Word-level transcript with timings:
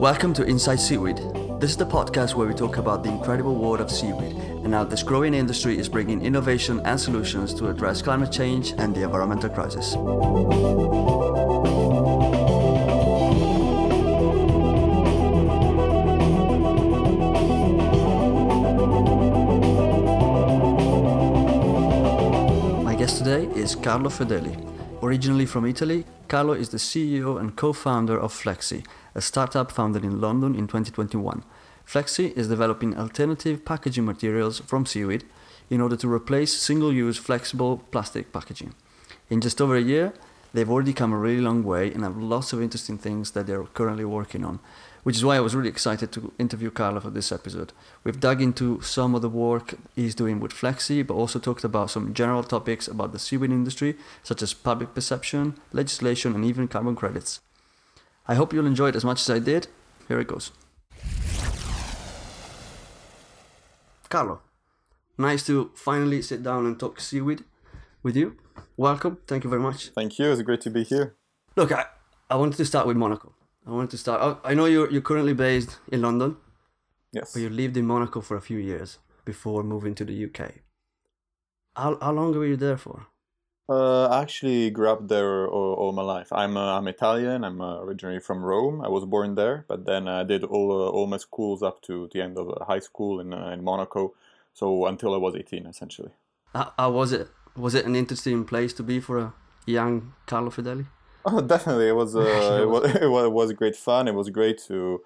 Welcome 0.00 0.32
to 0.32 0.44
Inside 0.44 0.80
Seaweed. 0.80 1.18
This 1.60 1.72
is 1.72 1.76
the 1.76 1.84
podcast 1.84 2.34
where 2.34 2.48
we 2.48 2.54
talk 2.54 2.78
about 2.78 3.02
the 3.02 3.10
incredible 3.10 3.54
world 3.54 3.82
of 3.82 3.90
seaweed 3.90 4.32
and 4.64 4.72
how 4.72 4.82
this 4.82 5.02
growing 5.02 5.34
industry 5.34 5.76
is 5.76 5.90
bringing 5.90 6.24
innovation 6.24 6.80
and 6.86 6.98
solutions 6.98 7.52
to 7.52 7.68
address 7.68 8.00
climate 8.00 8.32
change 8.32 8.72
and 8.78 8.94
the 8.94 9.02
environmental 9.02 9.50
crisis. 9.50 9.96
My 22.82 22.94
guest 22.94 23.18
today 23.18 23.44
is 23.54 23.74
Carlo 23.74 24.08
Fedeli. 24.08 24.56
Originally 25.02 25.44
from 25.44 25.66
Italy, 25.66 26.06
Carlo 26.30 26.52
is 26.52 26.68
the 26.68 26.78
CEO 26.78 27.40
and 27.40 27.56
co 27.56 27.72
founder 27.72 28.16
of 28.16 28.32
FlexSea, 28.32 28.86
a 29.16 29.20
startup 29.20 29.72
founded 29.72 30.04
in 30.04 30.20
London 30.20 30.54
in 30.54 30.68
2021. 30.68 31.42
FlexSea 31.84 32.32
is 32.36 32.46
developing 32.46 32.96
alternative 32.96 33.64
packaging 33.64 34.04
materials 34.04 34.60
from 34.60 34.86
seaweed 34.86 35.24
in 35.70 35.80
order 35.80 35.96
to 35.96 36.08
replace 36.08 36.56
single 36.56 36.92
use 36.92 37.18
flexible 37.18 37.78
plastic 37.90 38.32
packaging. 38.32 38.74
In 39.28 39.40
just 39.40 39.60
over 39.60 39.74
a 39.74 39.80
year, 39.80 40.14
they've 40.54 40.70
already 40.70 40.92
come 40.92 41.12
a 41.12 41.18
really 41.18 41.40
long 41.40 41.64
way 41.64 41.92
and 41.92 42.04
have 42.04 42.16
lots 42.16 42.52
of 42.52 42.62
interesting 42.62 42.96
things 42.96 43.32
that 43.32 43.48
they're 43.48 43.64
currently 43.64 44.04
working 44.04 44.44
on, 44.44 44.60
which 45.02 45.16
is 45.16 45.24
why 45.24 45.36
I 45.36 45.40
was 45.40 45.54
really 45.54 45.68
excited 45.68 46.12
to 46.12 46.32
interview 46.38 46.70
Carlo 46.70 47.00
for 47.00 47.10
this 47.10 47.32
episode. 47.32 47.72
We've 48.04 48.20
dug 48.20 48.42
into 48.42 48.80
some 48.82 49.14
of 49.14 49.22
the 49.22 49.28
work 49.28 49.74
he's 49.94 50.14
doing 50.14 50.40
with 50.40 50.52
FlexSea, 50.52 51.06
but 51.06 51.14
also 51.14 51.38
talked 51.38 51.64
about 51.64 51.90
some 51.90 52.14
general 52.14 52.42
topics 52.42 52.88
about 52.88 53.12
the 53.12 53.18
seaweed 53.18 53.50
industry, 53.50 53.96
such 54.22 54.42
as 54.42 54.54
public 54.54 54.94
perception, 54.94 55.54
legislation, 55.72 56.34
and 56.34 56.44
even 56.44 56.68
carbon 56.68 56.96
credits. 56.96 57.40
I 58.28 58.34
hope 58.34 58.52
you'll 58.52 58.66
enjoy 58.66 58.88
it 58.88 58.96
as 58.96 59.04
much 59.04 59.20
as 59.20 59.30
I 59.30 59.38
did. 59.38 59.68
Here 60.08 60.20
it 60.20 60.28
goes. 60.28 60.52
Carlo, 64.08 64.40
nice 65.16 65.46
to 65.46 65.70
finally 65.74 66.20
sit 66.20 66.42
down 66.42 66.66
and 66.66 66.78
talk 66.78 67.00
seaweed 67.00 67.44
with 68.02 68.16
you. 68.16 68.36
Welcome. 68.76 69.18
Thank 69.26 69.44
you 69.44 69.50
very 69.50 69.62
much. 69.62 69.88
Thank 69.88 70.18
you. 70.18 70.32
It's 70.32 70.42
great 70.42 70.60
to 70.62 70.70
be 70.70 70.82
here. 70.82 71.14
Look, 71.56 71.72
I, 71.72 71.86
I 72.28 72.36
wanted 72.36 72.56
to 72.56 72.64
start 72.64 72.86
with 72.86 72.96
Monaco. 72.96 73.32
I 73.70 73.72
wanted 73.72 73.90
to 73.90 73.98
start. 73.98 74.20
I, 74.44 74.50
I 74.50 74.54
know 74.54 74.64
you're 74.66 74.90
you're 74.90 75.00
currently 75.10 75.32
based 75.34 75.78
in 75.92 76.02
London, 76.02 76.36
Yes. 77.12 77.32
but 77.32 77.40
you 77.42 77.48
lived 77.50 77.76
in 77.76 77.86
Monaco 77.86 78.20
for 78.20 78.36
a 78.36 78.40
few 78.40 78.58
years 78.58 78.98
before 79.24 79.62
moving 79.62 79.94
to 79.94 80.04
the 80.04 80.24
UK. 80.26 80.40
How 81.76 81.96
how 82.00 82.12
long 82.12 82.32
were 82.32 82.46
you 82.46 82.56
there 82.56 82.76
for? 82.76 83.06
Uh, 83.68 84.06
I 84.08 84.22
actually 84.22 84.70
grew 84.70 84.88
up 84.90 85.06
there 85.06 85.46
all, 85.46 85.74
all 85.74 85.92
my 85.92 86.02
life. 86.02 86.32
I'm 86.32 86.56
uh, 86.56 86.76
I'm 86.78 86.88
Italian. 86.88 87.44
I'm 87.44 87.60
uh, 87.60 87.78
originally 87.84 88.18
from 88.18 88.42
Rome. 88.42 88.80
I 88.84 88.88
was 88.88 89.04
born 89.04 89.36
there, 89.36 89.64
but 89.68 89.86
then 89.86 90.08
I 90.08 90.24
did 90.24 90.42
all 90.42 90.72
uh, 90.72 90.90
all 90.90 91.06
my 91.06 91.18
schools 91.18 91.62
up 91.62 91.80
to 91.82 92.08
the 92.12 92.20
end 92.22 92.38
of 92.38 92.48
uh, 92.48 92.64
high 92.64 92.80
school 92.82 93.20
in 93.20 93.32
uh, 93.32 93.50
in 93.54 93.62
Monaco. 93.62 94.14
So 94.52 94.86
until 94.86 95.14
I 95.14 95.18
was 95.18 95.34
18, 95.36 95.66
essentially. 95.66 96.10
How, 96.52 96.72
how 96.76 96.90
was 96.90 97.12
it? 97.12 97.28
Was 97.56 97.74
it 97.76 97.86
an 97.86 97.94
interesting 97.94 98.44
place 98.44 98.72
to 98.74 98.82
be 98.82 98.98
for 99.00 99.18
a 99.18 99.32
young 99.66 100.12
Carlo 100.26 100.50
Fedeli? 100.50 100.86
Oh, 101.24 101.40
definitely. 101.46 101.88
It 101.88 101.96
was, 101.96 102.16
uh, 102.16 102.20
it 102.62 102.68
was 102.68 102.94
it 102.94 103.10
was 103.10 103.24
it 103.26 103.32
was 103.32 103.52
great 103.52 103.76
fun. 103.76 104.08
It 104.08 104.14
was 104.14 104.30
great 104.30 104.58
to 104.68 105.02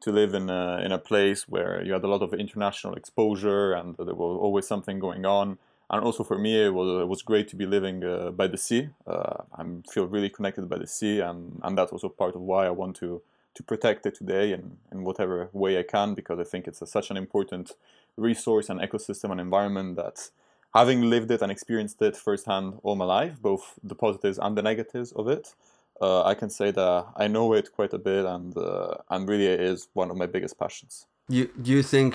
to 0.00 0.12
live 0.12 0.34
in 0.34 0.50
a 0.50 0.80
in 0.84 0.92
a 0.92 0.98
place 0.98 1.48
where 1.48 1.82
you 1.82 1.92
had 1.92 2.04
a 2.04 2.08
lot 2.08 2.22
of 2.22 2.34
international 2.34 2.94
exposure 2.94 3.72
and 3.72 3.96
there 3.96 4.14
was 4.14 4.38
always 4.40 4.66
something 4.66 4.98
going 4.98 5.24
on. 5.24 5.58
And 5.88 6.04
also 6.04 6.24
for 6.24 6.36
me, 6.38 6.66
it 6.66 6.74
was 6.74 7.02
it 7.02 7.08
was 7.08 7.22
great 7.22 7.48
to 7.48 7.56
be 7.56 7.66
living 7.66 8.04
uh, 8.04 8.30
by 8.30 8.48
the 8.48 8.58
sea. 8.58 8.88
Uh, 9.06 9.42
I 9.56 9.64
feel 9.90 10.06
really 10.06 10.28
connected 10.30 10.68
by 10.68 10.78
the 10.78 10.86
sea, 10.86 11.20
and 11.20 11.60
and 11.62 11.78
that's 11.78 11.92
also 11.92 12.08
part 12.08 12.34
of 12.34 12.40
why 12.42 12.66
I 12.66 12.70
want 12.70 12.96
to 12.96 13.22
to 13.54 13.62
protect 13.62 14.04
it 14.06 14.14
today 14.16 14.52
in 14.52 14.78
in 14.92 15.04
whatever 15.04 15.48
way 15.52 15.78
I 15.78 15.84
can 15.84 16.14
because 16.14 16.38
I 16.40 16.44
think 16.44 16.66
it's 16.66 16.82
a, 16.82 16.86
such 16.86 17.10
an 17.10 17.16
important 17.16 17.72
resource 18.16 18.68
and 18.68 18.80
ecosystem 18.80 19.30
and 19.30 19.40
environment 19.40 19.96
that 19.96 20.30
having 20.76 21.00
lived 21.14 21.30
it 21.30 21.42
and 21.42 21.50
experienced 21.50 22.00
it 22.02 22.16
firsthand 22.16 22.78
all 22.82 22.96
my 22.96 23.04
life, 23.04 23.34
both 23.40 23.64
the 23.82 23.94
positives 23.94 24.38
and 24.38 24.56
the 24.56 24.62
negatives 24.62 25.12
of 25.12 25.28
it, 25.28 25.54
uh, 26.00 26.22
I 26.24 26.34
can 26.34 26.50
say 26.50 26.70
that 26.70 27.06
I 27.16 27.26
know 27.28 27.54
it 27.54 27.72
quite 27.72 27.94
a 27.94 27.98
bit, 27.98 28.24
and 28.26 28.56
uh, 28.56 28.96
and 29.10 29.28
really 29.28 29.46
it 29.46 29.60
is 29.60 29.88
one 29.94 30.10
of 30.10 30.16
my 30.16 30.26
biggest 30.26 30.58
passions. 30.58 31.06
You 31.28 31.44
do 31.62 31.70
you 31.72 31.82
think 31.82 32.12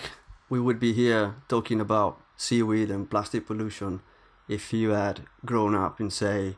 we 0.49 0.59
would 0.59 0.79
be 0.79 0.93
here 0.93 1.35
talking 1.47 1.79
about 1.81 2.13
seaweed 2.37 2.91
and 2.91 3.09
plastic 3.09 3.47
pollution 3.47 4.01
if 4.47 4.73
you 4.73 4.89
had 4.91 5.21
grown 5.45 5.73
up 5.75 5.99
in 5.99 6.09
say 6.11 6.57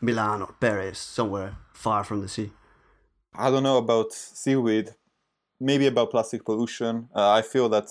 Milan 0.00 0.42
or 0.42 0.54
Paris, 0.60 0.98
somewhere 0.98 1.56
far 1.72 2.04
from 2.04 2.20
the 2.20 2.28
sea? 2.28 2.50
I 3.34 3.50
don't 3.50 3.62
know 3.62 3.78
about 3.78 4.12
seaweed, 4.12 4.90
maybe 5.58 5.86
about 5.86 6.10
plastic 6.10 6.44
pollution. 6.44 7.08
Uh, 7.14 7.30
I 7.30 7.42
feel 7.42 7.68
that 7.70 7.88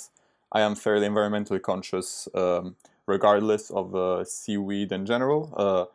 I 0.52 0.62
am 0.62 0.76
fairly 0.76 1.08
environmentally 1.08 1.62
conscious, 1.62 2.28
um, 2.34 2.76
regardless 3.10 3.72
of 3.72 3.96
uh, 3.96 4.24
seaweed 4.24 4.92
in 4.92 5.06
general. 5.06 5.54
Uh, 5.58 5.86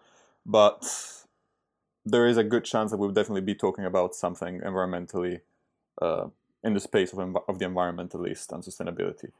but 0.44 0.84
there 2.04 2.26
is 2.26 2.36
a 2.36 2.44
good 2.44 2.64
chance 2.64 2.90
that 2.90 2.98
we'll 2.98 3.10
definitely 3.10 3.40
be 3.40 3.54
talking 3.54 3.84
about 3.84 4.14
something 4.14 4.60
environmentally 4.60 5.40
uh, 6.02 6.26
in 6.62 6.74
the 6.74 6.80
space 6.80 7.12
of, 7.12 7.18
env- 7.18 7.44
of 7.48 7.58
the 7.58 7.64
environment, 7.64 8.14
at 8.14 8.20
least, 8.20 8.52
and 8.52 8.62
sustainability. 8.62 9.30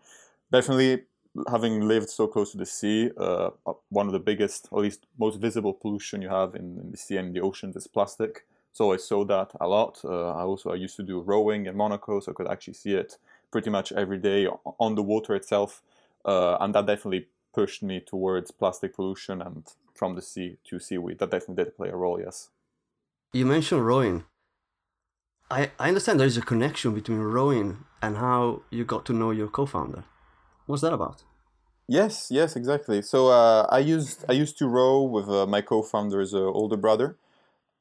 Definitely, 0.53 1.05
having 1.51 1.83
lived 1.89 2.09
so 2.09 2.27
close 2.27 2.53
to 2.53 2.59
the 2.59 2.67
sea, 2.67 3.11
uh, 3.19 3.51
one 3.91 4.06
of 4.06 4.12
the 4.12 4.21
biggest, 4.21 4.69
at 4.73 4.79
least 4.79 5.06
most 5.19 5.41
visible 5.41 5.73
pollution 5.73 6.23
you 6.23 6.29
have 6.29 6.55
in, 6.55 6.79
in 6.79 6.91
the 6.91 6.97
sea 6.97 7.17
and 7.17 7.35
the 7.35 7.41
oceans 7.41 7.77
is 7.77 7.87
plastic. 7.87 8.47
So 8.73 8.93
I 8.93 8.97
saw 8.97 9.25
that 9.27 9.53
a 9.61 9.69
lot. 9.69 10.01
Uh, 10.05 10.33
I 10.33 10.43
also 10.43 10.71
I 10.71 10.77
used 10.77 10.97
to 10.97 11.03
do 11.03 11.21
rowing 11.21 11.67
in 11.67 11.77
Monaco, 11.77 12.21
so 12.21 12.33
I 12.33 12.35
could 12.35 12.49
actually 12.49 12.75
see 12.75 12.95
it 12.95 13.19
pretty 13.53 13.71
much 13.71 13.93
every 13.93 14.19
day 14.19 14.49
on 14.79 14.95
the 14.97 15.03
water 15.03 15.35
itself, 15.35 15.83
uh, 16.25 16.56
and 16.61 16.75
that 16.75 16.87
definitely 16.87 17.29
pushed 17.54 17.82
me 17.82 18.00
towards 18.00 18.50
plastic 18.50 18.94
pollution 18.94 19.41
and 19.41 19.65
from 19.94 20.15
the 20.15 20.22
sea 20.22 20.59
to 20.65 20.78
seaweed. 20.78 21.19
That 21.19 21.31
definitely 21.31 21.65
did 21.65 21.76
play 21.76 21.88
a 21.91 21.97
role. 21.97 22.20
Yes. 22.20 22.50
You 23.32 23.47
mentioned 23.47 23.87
rowing. 23.87 24.25
I, 25.50 25.70
I 25.78 25.88
understand 25.88 26.19
there 26.19 26.26
is 26.26 26.37
a 26.37 26.43
connection 26.43 26.94
between 26.94 27.19
rowing 27.19 27.84
and 28.03 28.16
how 28.16 28.62
you 28.70 28.84
got 28.84 29.04
to 29.06 29.12
know 29.12 29.31
your 29.31 29.48
co-founder. 29.48 30.04
What's 30.66 30.82
that 30.82 30.93
about? 30.93 31.22
Yes, 31.87 32.28
yes, 32.31 32.56
exactly. 32.56 33.03
So 33.03 33.28
uh, 33.28 33.66
I 33.70 33.78
used 33.78 34.25
I 34.28 34.32
used 34.32 34.56
to 34.59 34.66
row 34.66 35.03
with 35.03 35.28
uh, 35.28 35.47
my 35.47 35.60
co-founder's 35.60 36.32
uh, 36.32 36.38
older 36.38 36.78
brother, 36.78 37.19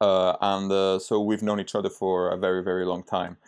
uh, 0.00 0.36
and 0.40 0.70
uh, 0.70 0.98
so 0.98 1.22
we've 1.22 1.42
known 1.42 1.58
each 1.58 1.74
other 1.74 1.88
for 1.88 2.28
a 2.30 2.36
very 2.36 2.62
very 2.62 2.84
long 2.84 3.02
time. 3.02 3.38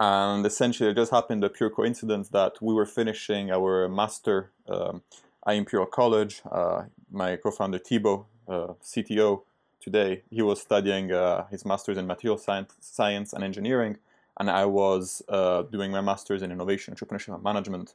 And 0.00 0.44
essentially, 0.44 0.90
it 0.90 0.96
just 0.96 1.12
happened 1.12 1.44
a 1.44 1.48
pure 1.48 1.70
coincidence 1.70 2.30
that 2.30 2.60
we 2.60 2.74
were 2.74 2.86
finishing 2.86 3.52
our 3.52 3.88
master 3.88 4.50
um, 4.68 5.02
Imperial 5.48 5.86
College. 5.86 6.42
Uh, 6.50 6.84
my 7.10 7.36
co-founder 7.36 7.78
Thibaut, 7.78 8.26
uh, 8.48 8.74
CTO 8.82 9.42
today, 9.80 10.22
he 10.30 10.42
was 10.42 10.60
studying 10.60 11.12
uh, 11.12 11.46
his 11.48 11.64
master's 11.64 11.96
in 11.96 12.06
material 12.06 12.38
science, 12.38 12.74
science 12.80 13.32
and 13.32 13.42
engineering, 13.42 13.96
and 14.38 14.50
I 14.50 14.64
was 14.66 15.22
doing 15.70 15.90
my 15.90 16.00
master's 16.00 16.42
in 16.42 16.52
innovation, 16.52 16.94
entrepreneurship, 16.94 17.34
and 17.34 17.42
management. 17.42 17.94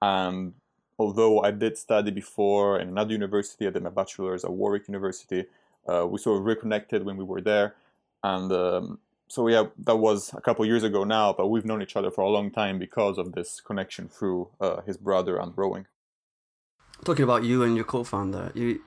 And 0.00 0.54
although 0.98 1.42
I 1.42 1.50
did 1.50 1.78
study 1.78 2.10
before 2.10 2.78
in 2.80 2.88
another 2.88 3.12
university, 3.12 3.66
I 3.66 3.70
did 3.70 3.82
my 3.82 3.90
bachelor's 3.90 4.44
at 4.44 4.52
Warwick 4.52 4.88
University. 4.88 5.44
Uh, 5.86 6.06
we 6.06 6.18
sort 6.18 6.38
of 6.38 6.44
reconnected 6.44 7.04
when 7.04 7.16
we 7.16 7.24
were 7.24 7.40
there, 7.40 7.74
and 8.24 8.50
um, 8.52 8.98
so 9.28 9.46
yeah, 9.48 9.64
that 9.84 9.96
was 9.96 10.32
a 10.34 10.40
couple 10.40 10.64
years 10.66 10.82
ago 10.82 11.04
now. 11.04 11.32
But 11.32 11.48
we've 11.48 11.64
known 11.64 11.82
each 11.82 11.96
other 11.96 12.10
for 12.10 12.22
a 12.22 12.28
long 12.28 12.50
time 12.50 12.78
because 12.78 13.18
of 13.18 13.32
this 13.32 13.60
connection 13.60 14.08
through 14.08 14.48
uh, 14.60 14.80
his 14.82 14.96
brother 14.96 15.38
and 15.38 15.52
rowing. 15.56 15.86
Talking 17.04 17.24
about 17.24 17.44
you 17.44 17.62
and 17.62 17.76
your 17.76 17.84
co-founder, 17.84 18.52
you 18.54 18.80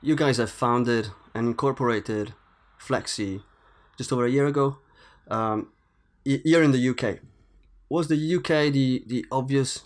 you 0.00 0.14
guys 0.14 0.36
have 0.36 0.50
founded 0.50 1.08
and 1.34 1.48
incorporated 1.48 2.34
FlexSea 2.80 3.42
just 3.96 4.12
over 4.12 4.24
a 4.24 4.30
year 4.30 4.46
ago. 4.46 4.78
Um, 5.28 5.72
you're 6.24 6.62
in 6.62 6.72
the 6.72 6.88
UK. 6.88 7.18
Was 7.88 8.08
the 8.08 8.36
UK 8.36 8.72
the, 8.72 9.02
the 9.06 9.26
obvious 9.32 9.84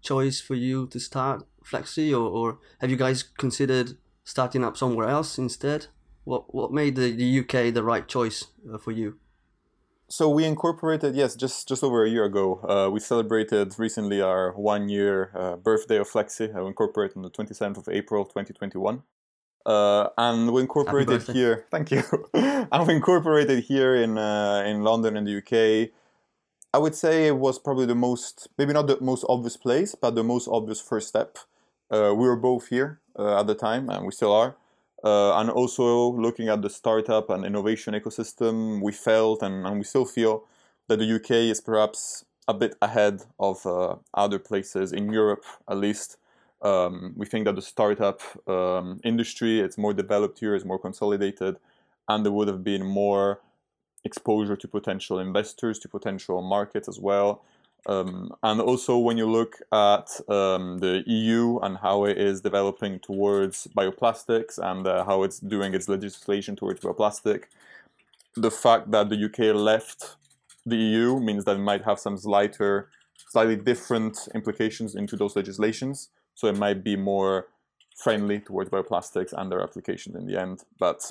choice 0.00 0.40
for 0.40 0.54
you 0.54 0.86
to 0.88 1.00
start 1.00 1.44
FlexSea, 1.64 2.12
or, 2.12 2.28
or 2.30 2.58
have 2.80 2.90
you 2.90 2.96
guys 2.96 3.22
considered 3.22 3.96
starting 4.24 4.64
up 4.64 4.76
somewhere 4.76 5.08
else 5.08 5.38
instead? 5.38 5.86
What 6.24 6.54
what 6.54 6.72
made 6.72 6.96
the, 6.96 7.12
the 7.12 7.40
UK 7.40 7.74
the 7.74 7.82
right 7.82 8.06
choice 8.06 8.46
uh, 8.72 8.78
for 8.78 8.92
you? 8.92 9.18
So 10.10 10.30
we 10.30 10.44
incorporated, 10.46 11.14
yes, 11.14 11.36
just 11.36 11.68
just 11.68 11.84
over 11.84 12.02
a 12.02 12.08
year 12.08 12.24
ago. 12.24 12.60
Uh, 12.66 12.90
we 12.90 12.98
celebrated 12.98 13.74
recently 13.78 14.22
our 14.22 14.52
one 14.52 14.88
year 14.88 15.30
uh, 15.34 15.56
birthday 15.56 15.98
of 15.98 16.08
FlexSea. 16.08 16.56
I 16.56 16.66
incorporated 16.66 17.18
on 17.18 17.22
the 17.24 17.30
27th 17.30 17.76
of 17.76 17.88
April, 17.90 18.24
2021. 18.24 19.02
Uh, 19.66 20.08
and 20.16 20.50
we 20.50 20.62
incorporated 20.62 21.22
here. 21.24 21.66
Thank 21.70 21.90
you. 21.90 22.02
and 22.32 22.86
we 22.88 22.94
incorporated 22.94 23.64
here 23.64 23.94
in 23.96 24.16
uh, 24.16 24.64
in 24.66 24.82
London 24.82 25.14
in 25.14 25.24
the 25.24 25.36
UK. 25.36 25.90
I 26.72 26.78
would 26.78 26.94
say 26.94 27.26
it 27.26 27.36
was 27.36 27.58
probably 27.58 27.86
the 27.86 27.94
most, 27.94 28.48
maybe 28.56 28.72
not 28.72 28.86
the 28.86 28.98
most 29.00 29.24
obvious 29.28 29.56
place, 29.58 29.94
but 29.94 30.14
the 30.14 30.24
most 30.24 30.48
obvious 30.48 30.80
first 30.80 31.08
step. 31.08 31.36
Uh, 31.90 32.14
we 32.16 32.26
were 32.26 32.36
both 32.36 32.68
here 32.68 33.00
uh, 33.18 33.40
at 33.40 33.46
the 33.46 33.54
time, 33.54 33.90
and 33.90 34.06
we 34.06 34.12
still 34.12 34.32
are. 34.32 34.56
Uh, 35.04 35.38
and 35.38 35.48
also 35.50 36.12
looking 36.12 36.48
at 36.48 36.60
the 36.60 36.70
startup 36.70 37.30
and 37.30 37.44
innovation 37.44 37.94
ecosystem, 37.94 38.82
we 38.82 38.92
felt 38.92 39.42
and, 39.42 39.66
and 39.66 39.78
we 39.78 39.84
still 39.84 40.04
feel 40.04 40.44
that 40.88 40.98
the 40.98 41.14
UK 41.14 41.30
is 41.30 41.60
perhaps 41.60 42.24
a 42.48 42.54
bit 42.54 42.74
ahead 42.82 43.22
of 43.38 43.64
uh, 43.66 43.96
other 44.14 44.38
places 44.38 44.92
in 44.92 45.12
Europe, 45.12 45.44
at 45.68 45.76
least. 45.76 46.16
Um, 46.62 47.12
we 47.16 47.26
think 47.26 47.44
that 47.44 47.54
the 47.54 47.62
startup 47.62 48.20
um, 48.48 49.00
industry 49.04 49.60
it's 49.60 49.78
more 49.78 49.94
developed 49.94 50.40
here, 50.40 50.56
is 50.56 50.64
more 50.64 50.78
consolidated, 50.78 51.58
and 52.08 52.24
there 52.24 52.32
would 52.32 52.48
have 52.48 52.64
been 52.64 52.84
more 52.84 53.40
exposure 54.04 54.56
to 54.56 54.66
potential 54.66 55.18
investors, 55.20 55.78
to 55.80 55.88
potential 55.88 56.42
markets 56.42 56.88
as 56.88 56.98
well. 56.98 57.44
Um, 57.86 58.32
and 58.42 58.60
also, 58.60 58.98
when 58.98 59.16
you 59.16 59.30
look 59.30 59.56
at 59.72 60.08
um, 60.28 60.78
the 60.78 61.02
EU 61.06 61.58
and 61.60 61.78
how 61.78 62.04
it 62.04 62.18
is 62.18 62.40
developing 62.40 62.98
towards 63.00 63.66
bioplastics 63.68 64.58
and 64.58 64.86
uh, 64.86 65.04
how 65.04 65.22
it's 65.22 65.38
doing 65.38 65.74
its 65.74 65.88
legislation 65.88 66.56
towards 66.56 66.80
bioplastic, 66.80 67.44
the 68.34 68.50
fact 68.50 68.90
that 68.90 69.08
the 69.08 69.24
UK 69.24 69.54
left 69.54 70.16
the 70.66 70.76
EU 70.76 71.18
means 71.18 71.44
that 71.44 71.56
it 71.56 71.60
might 71.60 71.84
have 71.84 71.98
some 71.98 72.16
slighter, 72.16 72.90
slightly 73.30 73.56
different 73.56 74.28
implications 74.34 74.94
into 74.94 75.16
those 75.16 75.34
legislations. 75.34 76.10
So 76.34 76.46
it 76.48 76.56
might 76.56 76.84
be 76.84 76.96
more 76.96 77.46
friendly 77.96 78.40
towards 78.40 78.70
bioplastics 78.70 79.32
and 79.32 79.50
their 79.50 79.62
applications 79.62 80.14
in 80.14 80.26
the 80.26 80.38
end. 80.40 80.64
But 80.78 81.10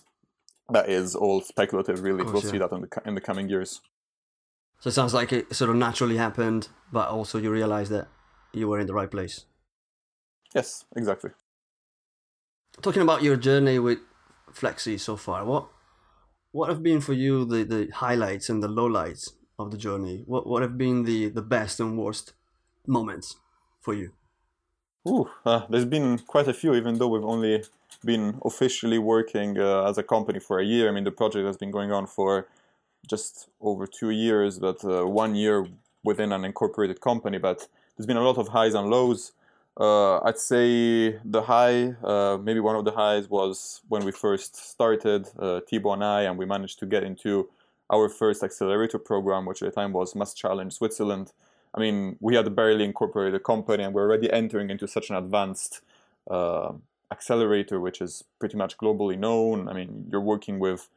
that 0.69 0.89
is 0.89 1.15
all 1.15 1.41
speculative, 1.41 2.01
really. 2.03 2.23
Course, 2.23 2.33
we'll 2.33 2.43
yeah. 2.43 2.51
see 2.51 2.57
that 2.59 2.71
in 2.71 2.81
the 2.81 3.01
in 3.05 3.15
the 3.15 3.21
coming 3.21 3.49
years. 3.49 3.81
So 4.79 4.89
it 4.89 4.93
sounds 4.93 5.13
like 5.13 5.33
it 5.33 5.55
sort 5.55 5.69
of 5.69 5.75
naturally 5.75 6.17
happened, 6.17 6.69
but 6.91 7.09
also 7.09 7.39
you 7.39 7.51
realized 7.51 7.91
that 7.91 8.07
you 8.53 8.67
were 8.67 8.79
in 8.79 8.87
the 8.87 8.93
right 8.93 9.09
place. 9.09 9.45
Yes, 10.53 10.85
exactly. 10.95 11.31
Talking 12.81 13.01
about 13.01 13.23
your 13.23 13.37
journey 13.37 13.79
with 13.79 13.99
FlexSea 14.53 14.99
so 14.99 15.17
far, 15.17 15.43
what 15.45 15.67
what 16.51 16.69
have 16.69 16.81
been 16.81 17.01
for 17.01 17.13
you 17.13 17.45
the, 17.45 17.63
the 17.63 17.89
highlights 17.93 18.49
and 18.49 18.63
the 18.63 18.67
lowlights 18.67 19.31
of 19.59 19.71
the 19.71 19.77
journey? 19.77 20.23
What 20.25 20.47
what 20.47 20.61
have 20.61 20.77
been 20.77 21.03
the, 21.03 21.29
the 21.29 21.41
best 21.41 21.79
and 21.79 21.97
worst 21.97 22.33
moments 22.85 23.35
for 23.81 23.93
you? 23.93 24.11
Ooh, 25.07 25.29
uh, 25.45 25.61
there's 25.69 25.85
been 25.85 26.19
quite 26.19 26.47
a 26.47 26.53
few, 26.53 26.75
even 26.75 26.97
though 26.97 27.07
we've 27.07 27.23
only 27.23 27.63
been 28.03 28.39
officially 28.43 28.97
working 28.97 29.57
uh, 29.57 29.89
as 29.89 29.97
a 29.97 30.03
company 30.03 30.39
for 30.39 30.59
a 30.59 30.65
year. 30.65 30.89
I 30.89 30.91
mean, 30.91 31.03
the 31.03 31.11
project 31.11 31.45
has 31.45 31.57
been 31.57 31.71
going 31.71 31.91
on 31.91 32.07
for 32.07 32.47
just 33.07 33.49
over 33.61 33.87
two 33.87 34.11
years, 34.11 34.59
but 34.59 34.83
uh, 34.83 35.05
one 35.05 35.35
year 35.35 35.67
within 36.03 36.31
an 36.31 36.45
incorporated 36.45 37.01
company. 37.01 37.37
But 37.37 37.67
there's 37.95 38.05
been 38.05 38.17
a 38.17 38.23
lot 38.23 38.37
of 38.37 38.49
highs 38.49 38.73
and 38.73 38.89
lows. 38.89 39.31
Uh, 39.79 40.19
I'd 40.21 40.39
say 40.39 41.19
the 41.23 41.43
high, 41.43 41.93
uh, 42.03 42.37
maybe 42.41 42.59
one 42.59 42.75
of 42.75 42.85
the 42.85 42.91
highs 42.91 43.29
was 43.29 43.81
when 43.87 44.03
we 44.05 44.11
first 44.11 44.55
started, 44.55 45.29
uh, 45.37 45.61
Thibaut 45.67 45.93
and 45.95 46.03
I, 46.03 46.21
and 46.23 46.37
we 46.37 46.45
managed 46.45 46.79
to 46.79 46.85
get 46.85 47.03
into 47.03 47.49
our 47.89 48.09
first 48.09 48.43
accelerator 48.43 48.97
program, 48.97 49.45
which 49.45 49.61
at 49.61 49.69
the 49.69 49.75
time 49.79 49.93
was 49.93 50.15
Mass 50.15 50.33
Challenge 50.33 50.73
Switzerland. 50.73 51.31
I 51.75 51.79
mean, 51.79 52.17
we 52.19 52.35
had 52.35 52.53
barely 52.55 52.85
incorporated 52.85 53.35
a 53.35 53.39
company, 53.39 53.83
and 53.83 53.93
we're 53.93 54.03
already 54.03 54.31
entering 54.31 54.69
into 54.69 54.87
such 54.87 55.09
an 55.11 55.15
advanced 55.15 55.81
uh, 56.29 56.73
accelerator, 57.11 57.79
which 57.79 58.01
is 58.01 58.23
pretty 58.39 58.57
much 58.57 58.77
globally 58.77 59.17
known. 59.17 59.69
I 59.69 59.73
mean, 59.73 60.07
you're 60.11 60.21
working 60.21 60.57
with 60.59 60.89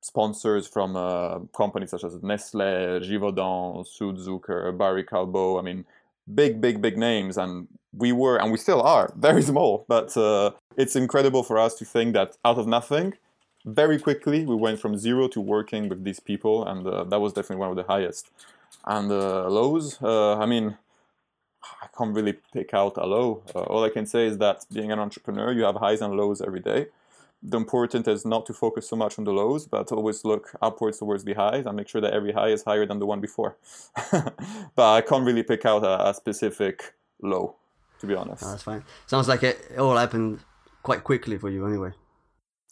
sponsors 0.00 0.66
from 0.66 0.96
uh, 0.96 1.40
companies 1.56 1.90
such 1.90 2.04
as 2.04 2.22
Nestle, 2.22 3.00
Givaudan, 3.00 3.86
Suzuki, 3.86 4.76
Barry 4.76 5.04
Callebaut. 5.04 5.58
I 5.58 5.62
mean, 5.62 5.84
big, 6.34 6.60
big, 6.60 6.80
big 6.80 6.96
names, 6.96 7.36
and 7.36 7.68
we 7.92 8.12
were, 8.12 8.36
and 8.36 8.50
we 8.50 8.58
still 8.58 8.82
are, 8.82 9.12
very 9.16 9.42
small. 9.42 9.84
But 9.88 10.16
uh, 10.16 10.52
it's 10.76 10.96
incredible 10.96 11.42
for 11.42 11.58
us 11.58 11.74
to 11.76 11.84
think 11.84 12.14
that 12.14 12.36
out 12.44 12.58
of 12.58 12.66
nothing, 12.66 13.14
very 13.64 13.98
quickly 13.98 14.46
we 14.46 14.54
went 14.54 14.80
from 14.80 14.96
zero 14.96 15.28
to 15.28 15.40
working 15.40 15.88
with 15.88 16.04
these 16.04 16.20
people, 16.20 16.66
and 16.66 16.86
uh, 16.86 17.04
that 17.04 17.20
was 17.20 17.32
definitely 17.32 17.56
one 17.56 17.70
of 17.70 17.76
the 17.76 17.84
highest. 17.84 18.30
And 18.86 19.10
uh, 19.10 19.48
lows, 19.48 19.98
uh, 20.02 20.38
I 20.38 20.46
mean, 20.46 20.76
I 21.82 21.86
can't 21.96 22.14
really 22.14 22.34
pick 22.52 22.72
out 22.72 22.96
a 22.96 23.04
low. 23.04 23.42
Uh, 23.54 23.60
all 23.64 23.84
I 23.84 23.90
can 23.90 24.06
say 24.06 24.26
is 24.26 24.38
that 24.38 24.64
being 24.72 24.90
an 24.92 24.98
entrepreneur, 24.98 25.52
you 25.52 25.64
have 25.64 25.76
highs 25.76 26.00
and 26.00 26.16
lows 26.16 26.40
every 26.40 26.60
day. 26.60 26.86
The 27.42 27.56
important 27.56 28.06
is 28.06 28.26
not 28.26 28.44
to 28.46 28.52
focus 28.52 28.88
so 28.88 28.96
much 28.96 29.18
on 29.18 29.24
the 29.24 29.32
lows, 29.32 29.66
but 29.66 29.90
always 29.92 30.24
look 30.24 30.50
upwards 30.60 30.98
towards 30.98 31.24
the 31.24 31.32
highs 31.32 31.64
and 31.64 31.76
make 31.76 31.88
sure 31.88 32.00
that 32.00 32.12
every 32.12 32.32
high 32.32 32.48
is 32.48 32.62
higher 32.62 32.84
than 32.84 32.98
the 32.98 33.06
one 33.06 33.20
before. 33.20 33.56
but 34.12 34.92
I 34.92 35.00
can't 35.00 35.24
really 35.24 35.42
pick 35.42 35.64
out 35.64 35.82
a, 35.82 36.08
a 36.10 36.14
specific 36.14 36.94
low, 37.22 37.56
to 38.00 38.06
be 38.06 38.14
honest. 38.14 38.42
Oh, 38.44 38.50
that's 38.50 38.62
fine. 38.62 38.84
Sounds 39.06 39.26
like 39.26 39.42
it 39.42 39.78
all 39.78 39.96
happened 39.96 40.40
quite 40.82 41.02
quickly 41.02 41.38
for 41.38 41.48
you, 41.48 41.66
anyway. 41.66 41.92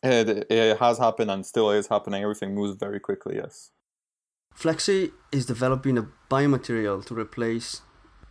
It, 0.03 0.47
it 0.51 0.79
has 0.79 0.99
happened 0.99 1.31
and 1.31 1.47
still 1.47 1.71
is 1.71 1.87
happening. 1.87 2.23
Everything 2.23 2.55
moves 2.55 2.77
very 2.77 3.01
quickly, 3.01 3.37
yes. 3.37 3.71
FlexSea 4.55 5.13
is 5.33 5.47
developing 5.47 5.97
a 5.97 6.09
biomaterial 6.31 7.05
to 7.07 7.15
replace 7.15 7.83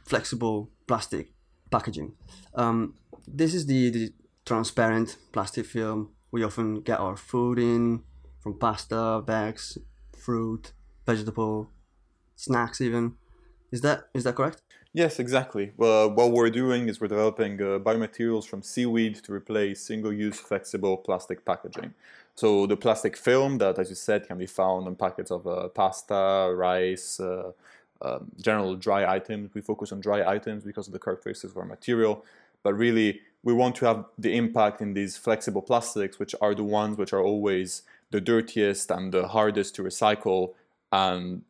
flexible 0.06 0.70
plastic 0.86 1.32
packaging. 1.72 2.14
Um, 2.54 2.96
this 3.28 3.54
is 3.54 3.66
the, 3.66 3.90
the 3.90 4.14
transparent 4.46 5.18
plastic 5.32 5.66
film 5.66 6.12
we 6.32 6.44
often 6.44 6.82
get 6.82 7.00
our 7.00 7.16
food 7.16 7.60
in 7.60 8.04
from 8.40 8.58
pasta 8.58 9.22
bags, 9.26 9.78
fruit, 10.18 10.72
vegetable, 11.06 11.70
snacks 12.36 12.82
even. 12.82 13.16
Is 13.72 13.82
that 13.82 14.08
is 14.14 14.24
that 14.24 14.36
correct? 14.36 14.62
Yes, 14.94 15.20
exactly. 15.20 15.74
Well, 15.78 16.10
what 16.10 16.32
we're 16.32 16.50
doing 16.50 16.88
is 16.88 17.00
we're 17.00 17.08
developing 17.08 17.62
uh, 17.62 17.78
biomaterials 17.78 18.46
from 18.48 18.64
seaweed 18.64 19.16
to 19.26 19.34
replace 19.34 19.82
single-use 19.82 20.40
flexible 20.40 20.98
plastic 20.98 21.46
packaging. 21.46 21.94
So 22.34 22.66
the 22.66 22.78
plastic 22.78 23.16
film 23.18 23.60
that, 23.60 23.78
as 23.78 23.90
you 23.90 23.96
said, 23.96 24.28
can 24.28 24.38
be 24.38 24.48
found 24.48 24.88
on 24.88 24.96
packets 24.96 25.30
of 25.30 25.46
uh, 25.46 25.68
pasta, 25.68 26.52
rice, 26.56 27.20
uh, 27.20 27.52
um, 28.02 28.32
general 28.42 28.76
dry 28.76 29.12
items. 29.12 29.54
We 29.54 29.62
focus 29.62 29.92
on 29.92 30.00
dry 30.00 30.28
items 30.28 30.64
because 30.64 30.88
of 30.88 30.94
the 30.94 31.00
characteristics 31.00 31.52
of 31.52 31.58
our 31.58 31.66
material, 31.66 32.24
but 32.64 32.74
really 32.74 33.22
we 33.48 33.54
want 33.54 33.78
to 33.78 33.86
have 33.86 34.04
the 34.18 34.36
impact 34.36 34.82
in 34.82 34.94
these 34.94 35.16
flexible 35.16 35.62
plastics, 35.62 36.20
which 36.20 36.36
are 36.42 36.54
the 36.54 36.66
ones 36.66 36.98
which 36.98 37.14
are 37.14 37.22
always 37.22 37.84
the 38.12 38.20
dirtiest 38.20 38.92
and 38.92 39.14
the 39.14 39.26
hardest 39.26 39.74
to 39.74 39.84
recycle, 39.84 40.54
and 40.92 41.44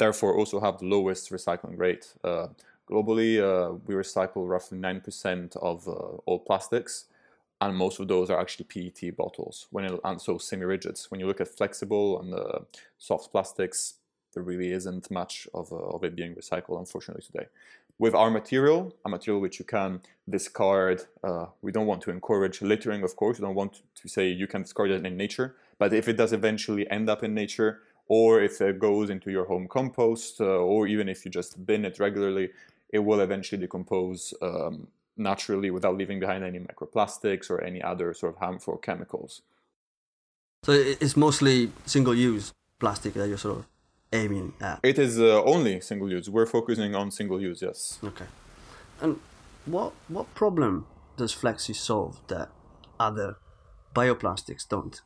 therefore 0.00 0.36
also 0.36 0.58
have 0.58 0.78
the 0.78 0.84
lowest 0.84 1.30
recycling 1.30 1.78
rate. 1.78 2.12
Uh, 2.24 2.48
globally, 2.90 3.38
uh, 3.38 3.72
we 3.86 3.94
recycle 3.94 4.48
roughly 4.48 4.76
9% 4.78 5.56
of 5.58 5.86
uh, 5.86 5.92
all 6.26 6.40
plastics, 6.40 7.04
and 7.60 7.76
most 7.76 8.00
of 8.00 8.08
those 8.08 8.28
are 8.28 8.40
actually 8.40 8.64
PET 8.64 9.16
bottles. 9.16 9.68
When 9.70 9.84
it, 9.84 10.00
and 10.02 10.20
so 10.20 10.38
semi-rigids. 10.38 11.08
When 11.08 11.20
you 11.20 11.28
look 11.28 11.40
at 11.40 11.46
flexible 11.46 12.20
and 12.20 12.34
uh, 12.34 12.58
soft 12.98 13.30
plastics, 13.30 13.94
there 14.34 14.42
really 14.42 14.72
isn't 14.72 15.08
much 15.08 15.46
of, 15.54 15.72
uh, 15.72 15.76
of 15.76 16.02
it 16.02 16.16
being 16.16 16.34
recycled, 16.34 16.80
unfortunately, 16.80 17.22
today. 17.24 17.46
With 17.98 18.14
our 18.14 18.30
material, 18.30 18.94
a 19.04 19.08
material 19.08 19.40
which 19.40 19.58
you 19.58 19.64
can 19.64 20.00
discard, 20.28 21.02
uh, 21.22 21.46
we 21.60 21.70
don't 21.70 21.86
want 21.86 22.02
to 22.02 22.10
encourage 22.10 22.60
littering, 22.60 23.02
of 23.02 23.14
course. 23.16 23.38
We 23.38 23.46
don't 23.46 23.54
want 23.54 23.82
to 23.94 24.08
say 24.08 24.28
you 24.28 24.46
can 24.46 24.62
discard 24.62 24.90
it 24.90 25.06
in 25.06 25.16
nature, 25.16 25.54
but 25.78 25.92
if 25.92 26.08
it 26.08 26.16
does 26.16 26.32
eventually 26.32 26.90
end 26.90 27.08
up 27.08 27.22
in 27.22 27.34
nature, 27.34 27.80
or 28.08 28.42
if 28.42 28.60
it 28.60 28.78
goes 28.78 29.08
into 29.10 29.30
your 29.30 29.44
home 29.44 29.68
compost, 29.68 30.40
uh, 30.40 30.44
or 30.44 30.86
even 30.88 31.08
if 31.08 31.24
you 31.24 31.30
just 31.30 31.64
bin 31.64 31.84
it 31.84 32.00
regularly, 32.00 32.50
it 32.90 32.98
will 32.98 33.20
eventually 33.20 33.60
decompose 33.60 34.34
um, 34.42 34.88
naturally 35.16 35.70
without 35.70 35.96
leaving 35.96 36.18
behind 36.18 36.42
any 36.44 36.58
microplastics 36.58 37.50
or 37.50 37.60
any 37.62 37.80
other 37.82 38.12
sort 38.14 38.34
of 38.34 38.38
harmful 38.38 38.76
chemicals. 38.76 39.42
So 40.64 40.72
it's 40.72 41.16
mostly 41.16 41.72
single-use 41.86 42.52
plastic 42.78 43.14
that 43.14 43.28
you're 43.28 43.38
sort 43.38 43.58
of 43.58 43.66
aiming 44.12 44.52
at? 44.60 44.80
It 44.82 44.98
is 44.98 45.18
uh, 45.18 45.42
only 45.44 45.80
single 45.80 46.10
use. 46.10 46.28
We're 46.28 46.46
focusing 46.46 46.94
on 46.94 47.10
single 47.10 47.40
use, 47.40 47.62
yes. 47.62 47.98
Okay. 48.04 48.26
And 49.00 49.20
what 49.66 49.92
what 50.08 50.34
problem 50.34 50.86
does 51.16 51.34
FlexSea 51.34 51.74
solve 51.74 52.20
that 52.28 52.48
other 52.98 53.36
bioplastics 53.94 54.68
don't? 54.68 55.00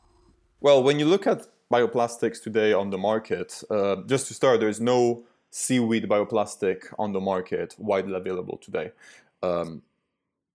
Well, 0.61 0.81
when 0.83 0.99
you 0.99 1.05
look 1.05 1.27
at 1.27 1.47
bioplastics 1.71 2.41
today 2.41 2.73
on 2.73 2.89
the 2.89 2.97
market, 2.97 3.61
uh, 3.69 3.97
just 4.07 4.27
to 4.27 4.33
start, 4.33 4.59
there's 4.59 4.81
no 4.81 5.23
seaweed 5.51 6.07
bioplastic 6.07 6.85
on 6.97 7.13
the 7.13 7.19
market 7.19 7.75
widely 7.77 8.15
available 8.15 8.57
today. 8.57 8.91
Um, 9.43 9.81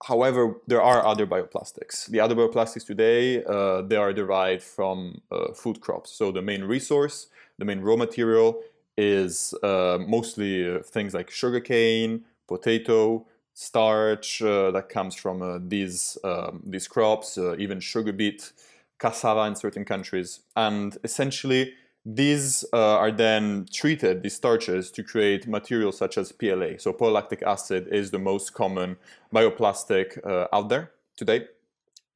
however, 0.05 0.57
there 0.67 0.83
are 0.83 1.05
other 1.05 1.27
bioplastics. 1.27 2.07
The 2.07 2.21
other 2.21 2.35
bioplastics 2.35 2.87
today, 2.87 3.45
uh, 3.45 3.83
they 3.83 3.97
are 3.97 4.13
derived 4.13 4.63
from 4.63 5.21
uh, 5.31 5.53
food 5.53 5.81
crops. 5.81 6.11
So 6.11 6.33
the 6.33 6.43
main 6.43 6.65
resource 6.65 7.29
the 7.59 7.65
main 7.65 7.81
raw 7.81 7.97
material 7.97 8.61
is 8.97 9.55
uh, 9.63 9.99
mostly 10.07 10.69
uh, 10.69 10.81
things 10.81 11.15
like 11.15 11.31
sugarcane, 11.31 12.25
potato, 12.49 13.25
starch 13.55 14.43
uh, 14.43 14.71
that 14.71 14.89
comes 14.89 15.15
from 15.15 15.43
uh, 15.43 15.59
these 15.63 16.19
um, 16.25 16.63
these 16.67 16.89
crops, 16.89 17.39
even 17.39 17.79
sugar 17.81 18.13
beet, 18.13 18.53
cassava 18.99 19.43
in 19.43 19.55
certain 19.55 19.85
countries, 19.85 20.41
and 20.57 20.99
essentially 21.05 21.73
these 22.05 22.65
uh, 22.73 22.97
are 22.97 23.13
then 23.13 23.67
treated 23.73 24.23
these 24.23 24.35
starches 24.35 24.91
to 24.91 25.03
create 25.03 25.47
materials 25.47 25.97
such 25.99 26.19
as 26.19 26.33
PLA. 26.33 26.79
So 26.79 26.93
polylactic 26.93 27.43
acid 27.43 27.89
is 27.93 28.11
the 28.11 28.19
most 28.19 28.55
common 28.55 28.97
bioplastic 29.33 30.19
out 30.53 30.69
there 30.69 30.91
today, 31.17 31.47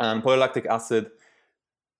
and 0.01 0.23
polylactic 0.23 0.67
acid 0.67 1.11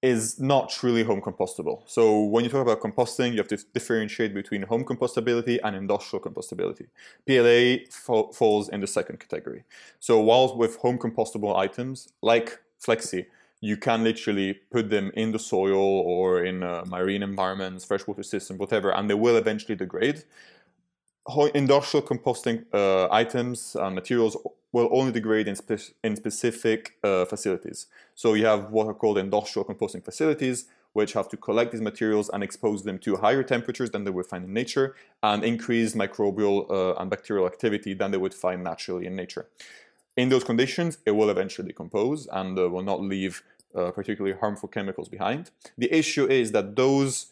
is 0.03 0.39
not 0.39 0.69
truly 0.69 1.03
home 1.03 1.21
compostable. 1.21 1.83
So 1.87 2.23
when 2.25 2.45
you 2.45 2.51
talk 2.51 2.63
about 2.63 2.81
composting, 2.81 3.33
you 3.33 3.39
have 3.39 3.49
to 3.49 3.59
differentiate 3.73 4.35
between 4.35 4.63
home 4.63 4.85
compostability 4.85 5.59
and 5.65 5.75
industrial 5.75 6.23
compostability. 6.23 6.87
PLA 7.27 7.87
fa- 7.91 8.33
falls 8.33 8.69
in 8.69 8.81
the 8.81 8.87
second 8.87 9.19
category. 9.21 9.65
So 9.99 10.21
while 10.21 10.57
with 10.57 10.77
home 10.77 10.99
compostable 10.99 11.57
items 11.57 12.09
like 12.23 12.61
FlexSea, 12.85 13.27
you 13.61 13.77
can 13.77 14.05
literally 14.05 14.55
put 14.71 14.91
them 14.91 15.11
in 15.15 15.33
the 15.33 15.39
soil 15.39 15.75
or 15.77 16.45
in 16.45 16.63
uh, 16.63 16.85
marine 16.87 17.23
environments, 17.23 17.85
freshwater 17.85 18.23
systems, 18.23 18.59
whatever, 18.59 18.91
and 18.91 19.09
they 19.09 19.15
will 19.15 19.37
eventually 19.37 19.75
degrade. 19.75 20.25
Industrial 21.55 22.07
composting 22.07 22.65
uh, 22.73 23.09
items 23.11 23.75
and 23.75 23.95
materials 23.95 24.37
will 24.73 24.89
only 24.93 25.11
degrade 25.11 25.49
in, 25.49 25.57
spe- 25.57 25.95
in 26.05 26.15
specific 26.15 26.99
uh, 27.03 27.25
facilities. 27.25 27.87
So 28.15 28.35
you 28.35 28.47
have 28.47 28.71
what 28.71 28.87
are 28.87 28.95
called 28.95 29.19
industrial 29.19 29.65
composting 29.65 30.05
facilities, 30.05 30.67
which 30.93 31.15
have 31.15 31.29
to 31.29 31.37
collect 31.37 31.73
these 31.73 31.81
materials 31.81 32.31
and 32.33 32.43
expose 32.43 32.85
them 32.85 32.99
to 33.01 33.17
higher 33.17 33.43
temperatures 33.43 33.91
than 33.91 34.05
they 34.05 34.11
would 34.11 34.27
find 34.27 34.45
in 34.45 34.53
nature 34.53 34.95
and 35.23 35.45
increase 35.45 35.95
microbial 35.95 36.71
uh, 36.71 36.95
and 36.95 37.11
bacterial 37.11 37.47
activity 37.47 37.93
than 37.93 38.13
they 38.13 38.19
would 38.19 38.35
find 38.35 38.63
naturally 38.63 39.07
in 39.07 39.17
nature. 39.17 39.47
In 40.17 40.29
those 40.31 40.45
conditions, 40.45 40.99
it 41.05 41.13
will 41.13 41.31
eventually 41.31 41.69
decompose 41.69 42.27
and 42.33 42.59
uh, 42.59 42.69
will 42.71 42.83
not 42.83 43.01
leave 43.01 43.43
uh, 43.75 43.91
particularly 43.91 44.37
harmful 44.39 44.69
chemicals 44.69 45.09
behind. 45.09 45.51
The 45.77 45.93
issue 45.93 46.27
is 46.27 46.53
that 46.53 46.77
those 46.77 47.27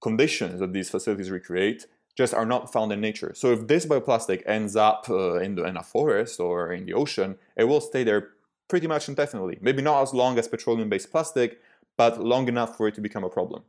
conditions 0.00 0.60
that 0.60 0.72
these 0.72 0.90
facilities 0.90 1.30
recreate 1.30 1.86
just 2.16 2.32
are 2.32 2.46
not 2.46 2.72
found 2.72 2.92
in 2.92 3.00
nature. 3.00 3.32
So 3.34 3.50
if 3.52 3.66
this 3.66 3.86
bioplastic 3.86 4.42
ends 4.46 4.76
up 4.76 5.06
uh, 5.10 5.38
in, 5.38 5.56
the, 5.56 5.64
in 5.64 5.76
a 5.76 5.82
forest 5.82 6.38
or 6.38 6.72
in 6.72 6.86
the 6.86 6.94
ocean, 6.94 7.36
it 7.56 7.64
will 7.64 7.80
stay 7.80 8.04
there 8.04 8.28
pretty 8.68 8.86
much 8.86 9.08
indefinitely. 9.08 9.58
Maybe 9.60 9.82
not 9.82 10.02
as 10.02 10.14
long 10.14 10.38
as 10.38 10.46
petroleum-based 10.46 11.10
plastic, 11.10 11.60
but 11.96 12.22
long 12.22 12.46
enough 12.48 12.76
for 12.76 12.86
it 12.86 12.94
to 12.94 13.00
become 13.00 13.24
a 13.24 13.28
problem. 13.28 13.62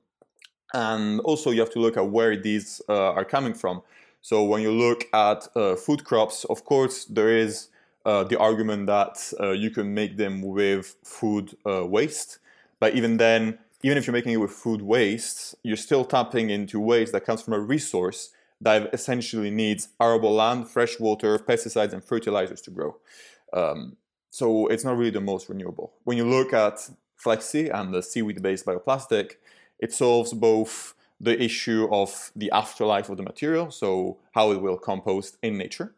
And 0.74 1.20
also 1.22 1.52
you 1.52 1.62
have 1.62 1.72
to 1.72 1.80
look 1.80 1.98
at 1.98 2.10
where 2.10 2.36
these 2.38 2.82
uh, 2.88 3.14
are 3.14 3.26
coming 3.26 3.54
from. 3.54 3.82
So 4.22 4.44
when 4.44 4.62
you 4.62 4.72
look 4.72 5.06
at 5.14 5.48
uh, 5.56 5.76
food 5.76 6.04
crops, 6.04 6.46
of 6.46 6.66
course, 6.66 7.06
there 7.06 7.30
is 7.30 7.70
uh, 8.06 8.24
the 8.24 8.38
argument 8.40 8.88
that 8.88 9.34
uh, 9.40 9.52
you 9.52 9.70
can 9.70 9.94
make 9.94 10.18
them 10.18 10.42
with 10.42 10.96
food 11.04 11.58
uh, 11.66 11.86
waste. 11.86 12.40
But 12.80 12.96
even 12.96 13.18
then, 13.18 13.58
even 13.84 13.98
if 13.98 14.06
you're 14.06 14.14
making 14.14 14.34
it 14.34 14.38
with 14.38 14.52
food 14.52 14.82
waste, 14.82 15.56
you're 15.64 15.78
still 15.78 16.06
tapping 16.06 16.50
into 16.50 16.80
waste 16.80 17.12
that 17.14 17.26
comes 17.26 17.42
from 17.42 17.54
a 17.54 17.60
resource 17.60 18.32
that 18.62 18.94
essentially 18.94 19.52
needs 19.52 19.90
arable 20.00 20.34
land, 20.34 20.70
fresh 20.70 21.00
water, 21.00 21.38
pesticides, 21.38 21.94
and 21.94 22.04
fertilizers 22.04 22.62
to 22.62 22.72
grow. 22.72 22.96
Um, 23.54 23.98
so 24.30 24.68
it's 24.68 24.84
not 24.84 24.98
really 24.98 25.12
the 25.12 25.22
most 25.22 25.50
renewable. 25.50 25.94
When 26.04 26.18
you 26.18 26.26
look 26.26 26.54
at 26.54 26.90
FlexSea 27.24 27.74
and 27.74 27.94
the 27.94 28.02
seaweed-based 28.02 28.66
bioplastic, 28.66 29.34
it 29.80 29.94
solves 29.94 30.34
both 30.34 30.94
the 31.20 31.42
issue 31.42 31.88
of 31.92 32.32
the 32.36 32.52
afterlife 32.52 33.10
of 33.10 33.18
the 33.18 33.24
material, 33.24 33.72
so 33.72 34.18
how 34.34 34.52
it 34.52 34.62
will 34.62 34.78
compost 34.78 35.38
in 35.42 35.58
nature, 35.58 35.94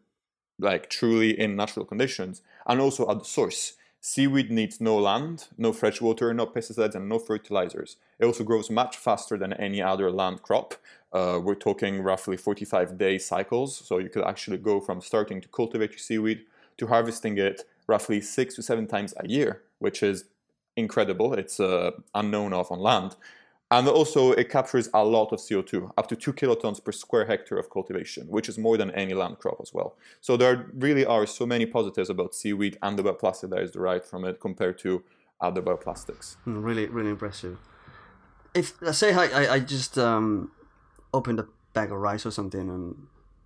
like 0.60 0.90
truly 0.90 1.40
in 1.40 1.56
natural 1.56 1.86
conditions, 1.86 2.42
and 2.66 2.80
also 2.80 3.10
at 3.10 3.20
the 3.20 3.26
source. 3.26 3.74
Seaweed 4.00 4.52
needs 4.52 4.80
no 4.80 4.98
land, 4.98 5.48
no 5.58 5.74
fresh 5.74 6.00
water, 6.00 6.34
no 6.34 6.46
pesticides, 6.46 6.96
and 6.96 7.10
no 7.10 7.20
fertilizers. 7.20 7.98
It 8.20 8.26
also 8.26 8.44
grows 8.44 8.70
much 8.70 8.96
faster 8.96 9.38
than 9.38 9.54
any 9.54 9.82
other 9.82 10.12
land 10.12 10.44
crop. 10.44 10.76
Uh, 11.12 11.40
we're 11.44 11.56
talking 11.56 12.02
roughly 12.02 12.38
45 12.38 12.98
day 12.98 13.18
cycles, 13.18 13.76
so 13.76 13.98
you 13.98 14.10
could 14.10 14.24
actually 14.24 14.58
go 14.58 14.80
from 14.80 15.02
starting 15.02 15.42
to 15.42 15.48
cultivate 15.48 15.92
your 15.92 16.00
seaweed 16.00 16.46
to 16.78 16.88
harvesting 16.88 17.38
it 17.38 17.64
roughly 17.88 18.22
six 18.22 18.56
to 18.56 18.62
seven 18.62 18.88
times 18.88 19.14
a 19.18 19.28
year, 19.28 19.64
which 19.80 20.04
is 20.04 20.26
incredible. 20.76 21.34
It's 21.34 21.60
uh, 21.60 21.92
unknown 22.14 22.54
of 22.54 22.72
on 22.72 22.80
land. 22.80 23.16
And 23.70 23.88
also, 23.90 24.32
it 24.32 24.50
captures 24.50 24.90
a 24.94 25.04
lot 25.04 25.34
of 25.34 25.40
CO2, 25.40 25.92
up 25.98 26.08
to 26.08 26.16
two 26.16 26.32
kilotons 26.32 26.82
per 26.82 26.94
square 26.94 27.26
hectare 27.26 27.58
of 27.58 27.70
cultivation, 27.70 28.26
which 28.28 28.48
is 28.48 28.58
more 28.58 28.78
than 28.78 28.92
any 28.92 29.14
land 29.14 29.40
crop 29.40 29.58
as 29.62 29.74
well. 29.74 29.98
So 30.22 30.38
there 30.38 30.72
really 30.74 31.06
are 31.06 31.26
so 31.26 31.46
many 31.46 31.66
positives 31.66 32.10
about 32.10 32.34
seaweed 32.34 32.78
and 32.82 32.98
the 32.98 33.04
bioplastic 33.04 33.50
that 33.50 33.60
is 33.60 33.72
derived 33.72 34.06
from 34.06 34.24
it 34.24 34.40
compared 34.40 34.78
to 34.80 35.04
other 35.42 35.62
bioplastics. 35.62 36.36
Hmm, 36.46 36.60
really, 36.60 36.86
really 36.88 37.10
impressive. 37.10 37.58
If 38.54 38.74
say 38.94 39.14
I, 39.14 39.56
I 39.56 39.60
just 39.60 39.98
um, 39.98 40.52
opened 41.14 41.40
a 41.40 41.48
bag 41.74 41.92
of 41.92 41.98
rice 41.98 42.26
or 42.26 42.32
something 42.32 42.70
and 42.70 42.96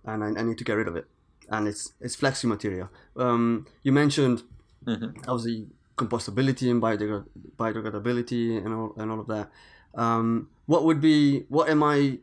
and 0.04 0.24
I, 0.24 0.40
I 0.40 0.42
need 0.44 0.58
to 0.58 0.64
get 0.64 0.74
rid 0.74 0.88
of 0.88 0.96
it, 0.96 1.06
and 1.48 1.68
it's 1.68 1.92
it's 2.00 2.16
FlexSea 2.16 2.44
material. 2.44 2.88
Um, 3.16 3.66
you 3.82 3.92
mentioned 3.92 4.42
mm-hmm. 4.84 5.18
obviously 5.28 5.66
compostability 5.96 6.70
and 6.70 6.80
biodegradability 6.82 8.64
and 8.64 8.74
all 8.74 8.94
and 8.96 9.10
all 9.10 9.20
of 9.20 9.26
that 9.26 9.50
um, 9.94 10.48
what 10.66 10.84
would 10.84 11.00
be 11.00 11.44
what 11.48 11.68
am 11.68 11.82
I 11.82 12.18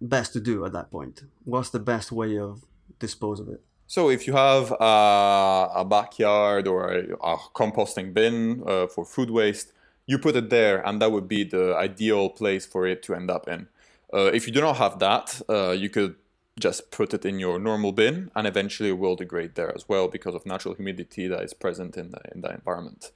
best 0.00 0.32
to 0.34 0.40
do 0.40 0.64
at 0.64 0.72
that 0.72 0.90
point? 0.90 1.22
What's 1.44 1.70
the 1.70 1.78
best 1.78 2.12
way 2.12 2.38
of 2.38 2.64
dispose 2.98 3.40
of 3.40 3.48
it? 3.48 3.62
So 3.86 4.08
if 4.08 4.26
you 4.26 4.32
have 4.32 4.72
a, 4.72 5.68
a 5.76 5.84
backyard 5.84 6.66
or 6.66 6.92
a, 6.92 7.14
a 7.22 7.36
composting 7.54 8.14
bin 8.14 8.62
uh, 8.66 8.86
for 8.86 9.04
food 9.04 9.30
waste, 9.30 9.72
you 10.06 10.18
put 10.18 10.34
it 10.34 10.50
there, 10.50 10.86
and 10.86 11.00
that 11.00 11.12
would 11.12 11.28
be 11.28 11.44
the 11.44 11.76
ideal 11.76 12.30
place 12.30 12.64
for 12.66 12.86
it 12.86 13.02
to 13.04 13.14
end 13.14 13.30
up 13.30 13.48
in. 13.48 13.68
Uh, 14.12 14.30
if 14.32 14.46
you 14.46 14.52
do 14.52 14.60
not 14.60 14.76
have 14.76 14.98
that, 14.98 15.40
uh, 15.48 15.70
you 15.70 15.88
could 15.88 16.16
just 16.58 16.90
put 16.90 17.14
it 17.14 17.24
in 17.24 17.38
your 17.38 17.58
normal 17.58 17.92
bin 17.92 18.30
and 18.36 18.46
eventually 18.46 18.90
it 18.90 18.98
will 18.98 19.16
degrade 19.16 19.54
there 19.54 19.74
as 19.74 19.88
well 19.88 20.06
because 20.08 20.34
of 20.34 20.44
natural 20.44 20.74
humidity 20.74 21.26
that 21.26 21.42
is 21.42 21.54
present 21.54 21.96
in 21.96 22.10
the, 22.10 22.20
in 22.34 22.42
the 22.42 22.52
environment. 22.52 23.10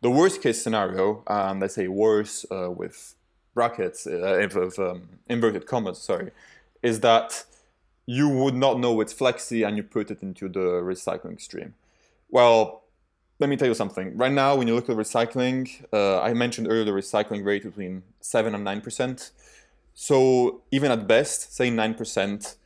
The 0.00 0.10
worst 0.10 0.42
case 0.42 0.62
scenario, 0.62 1.22
and 1.26 1.60
let's 1.60 1.74
say 1.74 1.88
worse 1.88 2.46
uh, 2.50 2.70
with 2.70 3.14
brackets, 3.58 4.06
uh, 4.06 4.48
of 4.66 4.78
um, 4.78 4.98
inverted 5.34 5.64
commas, 5.72 5.98
sorry, 6.10 6.30
is 6.90 7.00
that 7.00 7.44
you 8.06 8.26
would 8.40 8.54
not 8.54 8.74
know 8.82 8.92
it's 9.02 9.14
FlexSea 9.22 9.66
and 9.66 9.76
you 9.76 9.82
put 9.82 10.06
it 10.14 10.20
into 10.22 10.44
the 10.56 10.66
recycling 10.92 11.40
stream. 11.46 11.70
Well, 12.36 12.60
let 13.40 13.48
me 13.50 13.56
tell 13.56 13.68
you 13.72 13.78
something. 13.82 14.16
Right 14.16 14.36
now, 14.44 14.50
when 14.56 14.66
you 14.68 14.74
look 14.76 14.88
at 14.88 14.96
recycling, 14.96 15.60
uh, 15.92 16.20
I 16.28 16.34
mentioned 16.34 16.66
earlier 16.68 16.84
the 16.84 16.98
recycling 17.04 17.44
rate 17.44 17.64
between 17.64 18.02
7 18.20 18.54
and 18.54 18.64
9%. 18.64 19.30
So 19.94 20.18
even 20.70 20.88
at 20.96 21.08
best, 21.08 21.54
say 21.58 21.68
9%, 21.70 22.56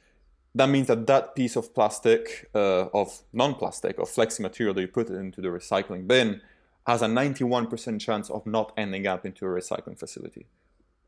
that 0.55 0.69
means 0.69 0.89
that 0.89 1.07
that 1.07 1.35
piece 1.35 1.57
of 1.57 1.75
plastic, 1.75 2.51
uh, 2.55 3.01
of 3.01 3.23
non-plastic, 3.33 3.99
of 3.99 4.09
FlexSea 4.17 4.41
material 4.41 4.75
that 4.75 4.83
you 4.83 4.89
put 4.89 5.09
into 5.09 5.41
the 5.41 5.49
recycling 5.49 6.07
bin, 6.07 6.43
has 6.87 7.01
a 7.01 7.07
91% 7.07 7.99
chance 7.99 8.29
of 8.29 8.47
not 8.47 8.73
ending 8.77 9.07
up 9.07 9.25
into 9.25 9.47
a 9.47 9.49
recycling 9.49 9.99
facility. 9.99 10.45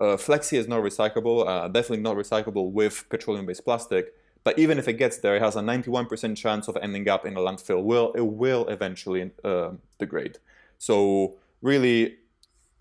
Uh, 0.01 0.17
FlexSea 0.17 0.59
is 0.59 0.69
not 0.69 0.83
recyclable, 0.83 1.47
uh, 1.47 1.69
definitely 1.69 2.03
not 2.03 2.17
recyclable 2.17 2.71
with 2.73 3.09
petroleum-based 3.09 3.65
plastic. 3.65 4.15
But 4.43 4.59
even 4.59 4.79
if 4.79 4.89
it 4.89 4.95
gets 4.95 5.19
there, 5.19 5.37
it 5.37 5.43
has 5.43 5.57
a 5.57 5.61
91% 5.61 6.37
chance 6.37 6.69
of 6.69 6.77
ending 6.83 7.09
up 7.09 7.25
in 7.25 7.37
a 7.37 7.41
landfill. 7.41 7.83
Will 7.83 8.13
it 8.13 8.21
will 8.21 8.69
eventually 8.69 9.31
uh, 9.43 9.71
degrade? 9.99 10.39
So 10.79 11.37
really, 11.63 12.17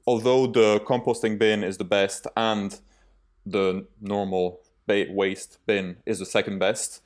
although 0.06 0.46
the 0.46 0.82
composting 0.82 1.40
bin 1.40 1.64
is 1.64 1.78
the 1.78 1.86
best 1.86 2.28
and 2.36 2.78
the 3.46 3.88
normal 4.02 4.62
waste 4.88 5.60
bin 5.66 5.98
is 6.06 6.20
the 6.20 6.26
second 6.26 6.60
best, 6.60 7.02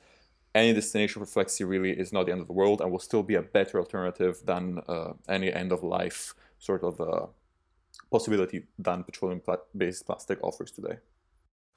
any 0.54 0.72
destination 0.72 1.24
for 1.24 1.44
FlexSea 1.44 1.68
really 1.68 1.92
is 1.92 2.12
not 2.12 2.26
the 2.26 2.32
end 2.32 2.40
of 2.40 2.48
the 2.48 2.52
world 2.52 2.80
and 2.80 2.90
will 2.90 2.98
still 2.98 3.22
be 3.22 3.36
a 3.36 3.42
better 3.42 3.78
alternative 3.78 4.40
than 4.44 4.80
uh, 4.88 5.12
any 5.28 5.52
end 5.52 5.70
of 5.70 5.84
life 5.84 6.34
sort 6.58 6.82
of 6.82 7.00
uh, 7.00 7.26
possibility 8.10 8.64
than 8.78 9.04
petroleum-based 9.04 10.06
plastic 10.06 10.38
offers 10.42 10.70
today. 10.70 10.98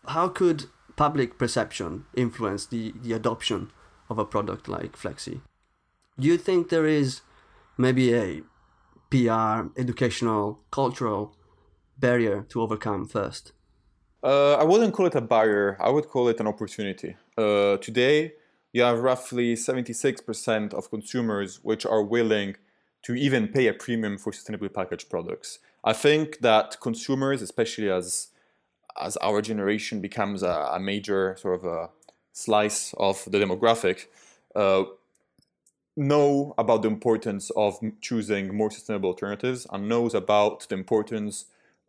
How 0.08 0.28
could 0.30 0.66
public 0.96 1.38
perception 1.38 2.06
influence 2.16 2.66
the, 2.66 2.94
the 3.02 3.14
adoption 3.14 3.72
of 4.10 4.18
a 4.18 4.26
product 4.26 4.68
like 4.68 4.98
FlexSea? 4.98 5.42
Do 6.20 6.28
you 6.28 6.38
think 6.38 6.70
there 6.70 6.86
is 6.86 7.22
maybe 7.78 8.14
a 8.14 8.42
PR, 9.10 9.70
educational, 9.80 10.60
cultural 10.72 11.36
barrier 11.98 12.46
to 12.50 12.62
overcome 12.62 13.08
first? 13.08 13.54
Uh, 14.24 14.54
I 14.54 14.64
wouldn't 14.64 14.94
call 14.94 15.08
it 15.08 15.16
a 15.16 15.22
barrier. 15.22 15.78
I 15.80 15.90
would 15.90 16.08
call 16.08 16.28
it 16.30 16.40
an 16.40 16.48
opportunity. 16.48 17.16
Uh, 17.38 17.78
today, 17.78 18.34
you 18.72 18.84
have 18.84 19.00
roughly 19.00 19.56
76% 19.56 20.74
of 20.74 20.90
consumers 20.90 21.60
which 21.64 21.86
are 21.86 22.04
willing 22.04 22.56
to 23.04 23.16
even 23.16 23.48
pay 23.48 23.68
a 23.68 23.74
premium 23.74 24.18
for 24.18 24.32
sustainably 24.32 24.72
packaged 24.72 25.10
products. 25.10 25.60
I 25.84 25.94
think 25.94 26.40
that 26.40 26.80
consumers, 26.80 27.42
especially 27.42 27.90
as 27.90 28.28
as 29.00 29.18
our 29.18 29.42
generation 29.42 30.02
becomes 30.02 30.44
a, 30.44 30.70
a 30.74 30.80
major 30.80 31.36
sort 31.40 31.56
of 31.56 31.66
a 31.66 31.90
slice 32.34 32.94
of 32.98 33.24
the 33.26 33.38
demographic, 33.40 34.08
uh, 34.56 34.84
know 35.96 36.54
about 36.58 36.82
the 36.82 36.88
importance 36.88 37.52
of 37.52 37.80
choosing 38.02 38.54
more 38.56 38.70
sustainable 38.70 39.10
alternatives 39.10 39.66
and 39.72 39.88
knows 39.88 40.14
about 40.14 40.68
the 40.70 40.76
importance 40.76 41.46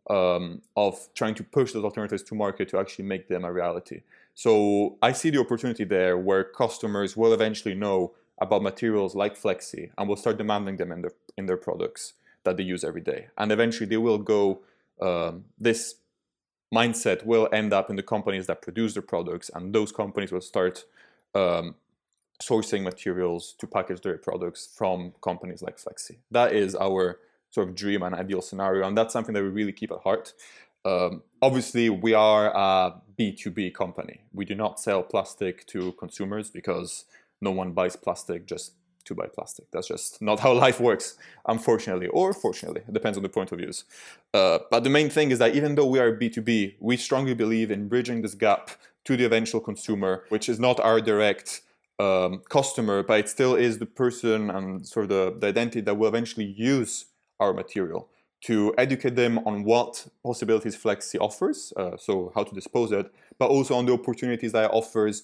um, 0.09 0.61
of 0.75 1.07
trying 1.13 1.35
to 1.35 1.43
push 1.43 1.71
those 1.73 1.83
alternatives 1.83 2.23
to 2.23 2.35
market 2.35 2.69
to 2.69 2.79
actually 2.79 3.05
make 3.05 3.27
them 3.27 3.43
a 3.45 3.51
reality. 3.51 4.01
So 4.33 4.97
I 5.01 5.11
see 5.11 5.29
the 5.29 5.39
opportunity 5.39 5.83
there 5.83 6.17
where 6.17 6.43
customers 6.43 7.15
will 7.15 7.33
eventually 7.33 7.75
know 7.75 8.13
about 8.39 8.63
materials 8.63 9.15
like 9.15 9.39
FlexSea 9.39 9.91
and 9.97 10.09
will 10.09 10.15
start 10.15 10.37
demanding 10.37 10.77
them 10.77 10.91
in 10.91 11.01
their 11.01 11.11
in 11.37 11.45
their 11.45 11.57
products 11.57 12.13
that 12.43 12.57
they 12.57 12.63
use 12.63 12.83
every 12.83 13.01
day. 13.01 13.27
And 13.37 13.51
eventually 13.51 13.87
they 13.87 13.97
will 13.97 14.17
go 14.17 14.61
um, 15.01 15.45
this 15.59 15.95
mindset 16.73 17.25
will 17.25 17.47
end 17.51 17.73
up 17.73 17.89
in 17.89 17.95
the 17.95 18.03
companies 18.03 18.47
that 18.47 18.61
produce 18.61 18.93
the 18.93 19.01
products, 19.01 19.51
and 19.53 19.73
those 19.73 19.91
companies 19.91 20.31
will 20.31 20.41
start 20.41 20.85
um, 21.35 21.75
sourcing 22.41 22.83
materials 22.83 23.53
to 23.59 23.67
package 23.67 24.01
their 24.01 24.17
products 24.17 24.69
from 24.75 25.13
companies 25.21 25.61
like 25.61 25.77
FlexSea. 25.77 26.17
That 26.31 26.53
is 26.53 26.75
our 26.75 27.19
sort 27.51 27.69
of 27.69 27.75
dream 27.75 28.01
and 28.01 28.15
ideal 28.15 28.41
scenario, 28.41 28.87
and 28.87 28.97
that's 28.97 29.13
something 29.13 29.33
that 29.33 29.43
we 29.43 29.49
really 29.49 29.71
keep 29.73 29.91
at 29.91 29.99
heart. 29.99 30.33
Um, 30.85 31.21
obviously, 31.41 31.89
we 31.89 32.13
are 32.13 32.47
a 32.47 32.95
B2B 33.17 33.73
company. 33.73 34.21
We 34.33 34.45
do 34.45 34.55
not 34.55 34.79
sell 34.79 35.03
plastic 35.03 35.65
to 35.67 35.93
consumers 35.93 36.49
because 36.49 37.05
no 37.39 37.51
one 37.51 37.71
buys 37.71 37.95
plastic 37.95 38.45
just 38.47 38.73
to 39.05 39.15
buy 39.15 39.27
plastic. 39.27 39.65
That's 39.71 39.87
just 39.87 40.21
not 40.21 40.39
how 40.39 40.53
life 40.65 40.79
works, 40.79 41.17
unfortunately, 41.47 42.07
or 42.07 42.33
fortunately. 42.33 42.81
It 42.87 42.93
depends 42.93 43.17
on 43.17 43.23
the 43.23 43.29
point 43.29 43.51
of 43.51 43.59
views. 43.59 43.85
Uh, 44.33 44.59
but 44.71 44.83
the 44.83 44.89
main 44.89 45.09
thing 45.09 45.31
is 45.31 45.39
that 45.39 45.55
even 45.55 45.75
though 45.75 45.85
we 45.85 45.99
are 45.99 46.15
B2B, 46.15 46.75
we 46.79 46.97
strongly 46.97 47.33
believe 47.33 47.71
in 47.71 47.87
bridging 47.87 48.21
this 48.21 48.35
gap 48.35 48.71
to 49.05 49.17
the 49.17 49.25
eventual 49.25 49.61
consumer, 49.61 50.23
which 50.29 50.47
is 50.49 50.59
not 50.59 50.79
our 50.79 51.01
direct 51.01 51.61
um, 51.99 52.41
customer, 52.49 53.03
but 53.03 53.19
it 53.19 53.29
still 53.29 53.55
is 53.55 53.77
the 53.77 53.85
person 53.85 54.49
and 54.49 54.85
sort 54.87 55.03
of 55.03 55.09
the, 55.09 55.39
the 55.39 55.47
identity 55.47 55.81
that 55.81 55.95
will 55.95 56.07
eventually 56.07 56.45
use 56.45 57.05
our 57.39 57.53
material 57.53 58.09
to 58.41 58.73
educate 58.77 59.15
them 59.15 59.39
on 59.45 59.63
what 59.63 60.05
possibilities 60.21 60.75
FlexSea 60.75 61.19
offers, 61.21 61.71
uh, 61.77 61.95
so 61.97 62.31
how 62.35 62.43
to 62.43 62.53
dispose 62.53 62.91
it, 62.91 63.09
but 63.39 63.49
also 63.49 63.75
on 63.75 63.85
the 63.85 63.93
opportunities 63.93 64.51
that 64.51 64.65
it 64.65 64.71
offers 64.73 65.23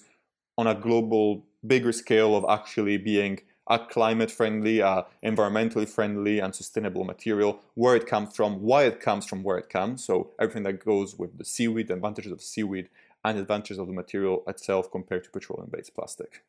on 0.56 0.66
a 0.66 0.74
global, 0.74 1.44
bigger 1.66 1.92
scale 1.92 2.34
of 2.34 2.44
actually 2.48 2.96
being 2.96 3.38
a 3.70 3.78
climate 3.78 4.30
friendly, 4.30 4.78
environmentally 5.24 5.88
friendly, 5.88 6.40
and 6.40 6.54
sustainable 6.54 7.04
material, 7.04 7.60
where 7.74 7.96
it 7.96 8.06
comes 8.06 8.36
from, 8.36 8.60
why 8.60 8.82
it 8.82 9.00
comes 9.00 9.24
from 9.24 9.42
where 9.42 9.56
it 9.56 9.70
comes. 9.70 10.04
So 10.04 10.32
everything 10.38 10.64
that 10.64 10.84
goes 10.84 11.16
with 11.16 11.38
the 11.38 11.44
seaweed, 11.44 11.88
the 11.88 11.94
advantages 11.94 12.32
of 12.32 12.42
seaweed, 12.42 12.88
and 13.24 13.38
advantages 13.38 13.78
of 13.78 13.86
the 13.86 13.92
material 13.92 14.42
itself 14.46 14.90
compared 14.90 15.24
to 15.24 15.30
petroleum-based 15.30 15.94
plastic. 15.94 16.42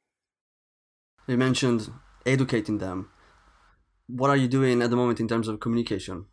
You 1.27 1.37
mentioned 1.37 1.91
educating 2.25 2.79
them. 2.79 3.09
What 4.07 4.29
are 4.29 4.37
you 4.37 4.47
doing 4.47 4.81
at 4.81 4.89
the 4.89 4.95
moment 4.95 5.19
in 5.19 5.27
terms 5.27 5.47
of 5.47 5.59
communication? 5.59 6.25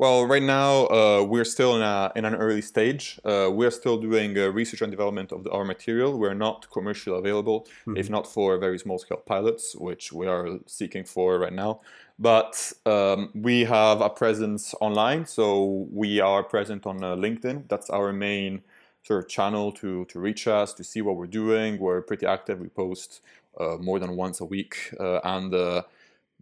Well, 0.00 0.24
right 0.24 0.42
now 0.42 0.86
uh, 0.86 1.26
we're 1.28 1.44
still 1.44 1.76
in, 1.76 1.82
a, 1.82 2.10
in 2.16 2.24
an 2.24 2.34
early 2.34 2.62
stage. 2.62 3.20
Uh, 3.22 3.50
we're 3.52 3.70
still 3.70 3.98
doing 3.98 4.38
uh, 4.38 4.48
research 4.48 4.80
and 4.80 4.90
development 4.90 5.30
of 5.30 5.44
the, 5.44 5.50
our 5.50 5.62
material. 5.62 6.18
We're 6.18 6.32
not 6.32 6.66
commercially 6.72 7.18
available, 7.18 7.66
mm-hmm. 7.82 7.98
if 7.98 8.08
not 8.08 8.26
for 8.26 8.56
very 8.56 8.78
small 8.78 8.98
scale 8.98 9.18
pilots, 9.18 9.76
which 9.76 10.10
we 10.10 10.26
are 10.26 10.58
seeking 10.64 11.04
for 11.04 11.38
right 11.38 11.52
now. 11.52 11.82
But 12.18 12.72
um, 12.86 13.28
we 13.34 13.64
have 13.64 14.00
a 14.00 14.08
presence 14.08 14.74
online, 14.80 15.26
so 15.26 15.86
we 15.92 16.18
are 16.18 16.42
present 16.44 16.86
on 16.86 17.04
uh, 17.04 17.14
LinkedIn. 17.14 17.68
That's 17.68 17.90
our 17.90 18.10
main 18.10 18.62
sort 19.02 19.24
of 19.24 19.28
channel 19.28 19.70
to 19.72 20.06
to 20.06 20.18
reach 20.18 20.48
us, 20.48 20.72
to 20.74 20.82
see 20.82 21.02
what 21.02 21.16
we're 21.16 21.26
doing. 21.26 21.78
We're 21.78 22.00
pretty 22.00 22.24
active. 22.24 22.58
We 22.58 22.68
post 22.68 23.20
uh, 23.60 23.76
more 23.78 23.98
than 23.98 24.16
once 24.16 24.40
a 24.40 24.46
week, 24.46 24.94
uh, 24.98 25.20
and 25.24 25.52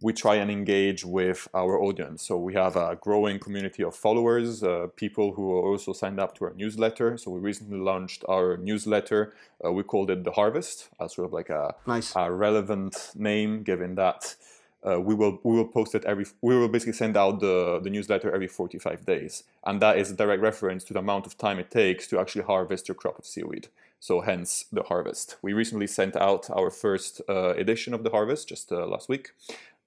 we 0.01 0.13
try 0.13 0.35
and 0.35 0.49
engage 0.49 1.03
with 1.03 1.47
our 1.53 1.79
audience. 1.79 2.23
So 2.23 2.37
we 2.37 2.53
have 2.53 2.75
a 2.75 2.97
growing 3.01 3.39
community 3.39 3.83
of 3.83 3.95
followers, 3.95 4.63
uh, 4.63 4.87
people 4.95 5.33
who 5.33 5.51
are 5.51 5.63
also 5.71 5.93
signed 5.93 6.19
up 6.19 6.35
to 6.37 6.45
our 6.45 6.53
newsletter. 6.53 7.17
So 7.17 7.31
we 7.31 7.39
recently 7.39 7.79
launched 7.79 8.23
our 8.29 8.57
newsletter. 8.57 9.33
Uh, 9.63 9.71
we 9.71 9.83
called 9.83 10.09
it 10.09 10.23
The 10.23 10.31
Harvest, 10.31 10.89
as 10.99 11.13
sort 11.13 11.25
of 11.25 11.33
like 11.33 11.49
a, 11.49 11.75
nice. 11.85 12.13
a 12.15 12.31
relevant 12.31 13.11
name, 13.15 13.63
given 13.63 13.95
that 13.95 14.35
uh, 14.87 14.99
we 14.99 15.13
will 15.13 15.39
we 15.43 15.55
will 15.55 15.67
post 15.67 15.93
it 15.93 16.05
every 16.05 16.25
we 16.41 16.57
will 16.57 16.69
basically 16.69 16.93
send 16.93 17.17
out 17.17 17.39
the, 17.39 17.79
the 17.83 17.89
newsletter 17.89 18.33
every 18.33 18.47
45 18.47 19.05
days 19.05 19.43
and 19.65 19.81
that 19.81 19.97
is 19.97 20.11
a 20.11 20.15
direct 20.15 20.41
reference 20.41 20.83
to 20.85 20.93
the 20.93 20.99
amount 20.99 21.25
of 21.25 21.37
time 21.37 21.59
it 21.59 21.69
takes 21.69 22.07
to 22.07 22.19
actually 22.19 22.43
harvest 22.43 22.87
your 22.87 22.95
crop 22.95 23.19
of 23.19 23.25
seaweed 23.25 23.67
so 23.99 24.21
hence 24.21 24.65
the 24.71 24.83
harvest 24.83 25.35
we 25.41 25.51
recently 25.51 25.87
sent 25.87 26.15
out 26.15 26.49
our 26.51 26.69
first 26.69 27.21
uh, 27.27 27.53
edition 27.55 27.93
of 27.93 28.03
the 28.03 28.09
harvest 28.09 28.47
just 28.47 28.71
uh, 28.71 28.85
last 28.85 29.09
week 29.09 29.31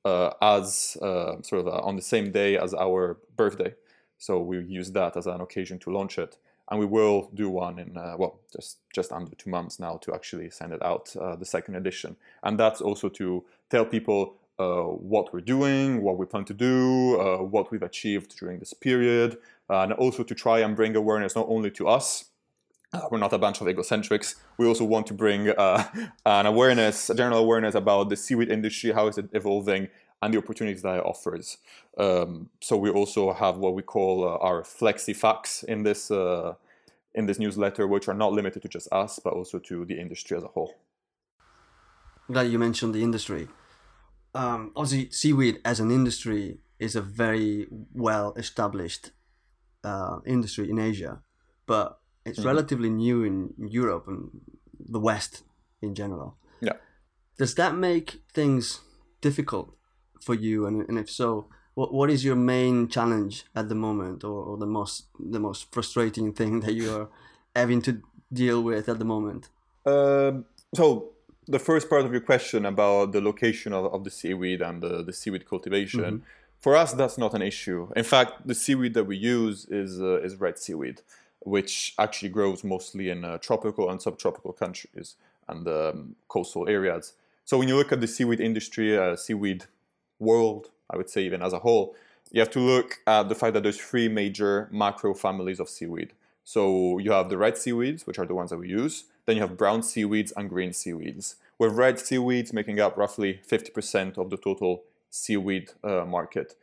as 0.05 0.97
uh, 1.03 1.41
sort 1.43 1.61
of 1.61 1.69
uh, 1.69 1.81
on 1.83 1.97
the 1.97 2.03
same 2.03 2.31
day 2.31 2.57
as 2.57 2.75
our 2.75 3.19
birthday. 3.37 3.75
So 4.19 4.41
we 4.41 4.63
use 4.63 4.93
that 4.93 5.17
as 5.17 5.27
an 5.27 5.41
occasion 5.41 5.79
to 5.81 5.91
launch 5.91 6.19
it, 6.19 6.39
and 6.71 6.79
we 6.79 6.87
will 6.87 7.31
do 7.35 7.51
one 7.51 7.79
in 7.79 7.97
uh, 7.97 8.15
well 8.19 8.41
just 8.53 8.79
just 8.95 9.13
under 9.13 9.35
two 9.35 9.51
months 9.51 9.79
now 9.81 9.97
to 9.99 10.15
actually 10.15 10.51
send 10.51 10.73
it 10.73 10.83
out 10.83 11.15
uh, 11.17 11.37
the 11.37 11.45
second 11.45 11.75
edition, 11.77 12.17
and 12.43 12.59
that's 12.59 12.81
also 12.81 13.09
to 13.09 13.45
tell 13.71 13.85
people. 13.85 14.37
Uh, 14.59 14.83
what 14.83 15.33
we're 15.33 15.41
doing, 15.41 16.03
what 16.03 16.19
we 16.19 16.27
plan 16.27 16.45
to 16.45 16.55
do, 16.55 17.17
what 17.51 17.73
we've 17.73 17.83
achieved 17.83 18.39
during 18.39 18.59
this 18.59 18.75
period, 18.75 19.39
and 19.71 19.93
also 19.95 20.23
to 20.23 20.35
try 20.35 20.61
and 20.61 20.77
bring 20.77 20.95
awareness 20.95 21.35
not 21.35 21.47
only 21.49 21.71
to 21.71 21.89
us, 21.89 22.27
uh, 22.93 23.09
we're 23.11 23.19
not 23.19 23.33
a 23.33 23.39
bunch 23.39 23.61
of 23.61 23.67
egocentrics. 23.67 24.35
We 24.59 24.67
also 24.67 24.85
want 24.85 25.07
to 25.09 25.15
bring 25.15 25.49
uh, 25.49 25.85
an 26.27 26.47
awareness, 26.47 27.09
a 27.11 27.15
general 27.15 27.39
awareness 27.39 27.75
about 27.75 28.11
the 28.11 28.17
seaweed 28.17 28.51
industry, 28.51 28.93
how 28.93 29.07
is 29.09 29.19
it 29.19 29.31
evolving, 29.33 29.89
and 30.21 30.33
the 30.33 30.39
opportunities 30.39 30.83
that 30.83 30.99
it 30.99 31.05
offers. 31.05 31.59
Um, 31.99 32.51
so 32.61 32.77
we 32.77 32.91
also 32.91 33.33
have 33.33 33.57
what 33.57 33.75
we 33.75 33.83
call 33.83 34.25
uh, 34.25 34.37
our 34.39 34.63
FlexSea 34.63 35.17
facts 35.17 35.63
in 35.63 35.83
this 35.83 36.11
uh, 36.11 36.55
in 37.15 37.27
this 37.27 37.39
newsletter, 37.39 37.87
which 37.87 38.09
are 38.09 38.15
not 38.15 38.33
limited 38.33 38.63
to 38.63 38.69
just 38.69 38.89
us, 38.93 39.19
but 39.23 39.33
also 39.33 39.59
to 39.59 39.85
the 39.85 39.99
industry 39.99 40.37
as 40.37 40.43
a 40.43 40.49
whole. 40.49 40.75
glad 42.31 42.51
you 42.51 42.59
mentioned 42.59 42.95
the 42.95 43.03
industry. 43.03 43.49
Um, 44.35 44.73
obviously, 44.77 45.11
seaweed 45.11 45.61
as 45.65 45.81
an 45.81 45.91
industry 45.91 46.59
is 46.79 46.97
a 46.97 47.03
very 47.03 47.67
well 47.93 48.33
established 48.37 49.11
uh, 49.85 50.21
industry 50.25 50.71
in 50.71 50.79
Asia, 50.79 51.21
but 51.67 52.02
it's 52.25 52.39
mm-hmm. 52.39 52.49
relatively 52.49 52.91
new 52.91 53.25
in 53.25 53.53
Europe 53.59 54.07
and 54.07 54.31
the 54.79 55.01
West 55.01 55.43
in 55.81 55.95
general. 55.95 56.37
Yeah. 56.61 56.75
Does 57.39 57.55
that 57.57 57.75
make 57.75 58.23
things 58.33 58.81
difficult 59.21 59.75
for 60.21 60.35
you? 60.35 60.67
And, 60.67 60.89
and 60.89 60.99
if 60.99 61.11
so, 61.11 61.47
what 61.75 61.93
what 61.93 62.11
is 62.11 62.25
your 62.25 62.37
main 62.37 62.89
challenge 62.89 63.45
at 63.55 63.69
the 63.69 63.75
moment, 63.75 64.25
or, 64.25 64.45
or 64.45 64.57
the 64.59 64.67
most 64.67 65.07
the 65.19 65.41
most 65.41 65.73
frustrating 65.73 66.33
thing 66.33 66.61
that 66.65 66.75
you 66.75 66.95
are 66.95 67.09
having 67.57 67.83
to 67.83 68.03
deal 68.33 68.63
with 68.63 68.89
at 68.89 68.99
the 68.99 69.05
moment? 69.05 69.49
Um, 69.85 70.45
so 70.75 71.13
the 71.49 71.59
first 71.59 71.89
part 71.89 72.05
of 72.05 72.13
your 72.13 72.21
question 72.21 72.67
about 72.67 73.13
the 73.13 73.21
location 73.21 73.73
of, 73.73 73.93
of 73.93 74.05
the 74.05 74.11
seaweed 74.11 74.63
and 74.63 74.81
the, 74.83 75.03
the 75.03 75.13
seaweed 75.13 75.49
cultivation. 75.49 76.01
Mm-hmm. 76.01 76.17
For 76.61 76.77
us, 76.77 76.93
that's 76.93 77.19
not 77.19 77.35
an 77.35 77.43
issue. 77.43 77.91
In 77.97 78.05
fact, 78.05 78.47
the 78.47 78.55
seaweed 78.55 78.95
that 78.95 79.05
we 79.05 79.17
use 79.17 79.67
is 79.69 80.01
uh, 80.01 80.21
is 80.21 80.37
red 80.37 80.59
seaweed 80.59 81.01
which 81.45 81.95
actually 81.99 82.29
grows 82.29 82.65
mostly 82.65 83.11
in 83.11 83.25
uh, 83.25 83.39
tropical 83.39 83.91
and 83.91 84.01
subtropical 84.01 84.53
countries 84.53 85.17
and 85.49 85.67
um, 85.69 86.17
coastal 86.29 86.69
areas. 86.69 87.15
So 87.45 87.59
when 87.59 87.69
you 87.69 87.77
look 87.77 87.93
at 87.93 88.01
the 88.01 88.07
seaweed 88.07 88.41
industry, 88.41 88.97
uh, 88.97 89.17
seaweed 89.17 89.65
world, 90.19 90.71
I 90.89 90.97
would 90.97 91.11
say 91.11 91.23
even 91.23 91.43
as 91.43 91.53
a 91.53 91.59
whole, 91.59 91.95
you 92.31 92.41
have 92.41 92.51
to 92.51 92.61
look 92.61 93.01
at 93.07 93.29
the 93.29 93.35
fact 93.35 93.55
that 93.55 93.63
there's 93.63 93.79
three 93.81 94.09
major 94.09 94.69
macro 94.71 95.15
families 95.15 95.61
of 95.61 95.69
seaweed. 95.69 96.13
So 96.45 96.99
you 96.99 97.13
have 97.13 97.29
the 97.29 97.39
red 97.39 97.59
seaweeds, 97.59 98.07
which 98.07 98.19
are 98.19 98.27
the 98.27 98.35
ones 98.35 98.51
that 98.51 98.59
we 98.59 98.69
use. 98.69 99.05
Then 99.27 99.37
you 99.37 99.43
have 99.43 99.57
brown 99.57 99.83
seaweeds 99.83 100.33
and 100.33 100.49
green 100.49 100.73
seaweeds, 100.73 101.37
with 101.59 101.75
red 101.75 101.99
seaweeds 101.99 102.53
making 102.53 102.81
up 102.81 102.97
roughly 102.97 103.41
50% 103.49 104.19
of 104.19 104.31
the 104.31 104.37
total 104.37 104.83
seaweed 105.11 105.71
uh, 105.85 106.05
market. 106.05 106.57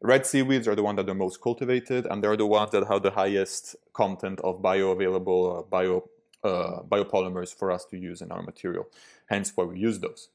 Red 0.00 0.26
seaweeds 0.26 0.68
are 0.68 0.76
the 0.76 0.82
ones 0.82 0.96
that 0.96 1.08
are 1.08 1.14
most 1.14 1.40
cultivated, 1.40 2.06
and 2.06 2.22
they're 2.22 2.36
the 2.36 2.46
ones 2.46 2.70
that 2.70 2.86
have 2.86 3.02
the 3.02 3.10
highest 3.10 3.74
content 3.92 4.40
of 4.40 4.62
bioavailable 4.62 5.58
uh, 5.58 5.62
bio 5.62 6.08
uh, 6.44 6.82
biopolymers 6.88 7.52
for 7.52 7.72
us 7.72 7.84
to 7.86 7.98
use 7.98 8.22
in 8.22 8.30
our 8.30 8.42
material. 8.42 8.86
Hence, 9.26 9.52
why 9.56 9.64
we 9.64 9.78
use 9.78 9.98
those. 9.98 10.28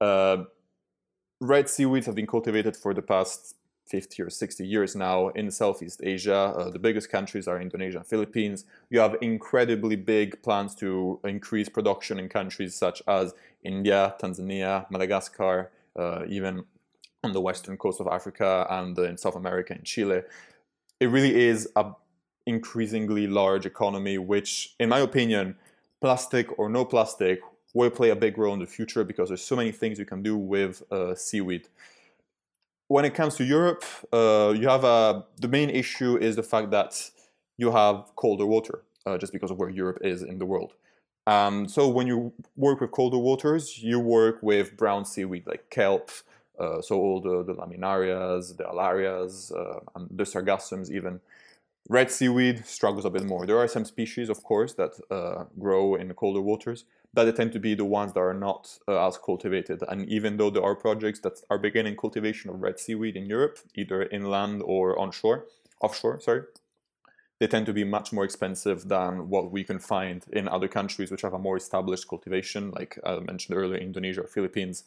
Uh, 0.00 0.44
red 1.40 1.68
seaweeds 1.68 2.06
have 2.06 2.14
been 2.14 2.26
cultivated 2.26 2.76
for 2.76 2.94
the 2.94 3.02
past 3.02 3.56
50 3.86 4.22
or 4.22 4.30
60 4.30 4.64
years 4.64 4.94
now 4.94 5.28
in 5.30 5.50
Southeast 5.50 6.00
Asia. 6.04 6.36
Uh, 6.36 6.70
the 6.70 6.78
biggest 6.78 7.10
countries 7.10 7.48
are 7.48 7.60
Indonesia 7.60 7.98
and 7.98 8.06
Philippines. 8.06 8.64
You 8.88 9.00
have 9.00 9.16
incredibly 9.20 9.96
big 9.96 10.40
plans 10.42 10.76
to 10.76 11.18
increase 11.24 11.68
production 11.68 12.20
in 12.20 12.28
countries 12.28 12.76
such 12.76 13.02
as 13.08 13.34
India, 13.64 14.14
Tanzania, 14.22 14.88
Madagascar, 14.90 15.72
uh, 15.96 16.22
even 16.28 16.64
on 17.22 17.32
the 17.32 17.40
western 17.40 17.76
coast 17.76 18.00
of 18.00 18.06
Africa 18.06 18.66
and 18.70 18.98
in 18.98 19.16
South 19.16 19.36
America 19.36 19.74
and 19.74 19.84
Chile. 19.84 20.22
It 21.00 21.06
really 21.06 21.34
is 21.34 21.68
a 21.76 21.92
increasingly 22.46 23.26
large 23.26 23.66
economy, 23.66 24.18
which, 24.18 24.74
in 24.80 24.88
my 24.88 25.00
opinion, 25.00 25.56
plastic 26.00 26.58
or 26.58 26.68
no 26.68 26.84
plastic, 26.84 27.40
will 27.74 27.90
play 27.90 28.10
a 28.10 28.16
big 28.16 28.36
role 28.38 28.54
in 28.54 28.60
the 28.60 28.66
future 28.66 29.04
because 29.04 29.28
there's 29.28 29.44
so 29.44 29.56
many 29.56 29.72
things 29.72 29.98
you 29.98 30.04
can 30.04 30.22
do 30.22 30.36
with 30.36 30.82
uh, 30.90 31.14
seaweed. 31.14 31.68
When 32.88 33.04
it 33.04 33.14
comes 33.14 33.36
to 33.36 33.44
Europe, 33.44 33.84
uh, 34.12 34.52
you 34.56 34.68
have 34.68 34.84
a 34.84 35.24
the 35.38 35.48
main 35.48 35.70
issue 35.70 36.16
is 36.16 36.34
the 36.36 36.42
fact 36.42 36.70
that 36.72 37.10
you 37.56 37.70
have 37.70 38.10
colder 38.16 38.46
water, 38.46 38.82
uh, 39.06 39.16
just 39.16 39.32
because 39.32 39.50
of 39.50 39.58
where 39.58 39.70
Europe 39.70 39.98
is 40.02 40.22
in 40.22 40.38
the 40.38 40.46
world. 40.46 40.74
Um, 41.26 41.68
so 41.68 41.88
when 41.88 42.08
you 42.08 42.32
work 42.56 42.80
with 42.80 42.90
colder 42.90 43.18
waters, 43.18 43.78
you 43.78 44.00
work 44.00 44.42
with 44.42 44.76
brown 44.76 45.04
seaweed 45.04 45.46
like 45.46 45.70
kelp, 45.70 46.10
Uh, 46.60 46.82
so 46.82 46.96
all 46.96 47.20
the, 47.20 47.42
the 47.42 47.54
laminarias, 47.54 48.56
the 48.56 48.64
alarias, 48.64 49.50
uh, 49.56 49.80
and 49.94 50.08
the 50.10 50.24
sargassums 50.24 50.90
even. 50.90 51.20
Red 51.88 52.10
seaweed 52.10 52.66
struggles 52.66 53.04
a 53.04 53.10
bit 53.10 53.24
more. 53.24 53.46
There 53.46 53.58
are 53.58 53.66
some 53.66 53.84
species, 53.84 54.28
of 54.28 54.44
course, 54.44 54.74
that 54.74 54.92
uh, 55.10 55.44
grow 55.58 55.94
in 55.94 56.12
colder 56.14 56.40
waters, 56.40 56.84
but 57.12 57.24
they 57.24 57.32
tend 57.32 57.52
to 57.52 57.58
be 57.58 57.74
the 57.74 57.84
ones 57.84 58.12
that 58.12 58.20
are 58.20 58.34
not 58.34 58.78
uh, 58.86 59.08
as 59.08 59.18
cultivated. 59.18 59.82
And 59.88 60.08
even 60.08 60.36
though 60.36 60.50
there 60.50 60.62
are 60.62 60.76
projects 60.76 61.20
that 61.20 61.40
are 61.48 61.58
beginning 61.58 61.96
cultivation 61.96 62.50
of 62.50 62.60
red 62.60 62.78
seaweed 62.78 63.16
in 63.16 63.26
Europe, 63.26 63.58
either 63.74 64.04
inland 64.04 64.62
or 64.64 64.98
onshore, 64.98 65.46
offshore, 65.80 66.20
sorry, 66.20 66.42
they 67.40 67.46
tend 67.46 67.66
to 67.66 67.72
be 67.72 67.84
much 67.84 68.12
more 68.12 68.24
expensive 68.24 68.88
than 68.88 69.30
what 69.30 69.50
we 69.50 69.64
can 69.64 69.78
find 69.78 70.26
in 70.30 70.46
other 70.46 70.68
countries 70.68 71.10
which 71.10 71.22
have 71.22 71.32
a 71.32 71.38
more 71.38 71.56
established 71.56 72.06
cultivation, 72.06 72.70
like 72.72 72.98
I 73.02 73.18
mentioned 73.18 73.56
earlier, 73.56 73.78
Indonesia 73.78 74.20
or 74.20 74.28
Philippines. 74.28 74.84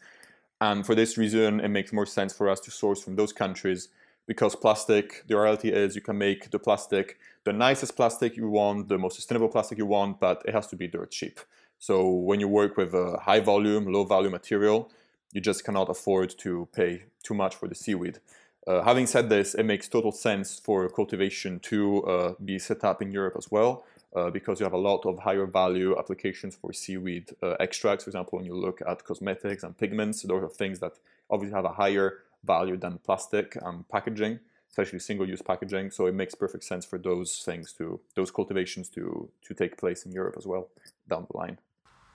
And 0.63 0.85
for 0.85 0.95
this 0.95 1.17
reason, 1.17 1.59
it 1.59 1.67
makes 1.67 1.91
more 1.91 2.05
sense 2.05 2.31
for 2.33 2.49
us 2.49 2.61
to 2.61 2.71
source 2.71 3.03
from 3.03 3.17
those 3.17 3.33
countries 3.33 3.89
because 4.25 4.55
plastic, 4.55 5.23
the 5.27 5.35
reality 5.35 5.69
is 5.69 5.93
you 5.93 6.01
can 6.09 6.17
make 6.17 6.51
the 6.51 6.57
plastic 6.57 7.17
the 7.43 7.51
nicest 7.51 7.97
plastic 7.97 8.37
you 8.37 8.47
want, 8.47 8.87
the 8.87 8.97
most 8.97 9.15
sustainable 9.17 9.49
plastic 9.49 9.77
you 9.77 9.85
want, 9.85 10.21
but 10.21 10.41
it 10.45 10.53
has 10.53 10.65
to 10.67 10.77
be 10.77 10.87
dirt 10.87 11.11
cheap. 11.11 11.41
So 11.79 12.07
when 12.07 12.39
you 12.39 12.47
work 12.47 12.77
with 12.77 12.93
a 12.93 13.17
high 13.17 13.41
volume, 13.41 13.91
low 13.91 14.05
value 14.05 14.29
material, 14.29 14.89
you 15.33 15.41
just 15.41 15.65
cannot 15.65 15.89
afford 15.89 16.29
to 16.45 16.69
pay 16.71 16.91
too 17.23 17.33
much 17.33 17.53
for 17.55 17.67
the 17.67 17.75
seaweed. 17.75 18.19
Uh, 18.65 18.83
having 18.83 19.05
said 19.05 19.27
this, 19.27 19.55
it 19.55 19.63
makes 19.63 19.89
total 19.89 20.13
sense 20.13 20.61
for 20.63 20.87
cultivation 20.87 21.59
to 21.59 22.03
uh, 22.05 22.33
be 22.45 22.57
set 22.57 22.85
up 22.85 23.01
in 23.01 23.11
Europe 23.11 23.35
as 23.37 23.51
well, 23.51 23.83
uh, 24.15 24.29
because 24.29 24.59
you 24.59 24.63
have 24.63 24.73
a 24.73 24.77
lot 24.77 25.05
of 25.05 25.19
higher 25.19 25.45
value 25.45 25.97
applications 25.97 26.55
for 26.55 26.73
seaweed 26.73 27.29
uh, 27.41 27.55
extracts. 27.59 28.03
For 28.03 28.09
example, 28.09 28.37
when 28.37 28.45
you 28.45 28.55
look 28.55 28.81
at 28.87 29.03
cosmetics 29.03 29.63
and 29.63 29.77
pigments, 29.77 30.21
those 30.23 30.43
are 30.43 30.49
things 30.49 30.79
that 30.79 30.93
obviously 31.29 31.55
have 31.55 31.65
a 31.65 31.73
higher 31.73 32.19
value 32.43 32.77
than 32.77 32.99
plastic 32.99 33.57
and 33.61 33.87
packaging, 33.89 34.39
especially 34.69 34.99
single-use 34.99 35.41
packaging. 35.41 35.91
So 35.91 36.05
it 36.07 36.13
makes 36.13 36.35
perfect 36.35 36.63
sense 36.63 36.85
for 36.85 36.99
those 36.99 37.41
things 37.45 37.73
to 37.73 37.99
those 38.15 38.31
cultivations 38.31 38.89
to 38.89 39.29
to 39.47 39.53
take 39.53 39.77
place 39.77 40.05
in 40.05 40.11
Europe 40.11 40.35
as 40.37 40.45
well 40.45 40.69
down 41.09 41.25
the 41.31 41.37
line. 41.37 41.57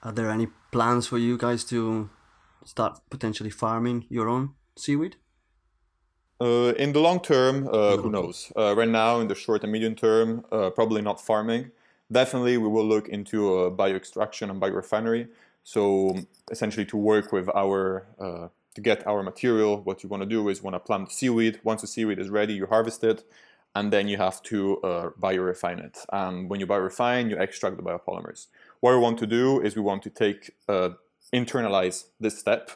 Are 0.02 0.12
there 0.12 0.30
any 0.30 0.48
plans 0.70 1.08
for 1.08 1.18
you 1.18 1.36
guys 1.36 1.64
to 1.64 2.08
start 2.64 3.00
potentially 3.10 3.50
farming 3.50 4.06
your 4.08 4.28
own 4.28 4.54
seaweed? 4.76 5.16
Uh, 6.40 6.72
in 6.78 6.92
the 6.92 7.00
long 7.00 7.18
term, 7.18 7.68
uh, 7.72 7.96
who 7.96 8.10
knows? 8.10 8.52
Uh, 8.56 8.72
right 8.76 8.88
now, 8.88 9.18
in 9.18 9.26
the 9.26 9.34
short 9.34 9.64
and 9.64 9.72
medium 9.72 9.96
term, 9.96 10.44
uh, 10.52 10.70
probably 10.70 11.02
not 11.02 11.20
farming. 11.20 11.72
Definitely, 12.10 12.56
we 12.56 12.68
will 12.68 12.86
look 12.86 13.08
into 13.08 13.58
uh, 13.58 13.70
bioextraction 13.70 14.50
and 14.50 14.60
biorefinery. 14.60 15.28
So, 15.64 16.16
essentially, 16.50 16.86
to 16.86 16.96
work 16.96 17.32
with 17.32 17.48
our 17.54 18.06
uh, 18.18 18.48
to 18.74 18.80
get 18.80 19.06
our 19.06 19.22
material, 19.22 19.82
what 19.82 20.02
you 20.02 20.08
want 20.08 20.22
to 20.22 20.28
do 20.28 20.48
is 20.48 20.62
want 20.62 20.74
to 20.74 20.80
plant 20.80 21.12
seaweed. 21.12 21.60
Once 21.64 21.82
the 21.82 21.86
seaweed 21.86 22.18
is 22.18 22.30
ready, 22.30 22.54
you 22.54 22.66
harvest 22.66 23.04
it, 23.04 23.24
and 23.74 23.92
then 23.92 24.08
you 24.08 24.16
have 24.16 24.42
to 24.44 24.80
biorefine 25.20 25.84
it. 25.84 25.98
And 26.12 26.48
when 26.48 26.60
you 26.60 26.66
biorefine, 26.66 27.28
you 27.28 27.36
extract 27.36 27.76
the 27.76 27.82
biopolymers. 27.82 28.46
What 28.80 28.92
we 28.92 28.98
want 28.98 29.18
to 29.18 29.26
do 29.26 29.60
is 29.60 29.74
we 29.74 29.82
want 29.82 30.02
to 30.04 30.10
take 30.10 30.52
internalize 31.32 32.04
this 32.20 32.38
step 32.38 32.70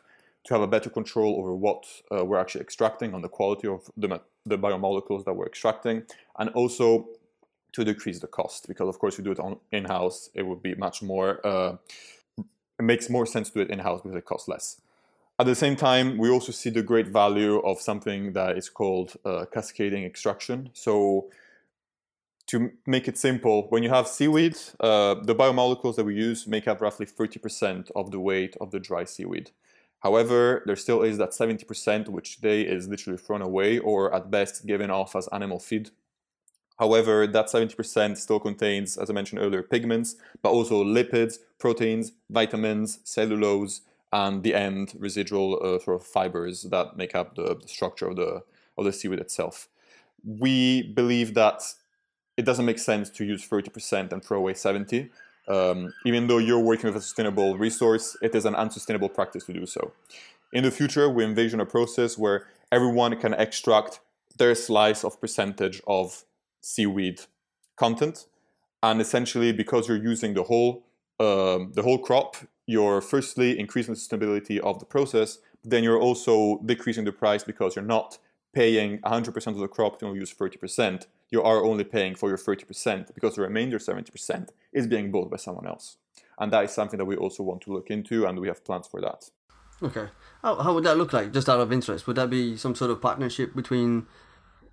to 0.45 0.55
have 0.55 0.63
a 0.63 0.67
better 0.67 0.91
control 0.91 1.37
over 1.39 1.55
what 1.55 1.85
uh, 2.11 2.25
we're 2.25 2.39
actually 2.39 2.61
extracting 2.61 3.15
on 3.15 3.23
the 3.23 3.29
quality 3.29 3.69
of 3.69 3.89
the, 3.97 4.21
the 4.45 4.59
biomolecules 4.59 5.25
that 5.25 5.33
we're 5.33 5.47
extracting, 5.47 6.03
and 6.39 6.51
also 6.51 7.07
to 7.73 7.85
decrease 7.85 8.21
the 8.21 8.27
cost. 8.27 8.69
Because 8.69 8.89
of 8.89 8.99
course, 8.99 9.19
we 9.19 9.25
do 9.25 9.33
it 9.33 9.41
on 9.41 9.59
in-house, 9.71 10.31
it 10.35 10.43
would 10.43 10.63
be 10.63 10.75
much 10.75 11.03
more. 11.03 11.45
Uh, 11.47 11.77
it 12.39 12.83
makes 12.83 13.09
more 13.09 13.27
sense 13.27 13.49
to 13.51 13.55
do 13.55 13.61
it 13.61 13.71
in-house 13.71 14.01
because 14.03 14.17
it 14.17 14.25
costs 14.25 14.49
less. 14.49 14.81
At 15.39 15.47
the 15.47 15.55
same 15.55 15.77
time, 15.77 16.19
we 16.19 16.31
also 16.31 16.53
see 16.53 16.71
the 16.71 16.83
great 16.83 17.09
value 17.09 17.59
of 17.61 17.81
something 17.81 18.33
that 18.35 18.57
is 18.57 18.69
called 18.69 19.15
uh, 19.25 19.47
cascading 19.53 20.05
extraction. 20.05 20.71
So 20.73 21.31
to 22.49 22.71
make 22.87 23.09
it 23.09 23.17
simple, 23.17 23.67
when 23.71 23.83
you 23.83 23.89
have 23.89 24.07
seaweed, 24.07 24.57
uh, 24.81 25.15
the 25.15 25.35
biomolecules 25.35 25.97
that 25.97 26.05
we 26.05 26.15
use 26.15 26.47
make 26.47 26.69
up 26.69 26.81
roughly 26.81 27.07
30% 27.07 27.91
of 27.97 28.11
the 28.11 28.21
weight 28.21 28.57
of 28.61 28.71
the 28.71 28.79
dry 28.79 29.05
seaweed. 29.05 29.51
However, 30.01 30.63
there 30.67 30.77
still 30.77 31.03
is 31.03 31.17
that 31.19 31.31
70% 31.31 32.09
which 32.09 32.37
today 32.37 32.63
is 32.63 32.89
literally 32.89 33.19
thrown 33.19 33.41
away 33.41 33.79
or 33.79 34.15
at 34.15 34.31
best 34.31 34.67
given 34.67 34.91
off 34.91 35.15
as 35.15 35.29
animal 35.29 35.61
feed. 35.61 35.91
However, 36.79 37.27
that 37.27 37.47
70% 37.47 38.17
still 38.17 38.41
contains, 38.41 38.97
as 38.97 39.11
I 39.11 39.13
mentioned 39.13 39.41
earlier, 39.41 39.63
pigments, 39.63 40.17
but 40.43 40.51
also 40.51 40.83
lipids, 40.83 41.39
proteins, 41.59 42.13
vitamins, 42.31 42.99
cellulose, 43.05 43.83
and 44.13 44.43
the 44.43 44.55
end 44.55 44.95
residual 44.99 45.59
uh, 45.63 45.79
sort 45.79 46.01
of 46.01 46.07
fibers 46.07 46.63
that 46.65 46.97
make 46.97 47.15
up 47.15 47.35
the, 47.35 47.57
the 47.61 47.69
structure 47.69 48.09
of 48.09 48.17
the, 48.17 48.43
of 48.77 48.85
the 48.85 48.93
seaweed 48.93 49.21
itself. 49.21 49.69
We 50.25 50.83
believe 50.83 51.35
that 51.35 51.63
it 52.37 52.45
doesn't 52.45 52.65
make 52.65 52.79
sense 52.79 53.11
to 53.11 53.25
use 53.25 53.47
30% 53.49 54.13
and 54.13 54.25
throw 54.25 54.39
away 54.39 54.55
70 54.55 55.11
um, 55.49 55.93
even 56.05 56.27
though 56.27 56.39
you're 56.39 56.61
working 56.61 56.87
with 56.87 56.97
a 56.97 57.01
sustainable 57.01 57.59
resource, 57.59 58.17
it 58.23 58.35
is 58.35 58.45
an 58.45 58.55
unsustainable 58.55 59.09
practice 59.09 59.45
to 59.45 59.53
do 59.53 59.67
so. 59.67 59.93
In 60.53 60.65
the 60.65 60.71
future, 60.71 61.09
we 61.09 61.25
envision 61.25 61.61
a 61.61 61.67
process 61.67 62.17
where 62.17 62.47
everyone 62.71 63.19
can 63.19 63.35
extract 63.35 64.01
their 64.39 64.55
slice 64.55 65.05
of 65.05 65.21
percentage 65.21 65.83
of 65.87 66.25
seaweed 66.63 67.21
content, 67.77 68.27
and 68.83 69.01
essentially, 69.01 69.53
because 69.53 69.89
you're 69.89 70.03
using 70.03 70.33
the 70.33 70.45
whole 70.45 70.85
um, 71.21 71.73
the 71.75 71.83
whole 71.83 71.99
crop, 71.99 72.37
you're 72.67 73.01
firstly 73.01 73.59
increasing 73.59 73.95
the 73.95 74.01
sustainability 74.01 74.59
of 74.59 74.79
the 74.79 74.87
process, 74.87 75.39
then 75.63 75.85
you're 75.85 76.01
also 76.01 76.59
decreasing 76.65 77.05
the 77.05 77.13
price 77.13 77.45
because 77.45 77.77
you're 77.77 77.85
not 77.85 78.19
paying 78.53 78.99
100% 79.01 79.47
of 79.47 79.59
the 79.59 79.69
crop 79.69 79.99
to 79.99 80.07
only 80.07 80.21
use 80.21 80.35
30%, 80.35 81.07
you 81.31 81.43
are 81.43 81.65
only 81.65 81.85
paying 81.85 82.15
for 82.15 82.29
your 82.29 82.39
30% 82.39 83.15
because 83.15 83.37
the 83.37 83.43
remainder 83.43 83.79
70% 83.79 84.51
is 84.73 84.87
being 84.87 85.11
bought 85.11 85.31
by 85.31 85.37
someone 85.37 85.67
else. 85.67 85.97
And 86.39 86.53
that 86.53 86.65
is 86.65 86.73
something 86.73 86.99
that 86.99 87.05
we 87.05 87.17
also 87.17 87.43
want 87.43 87.63
to 87.63 87.73
look 87.73 87.91
into, 87.91 88.27
and 88.27 88.39
we 88.39 88.49
have 88.49 88.65
plans 88.65 88.87
for 88.87 89.01
that. 89.01 89.31
Okay. 89.83 90.09
How, 90.43 90.57
how 90.57 90.75
would 90.75 90.85
that 90.85 90.97
look 90.97 91.13
like, 91.13 91.33
just 91.33 91.49
out 91.49 91.61
of 91.61 91.73
interest? 91.73 92.07
Would 92.07 92.17
that 92.17 92.31
be 92.31 92.57
some 92.57 92.75
sort 92.75 92.91
of 92.91 93.01
partnership 93.01 93.55
between 93.55 94.07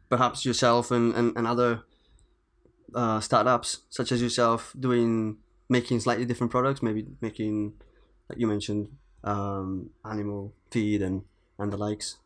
perhaps 0.10 0.46
yourself 0.46 0.92
and, 0.92 1.14
and, 1.14 1.38
and 1.38 1.48
other 1.48 1.84
uh, 2.96 3.20
startups, 3.20 3.80
such 3.90 4.12
as 4.12 4.22
yourself, 4.22 4.74
doing 4.80 5.38
making 5.70 6.00
slightly 6.00 6.26
different 6.26 6.52
products, 6.52 6.82
maybe 6.82 7.06
making, 7.22 7.74
like 8.28 8.40
you 8.40 8.48
mentioned, 8.48 8.90
um, 9.24 9.92
animal 10.04 10.54
feed 10.72 11.02
and, 11.02 11.24
and 11.58 11.72
the 11.72 11.78
likes? 11.78 12.18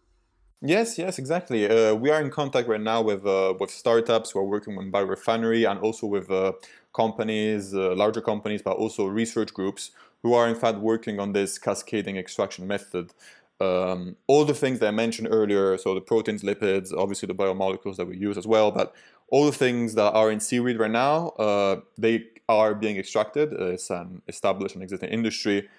Yes, 0.65 0.97
yes, 0.97 1.19
exactly. 1.19 1.69
Uh, 1.69 1.93
we 1.93 2.09
are 2.09 2.21
in 2.21 2.29
contact 2.29 2.69
right 2.69 2.79
now 2.79 3.01
with 3.01 3.25
uh, 3.25 3.53
with 3.59 3.69
startups 3.69 4.31
who 4.31 4.39
are 4.39 4.45
working 4.45 4.77
on 4.77 4.93
biorefinery 4.93 5.69
and 5.69 5.77
also 5.81 6.07
with 6.07 6.31
uh, 6.31 6.53
companies, 6.93 7.73
uh, 7.73 7.93
larger 7.95 8.21
companies, 8.21 8.61
but 8.61 8.77
also 8.77 9.05
research 9.07 9.53
groups 9.53 9.91
who 10.21 10.33
are 10.33 10.47
in 10.47 10.55
fact 10.55 10.77
working 10.77 11.19
on 11.19 11.33
this 11.33 11.59
cascading 11.59 12.15
extraction 12.15 12.65
method. 12.65 13.11
Um, 13.59 14.15
all 14.27 14.45
the 14.45 14.53
things 14.53 14.79
that 14.79 14.87
I 14.87 14.91
mentioned 14.91 15.29
earlier, 15.31 15.77
so 15.77 15.93
the 15.93 16.01
proteins, 16.01 16.43
lipids, 16.43 16.91
obviously 16.91 17.27
the 17.27 17.35
biomolecules 17.35 17.95
that 17.97 18.07
we 18.07 18.17
use 18.17 18.37
as 18.37 18.47
well, 18.47 18.71
but 18.71 18.93
all 19.29 19.45
the 19.45 19.51
things 19.51 19.95
that 19.95 20.11
are 20.13 20.31
in 20.31 20.39
seaweed 20.39 20.79
right 20.79 20.91
now, 20.91 21.29
uh, 21.39 21.81
they 21.97 22.25
are 22.49 22.75
being 22.75 22.97
extracted. 22.97 23.53
It's 23.53 23.89
an 23.89 24.21
established 24.27 24.75
and 24.75 24.83
existing 24.83 25.09
industry 25.09 25.69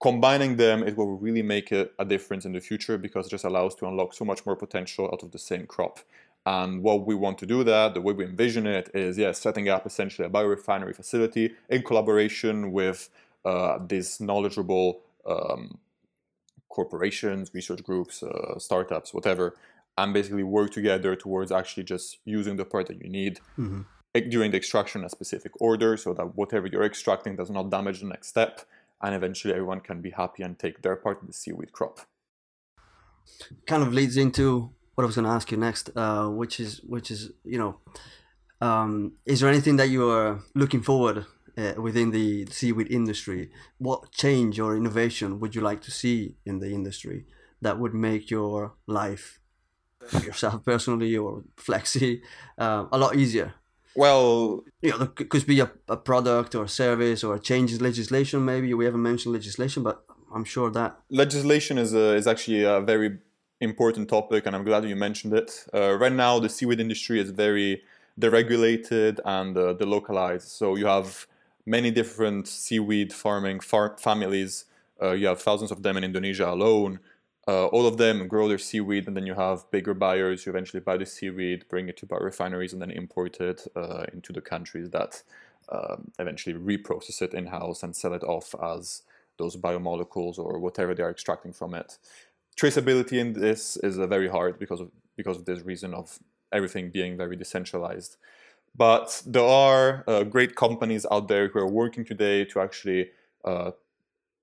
combining 0.00 0.56
them 0.56 0.82
is 0.82 0.94
what 0.94 1.06
will 1.06 1.18
really 1.18 1.42
make 1.42 1.70
it 1.70 1.92
a 1.98 2.04
difference 2.04 2.44
in 2.46 2.52
the 2.52 2.60
future 2.60 2.96
because 2.96 3.26
it 3.26 3.30
just 3.30 3.44
allows 3.44 3.74
to 3.76 3.86
unlock 3.86 4.14
so 4.14 4.24
much 4.24 4.44
more 4.46 4.56
potential 4.56 5.08
out 5.12 5.22
of 5.22 5.30
the 5.30 5.38
same 5.38 5.66
crop. 5.66 6.00
And 6.46 6.82
what 6.82 7.06
we 7.06 7.14
want 7.14 7.36
to 7.38 7.46
do 7.46 7.62
that, 7.64 7.92
the 7.92 8.00
way 8.00 8.14
we 8.14 8.24
envision 8.24 8.66
it 8.66 8.90
is, 8.94 9.18
yes, 9.18 9.38
setting 9.38 9.68
up 9.68 9.84
essentially 9.86 10.26
a 10.26 10.30
biorefinery 10.30 10.96
facility 10.96 11.54
in 11.68 11.82
collaboration 11.82 12.72
with 12.72 13.10
uh, 13.44 13.78
these 13.86 14.20
knowledgeable 14.20 15.02
um, 15.26 15.78
corporations, 16.70 17.50
research 17.52 17.82
groups, 17.82 18.22
uh, 18.22 18.58
startups, 18.58 19.12
whatever, 19.12 19.54
and 19.98 20.14
basically 20.14 20.42
work 20.42 20.70
together 20.70 21.14
towards 21.14 21.52
actually 21.52 21.84
just 21.84 22.18
using 22.24 22.56
the 22.56 22.64
part 22.64 22.86
that 22.86 23.02
you 23.02 23.10
need 23.10 23.40
mm-hmm. 23.58 23.82
during 24.30 24.50
the 24.50 24.56
extraction 24.56 25.02
in 25.02 25.04
a 25.04 25.10
specific 25.10 25.52
order 25.60 25.96
so 25.96 26.14
that 26.14 26.36
whatever 26.36 26.66
you're 26.66 26.84
extracting 26.84 27.36
does 27.36 27.50
not 27.50 27.70
damage 27.70 28.00
the 28.00 28.06
next 28.06 28.28
step 28.28 28.62
and 29.02 29.14
eventually 29.14 29.52
everyone 29.52 29.80
can 29.80 30.00
be 30.00 30.10
happy 30.10 30.42
and 30.42 30.58
take 30.58 30.82
their 30.82 30.96
part 30.96 31.20
in 31.20 31.26
the 31.26 31.32
seaweed 31.32 31.72
crop. 31.72 32.00
Kind 33.66 33.82
of 33.82 33.92
leads 33.92 34.16
into 34.16 34.70
what 34.94 35.04
I 35.04 35.06
was 35.06 35.16
going 35.16 35.24
to 35.24 35.30
ask 35.30 35.50
you 35.50 35.56
next, 35.56 35.90
uh, 35.96 36.28
which 36.28 36.60
is 36.60 36.80
which 36.82 37.10
is 37.10 37.30
you 37.44 37.58
know, 37.58 37.78
um, 38.60 39.12
is 39.24 39.40
there 39.40 39.48
anything 39.48 39.76
that 39.76 39.88
you 39.88 40.08
are 40.10 40.40
looking 40.54 40.82
forward 40.82 41.24
uh, 41.60 41.80
within 41.80 42.10
the 42.10 42.46
seaweed 42.46 42.90
industry? 42.90 43.50
What 43.78 44.10
change 44.12 44.58
or 44.60 44.76
innovation 44.76 45.40
would 45.40 45.54
you 45.54 45.60
like 45.60 45.82
to 45.82 45.90
see 45.90 46.36
in 46.44 46.58
the 46.60 46.70
industry 46.72 47.26
that 47.62 47.78
would 47.78 47.94
make 47.94 48.30
your 48.30 48.74
life, 48.86 49.40
yourself 50.24 50.64
personally 50.64 51.16
or 51.16 51.44
FlexSea, 51.56 52.20
uh, 52.58 52.86
a 52.90 52.98
lot 52.98 53.16
easier? 53.16 53.54
Well, 53.94 54.64
you 54.82 54.90
know, 54.90 54.98
there 54.98 55.08
could 55.08 55.46
be 55.46 55.60
a, 55.60 55.70
a 55.88 55.96
product 55.96 56.54
or 56.54 56.64
a 56.64 56.68
service 56.68 57.24
or 57.24 57.34
a 57.34 57.40
change 57.40 57.72
in 57.72 57.80
legislation. 57.80 58.44
Maybe 58.44 58.72
we 58.72 58.84
haven't 58.84 59.02
mentioned 59.02 59.34
legislation, 59.34 59.82
but 59.82 60.04
I'm 60.34 60.44
sure 60.44 60.70
that 60.70 60.98
legislation 61.10 61.76
is 61.76 61.92
a, 61.92 62.14
is 62.14 62.26
actually 62.26 62.62
a 62.62 62.80
very 62.80 63.18
important 63.60 64.08
topic, 64.08 64.46
and 64.46 64.56
I'm 64.56 64.64
glad 64.64 64.84
you 64.84 64.96
mentioned 64.96 65.34
it. 65.34 65.66
Uh, 65.74 65.98
right 65.98 66.12
now, 66.12 66.38
the 66.38 66.48
seaweed 66.48 66.80
industry 66.80 67.20
is 67.20 67.30
very 67.30 67.82
deregulated 68.18 69.18
and 69.24 69.56
uh, 69.56 69.74
delocalized. 69.74 70.48
So 70.48 70.76
you 70.76 70.86
have 70.86 71.26
many 71.66 71.90
different 71.90 72.48
seaweed 72.48 73.12
farming 73.12 73.60
far- 73.60 73.96
families. 73.98 74.64
Uh, 75.00 75.12
you 75.12 75.26
have 75.26 75.40
thousands 75.40 75.70
of 75.70 75.82
them 75.82 75.96
in 75.96 76.04
Indonesia 76.04 76.48
alone. 76.48 77.00
Uh, 77.48 77.66
all 77.66 77.86
of 77.86 77.96
them 77.96 78.28
grow 78.28 78.48
their 78.48 78.58
seaweed, 78.58 79.06
and 79.06 79.16
then 79.16 79.26
you 79.26 79.34
have 79.34 79.68
bigger 79.70 79.94
buyers 79.94 80.44
who 80.44 80.50
eventually 80.50 80.80
buy 80.80 80.96
the 80.96 81.06
seaweed, 81.06 81.64
bring 81.68 81.88
it 81.88 81.96
to 81.96 82.06
bio 82.06 82.18
biorefineries, 82.20 82.72
and 82.72 82.82
then 82.82 82.90
import 82.90 83.40
it 83.40 83.66
uh, 83.74 84.04
into 84.12 84.32
the 84.32 84.40
countries 84.40 84.90
that 84.90 85.22
um, 85.70 86.10
eventually 86.18 86.54
reprocess 86.54 87.22
it 87.22 87.34
in 87.34 87.46
house 87.46 87.82
and 87.82 87.96
sell 87.96 88.12
it 88.12 88.22
off 88.24 88.54
as 88.62 89.02
those 89.38 89.56
biomolecules 89.56 90.38
or 90.38 90.58
whatever 90.58 90.94
they 90.94 91.02
are 91.02 91.10
extracting 91.10 91.52
from 91.52 91.74
it. 91.74 91.98
Traceability 92.56 93.14
in 93.14 93.32
this 93.32 93.76
is 93.78 93.96
very 93.96 94.28
hard 94.28 94.58
because 94.58 94.80
of 94.80 94.90
because 95.16 95.38
of 95.38 95.44
this 95.44 95.62
reason 95.62 95.94
of 95.94 96.18
everything 96.52 96.90
being 96.90 97.16
very 97.16 97.36
decentralized. 97.36 98.16
But 98.76 99.22
there 99.26 99.44
are 99.44 100.04
uh, 100.06 100.24
great 100.24 100.56
companies 100.56 101.04
out 101.10 101.28
there 101.28 101.48
who 101.48 101.58
are 101.58 101.68
working 101.68 102.04
today 102.04 102.44
to 102.46 102.60
actually 102.60 103.10
uh, 103.44 103.72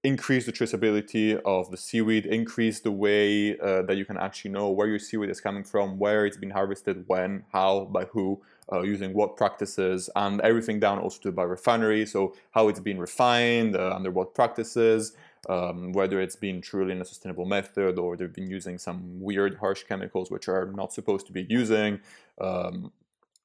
increase 0.04 0.46
the 0.46 0.52
traceability 0.52 1.40
of 1.44 1.72
the 1.72 1.78
seaweed, 1.78 2.26
increase 2.26 2.80
the 2.80 2.92
way 2.92 3.58
uh, 3.60 3.82
that 3.84 3.98
you 3.98 4.06
can 4.06 4.18
actually 4.18 4.52
know 4.52 4.70
where 4.70 4.88
your 4.88 5.00
seaweed 5.00 5.30
is 5.30 5.42
coming 5.42 5.64
from, 5.64 5.98
where 5.98 6.26
it's 6.26 6.38
been 6.38 6.52
harvested, 6.52 7.04
when, 7.08 7.44
how, 7.52 7.86
by 7.86 8.06
who, 8.06 8.42
uh, 8.72 8.82
using 8.82 9.14
what 9.14 9.36
practices, 9.36 10.10
and 10.16 10.40
everything 10.42 10.80
down 10.80 11.00
also 11.00 11.20
to 11.20 11.32
the 11.32 11.36
biorefinery. 11.36 12.08
So 12.08 12.36
how 12.52 12.68
it's 12.68 12.80
been 12.80 13.00
refined, 13.00 13.76
uh, 13.76 13.94
under 13.96 14.12
what 14.12 14.36
practices, 14.36 15.14
um, 15.50 15.94
whether 15.94 16.22
it's 16.22 16.36
been 16.36 16.62
truly 16.62 16.92
in 16.92 17.02
a 17.02 17.06
sustainable 17.06 17.46
method 17.46 17.98
or 17.98 18.18
they've 18.18 18.34
been 18.34 18.50
using 18.50 18.78
some 18.78 19.20
weird 19.20 19.58
harsh 19.58 19.84
chemicals 19.84 20.30
which 20.30 20.48
are 20.48 20.72
not 20.74 20.94
supposed 20.94 21.26
to 21.28 21.34
be 21.34 21.46
using, 21.50 22.00
um, 22.40 22.92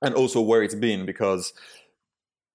and 0.02 0.14
also 0.14 0.40
where 0.40 0.62
it's 0.62 0.74
been 0.74 1.06
because 1.06 1.52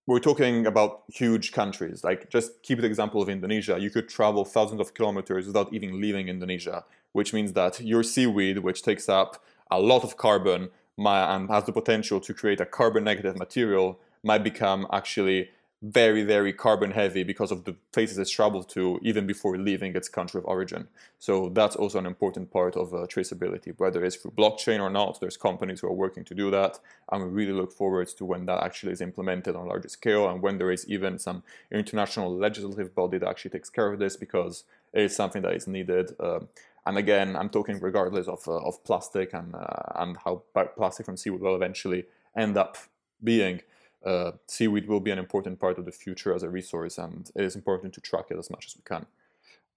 we're 0.05 0.19
talking 0.19 0.65
about 0.65 1.03
huge 1.09 1.51
countries. 1.51 2.03
Like 2.03 2.29
just 2.29 2.61
keep 2.63 2.79
the 2.79 2.87
example 2.87 3.21
of 3.21 3.29
Indonesia. 3.29 3.77
You 3.79 3.89
could 3.89 4.07
travel 4.07 4.45
thousands 4.45 4.81
of 4.81 4.93
kilometers 4.93 5.47
without 5.47 5.73
even 5.73 5.99
leaving 5.99 6.27
Indonesia, 6.27 6.85
which 7.11 7.33
means 7.33 7.53
that 7.53 7.81
your 7.81 8.03
seaweed, 8.03 8.59
which 8.59 8.83
takes 8.83 9.09
up 9.09 9.43
a 9.71 9.79
lot 9.79 10.03
of 10.03 10.17
carbon 10.17 10.69
and 10.97 11.49
has 11.49 11.65
the 11.65 11.73
potential 11.73 12.19
to 12.21 12.33
create 12.33 12.61
a 12.61 12.65
carbon 12.65 13.03
negative 13.03 13.37
material, 13.37 13.99
might 14.23 14.43
become 14.43 14.87
actually 14.91 15.49
very, 15.83 16.23
very 16.23 16.51
carbon 16.51 16.89
heavy 16.89 17.23
because 17.23 17.51
of 17.51 17.63
the 17.65 17.73
places 17.91 18.17
it's 18.17 18.31
traveled 18.31 18.67
to 18.67 18.99
even 19.03 19.27
before 19.27 19.57
leaving 19.57 19.95
its 19.95 20.09
country 20.09 20.39
of 20.39 20.45
origin. 20.45 20.87
So 21.19 21.49
that's 21.49 21.75
also 21.75 21.99
an 21.99 22.07
important 22.07 22.51
part 22.51 22.75
of 22.75 22.93
uh, 22.93 23.05
traceability, 23.05 23.73
whether 23.77 24.03
it's 24.03 24.15
through 24.15 24.31
blockchain 24.31 24.81
or 24.81 24.89
not. 24.89 25.19
There's 25.19 25.37
companies 25.37 25.81
who 25.81 25.87
are 25.87 25.93
working 25.93 26.25
to 26.25 26.33
do 26.33 26.49
that, 26.49 26.79
and 27.11 27.23
we 27.23 27.29
really 27.29 27.51
look 27.51 27.71
forward 27.71 28.07
to 28.07 28.25
when 28.25 28.47
that 28.47 28.63
actually 28.63 28.91
is 28.91 29.01
implemented 29.01 29.55
on 29.55 29.65
a 29.65 29.69
larger 29.69 29.89
scale 29.89 30.27
and 30.27 30.41
when 30.41 30.57
there 30.57 30.71
is 30.71 30.87
even 30.89 31.19
some 31.19 31.43
international 31.71 32.35
legislative 32.35 32.95
body 32.95 33.19
that 33.19 33.29
actually 33.29 33.51
takes 33.51 33.69
care 33.69 33.93
of 33.93 33.99
this 33.99 34.17
because 34.17 34.63
it 34.93 35.03
is 35.03 35.15
something 35.15 35.43
that 35.43 35.53
is 35.53 35.67
needed. 35.67 36.15
Uh, 36.19 36.39
and 36.87 36.97
again, 36.97 37.35
I'm 37.35 37.49
talking 37.49 37.79
regardless 37.79 38.27
of, 38.27 38.47
uh, 38.47 38.57
of 38.57 38.83
plastic 38.83 39.33
and, 39.33 39.53
uh, 39.53 39.91
and 39.95 40.17
how 40.25 40.41
plastic 40.75 41.05
from 41.05 41.17
seaweed 41.17 41.41
will 41.41 41.55
eventually 41.55 42.05
end 42.35 42.57
up 42.57 42.77
being 43.23 43.61
uh, 44.07 44.31
seaweed 44.47 44.87
will 44.87 45.01
be 45.01 45.11
an 45.11 45.19
important 45.19 45.59
part 45.59 45.77
of 45.77 45.85
the 45.85 45.91
future 45.91 46.33
as 46.33 46.43
a 46.43 46.49
resource, 46.49 46.97
and 46.97 47.29
it 47.35 47.43
is 47.43 47.55
important 47.55 47.93
to 47.93 48.01
track 48.01 48.25
it 48.31 48.37
as 48.37 48.49
much 48.49 48.65
as 48.67 48.75
we 48.77 48.83
can. 48.83 49.05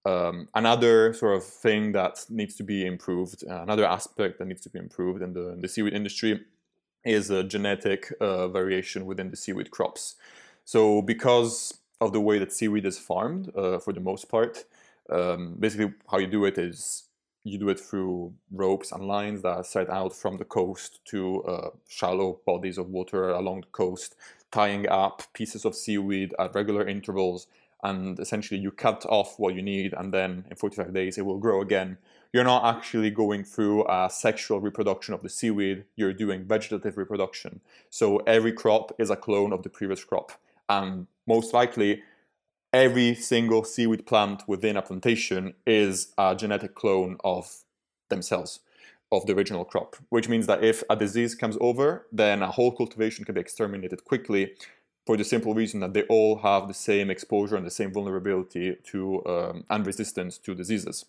Um, 0.07 0.49
another 0.55 1.13
sort 1.13 1.37
of 1.37 1.45
thing 1.45 1.93
that 1.93 2.25
needs 2.31 2.55
to 2.57 2.63
be 2.63 2.87
improved, 2.87 3.45
uh, 3.51 3.63
another 3.63 3.85
aspect 3.85 4.39
that 4.39 4.47
needs 4.47 4.63
to 4.63 4.71
be 4.71 4.79
improved 4.79 5.21
in 5.21 5.35
the, 5.35 5.53
in 5.53 5.61
the 5.61 5.69
seaweed 5.69 5.95
industry 5.95 6.41
is 7.05 7.31
a 7.31 7.43
genetic 7.43 8.13
uh, 8.21 8.49
variation 8.49 9.05
within 9.05 9.31
the 9.31 9.37
seaweed 9.37 9.71
crops. 9.71 10.15
So, 10.65 11.03
because 11.03 11.75
of 12.01 12.13
the 12.13 12.21
way 12.21 12.39
that 12.39 12.53
seaweed 12.53 12.87
is 12.87 12.99
farmed, 12.99 13.51
uh, 13.57 13.79
for 13.79 13.93
the 13.93 14.01
most 14.01 14.29
part, 14.29 14.65
um, 15.11 15.57
basically 15.59 15.93
how 16.11 16.19
you 16.19 16.29
do 16.29 16.45
it 16.45 16.57
is 16.57 17.10
you 17.45 17.59
do 17.59 17.69
it 17.71 17.81
through 17.81 18.35
ropes 18.51 18.93
and 18.93 19.07
lines 19.07 19.43
that 19.43 19.57
are 19.57 19.65
set 19.65 19.89
out 19.89 20.15
from 20.15 20.37
the 20.37 20.45
coast 20.45 21.01
to 21.07 21.43
uh, 21.45 21.71
shallow 21.89 22.41
bodies 22.47 22.79
of 22.79 22.91
water 22.91 23.31
along 23.31 23.63
the 23.63 23.67
coast, 23.69 24.15
tying 24.51 24.89
up 24.89 25.23
pieces 25.33 25.65
of 25.65 25.75
seaweed 25.75 26.35
at 26.39 26.55
regular 26.55 26.87
intervals. 26.87 27.47
And 27.83 28.19
essentially, 28.21 28.61
you 28.61 28.71
cut 28.71 29.07
off 29.09 29.39
what 29.39 29.55
you 29.55 29.63
need, 29.63 29.95
and 29.95 30.13
then 30.13 30.45
in 30.51 30.57
45 30.57 30.93
days, 30.93 31.17
it 31.17 31.25
will 31.25 31.39
grow 31.39 31.63
again. 31.63 31.97
You're 32.31 32.45
not 32.45 32.77
actually 32.77 33.11
going 33.11 33.43
through 33.43 33.87
a 33.89 34.09
sexual 34.11 34.61
reproduction 34.61 35.15
of 35.15 35.23
the 35.23 35.31
seaweed, 35.31 35.85
you're 35.97 36.13
doing 36.13 36.45
vegetative 36.45 36.99
reproduction. 36.99 37.61
So 37.89 38.19
every 38.19 38.53
crop 38.53 38.93
is 38.99 39.09
a 39.09 39.17
clone 39.17 39.53
of 39.53 39.63
the 39.63 39.71
previous 39.71 40.05
crop. 40.05 40.33
And 40.69 41.07
most 41.27 41.55
likely, 41.55 42.03
every 42.73 43.15
single 43.15 43.65
seaweed 43.65 44.07
plant 44.07 44.43
within 44.47 44.77
a 44.77 44.83
plantation 44.83 45.55
is 45.67 46.13
a 46.17 46.35
genetic 46.35 46.75
clone 46.75 47.17
of 47.25 47.65
themselves, 48.09 48.61
of 49.11 49.27
the 49.27 49.35
original 49.35 49.65
crop, 49.65 49.97
which 50.09 50.29
means 50.29 50.47
that 50.47 50.63
if 50.63 50.83
a 50.89 50.97
disease 50.97 51.35
comes 51.35 51.57
over, 51.61 52.07
then 52.13 52.43
a 52.43 52.51
whole 52.51 52.73
cultivation 52.73 53.25
can 53.25 53.35
be 53.35 53.41
exterminated 53.41 54.05
quickly 54.05 54.55
for 55.07 55.17
the 55.17 55.25
simple 55.25 55.55
reason 55.55 55.81
that 55.81 55.95
they 55.95 56.03
all 56.05 56.39
have 56.39 56.69
the 56.69 56.75
same 56.75 57.11
exposure 57.11 57.57
and 57.57 57.67
the 57.67 57.71
same 57.71 57.93
vulnerability 57.93 58.77
to 58.85 59.25
um, 59.27 59.65
and 59.71 59.87
resistance 59.87 60.39
to 60.39 60.55
diseases. 60.55 61.07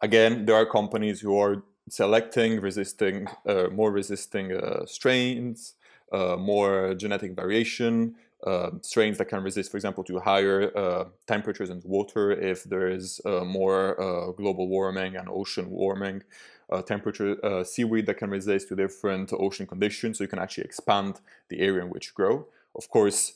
Again, 0.00 0.46
there 0.46 0.56
are 0.56 0.66
companies 0.66 1.20
who 1.20 1.38
are 1.38 1.62
selecting 1.88 2.60
resisting 2.60 3.28
uh, 3.46 3.68
more 3.70 3.92
resisting 3.92 4.52
uh, 4.52 4.84
strains, 4.86 5.74
uh, 6.12 6.36
more 6.36 6.94
genetic 6.94 7.36
variation, 7.36 8.16
uh, 8.44 8.70
strains 8.82 9.18
that 9.18 9.26
can 9.26 9.42
resist, 9.42 9.70
for 9.70 9.76
example, 9.76 10.04
to 10.04 10.18
higher 10.20 10.76
uh, 10.76 11.04
temperatures 11.26 11.70
and 11.70 11.82
water 11.84 12.32
if 12.32 12.64
there 12.64 12.88
is 12.88 13.20
uh, 13.24 13.44
more 13.44 14.00
uh, 14.00 14.32
global 14.32 14.68
warming 14.68 15.16
and 15.16 15.28
ocean 15.28 15.70
warming. 15.70 16.22
Uh, 16.68 16.82
temperature 16.82 17.36
uh, 17.44 17.62
seaweed 17.62 18.06
that 18.06 18.18
can 18.18 18.28
resist 18.28 18.68
to 18.68 18.76
different 18.76 19.32
ocean 19.32 19.66
conditions, 19.66 20.18
so 20.18 20.24
you 20.24 20.28
can 20.28 20.38
actually 20.38 20.64
expand 20.64 21.20
the 21.48 21.60
area 21.60 21.82
in 21.82 21.88
which 21.88 22.08
you 22.08 22.12
grow. 22.14 22.46
Of 22.74 22.90
course, 22.90 23.34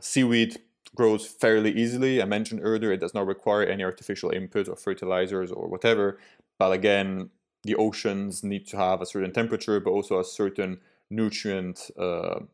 seaweed 0.00 0.58
grows 0.94 1.26
fairly 1.26 1.72
easily. 1.72 2.22
I 2.22 2.24
mentioned 2.24 2.60
earlier 2.62 2.92
it 2.92 3.00
does 3.00 3.14
not 3.14 3.26
require 3.26 3.64
any 3.64 3.82
artificial 3.82 4.30
inputs 4.30 4.68
or 4.68 4.76
fertilizers 4.76 5.50
or 5.50 5.66
whatever. 5.66 6.18
But 6.58 6.72
again, 6.72 7.30
the 7.64 7.74
oceans 7.74 8.44
need 8.44 8.66
to 8.68 8.76
have 8.76 9.02
a 9.02 9.06
certain 9.06 9.32
temperature, 9.32 9.80
but 9.80 9.90
also 9.90 10.20
a 10.20 10.24
certain 10.24 10.80
nutrient 11.10 11.90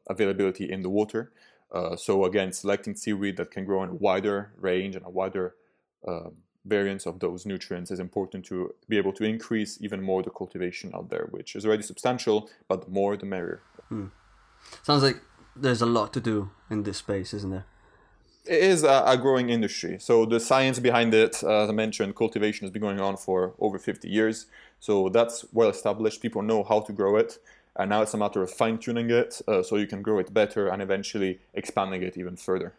availability 0.08 0.70
in 0.70 0.82
the 0.82 0.90
water. 0.90 1.30
Uh, 1.72 1.96
so 1.96 2.24
again, 2.24 2.52
selecting 2.52 2.94
seaweed 2.94 3.36
that 3.36 3.50
can 3.50 3.64
grow 3.64 3.82
in 3.82 3.90
a 3.90 3.94
wider 3.94 4.52
range 4.58 4.96
and 4.96 5.04
a 5.04 5.10
wider 5.10 5.54
uh, 6.06 6.30
variance 6.64 7.06
of 7.06 7.20
those 7.20 7.46
nutrients 7.46 7.90
is 7.90 8.00
important 8.00 8.44
to 8.44 8.74
be 8.88 8.96
able 8.98 9.12
to 9.12 9.24
increase 9.24 9.78
even 9.80 10.02
more 10.02 10.22
the 10.22 10.30
cultivation 10.30 10.92
out 10.94 11.08
there, 11.10 11.28
which 11.30 11.56
is 11.56 11.64
already 11.66 11.82
substantial, 11.82 12.50
but 12.68 12.84
the 12.84 12.90
more 12.90 13.16
the 13.16 13.26
merrier. 13.26 13.62
Hmm. 13.88 14.06
Sounds 14.82 15.02
like 15.02 15.20
there's 15.56 15.82
a 15.82 15.86
lot 15.86 16.12
to 16.14 16.20
do 16.20 16.50
in 16.70 16.82
this 16.82 16.98
space, 16.98 17.32
isn't 17.34 17.50
there? 17.50 17.66
It 18.44 18.62
is 18.62 18.82
a, 18.82 19.02
a 19.06 19.16
growing 19.16 19.50
industry. 19.50 19.98
So 19.98 20.24
the 20.24 20.40
science 20.40 20.78
behind 20.78 21.12
it, 21.12 21.42
uh, 21.42 21.64
as 21.64 21.68
I 21.68 21.72
mentioned, 21.72 22.16
cultivation 22.16 22.64
has 22.64 22.70
been 22.70 22.82
going 22.82 23.00
on 23.00 23.16
for 23.16 23.54
over 23.58 23.78
50 23.78 24.08
years. 24.08 24.46
So 24.80 25.08
that's 25.10 25.44
well 25.52 25.68
established. 25.68 26.22
People 26.22 26.42
know 26.42 26.64
how 26.64 26.80
to 26.80 26.92
grow 26.92 27.16
it 27.16 27.38
and 27.76 27.90
now 27.90 28.02
it's 28.02 28.14
a 28.14 28.18
matter 28.18 28.42
of 28.42 28.50
fine 28.50 28.78
tuning 28.78 29.10
it 29.10 29.40
uh, 29.48 29.62
so 29.62 29.76
you 29.76 29.86
can 29.86 30.02
grow 30.02 30.18
it 30.18 30.32
better 30.32 30.68
and 30.68 30.82
eventually 30.82 31.40
expanding 31.54 32.02
it 32.02 32.16
even 32.16 32.36
further. 32.36 32.74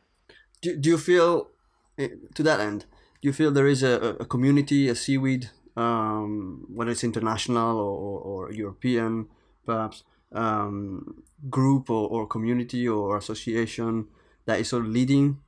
Do, 0.62 0.76
do 0.76 0.90
you 0.90 0.98
feel, 0.98 1.50
eh, 1.98 2.10
to 2.36 2.44
that 2.44 2.60
end, 2.60 2.86
do 3.22 3.28
you 3.28 3.34
feel 3.34 3.52
there 3.52 3.68
is 3.68 3.84
a, 3.84 4.16
a 4.20 4.26
community, 4.26 4.90
a 4.90 4.96
seaweed, 4.96 5.50
um, 5.76 6.66
whether 6.74 6.92
it's 6.92 7.04
international 7.04 7.78
or, 7.78 8.20
or 8.20 8.52
European, 8.52 9.28
perhaps, 9.66 10.04
um, 10.32 11.24
group 11.50 11.90
or, 11.90 12.10
or 12.10 12.28
community 12.28 12.88
or 12.88 13.18
association 13.18 14.08
that 14.46 14.60
is 14.60 14.70
sort 14.70 14.86
of 14.86 14.92
leading? 14.92 15.40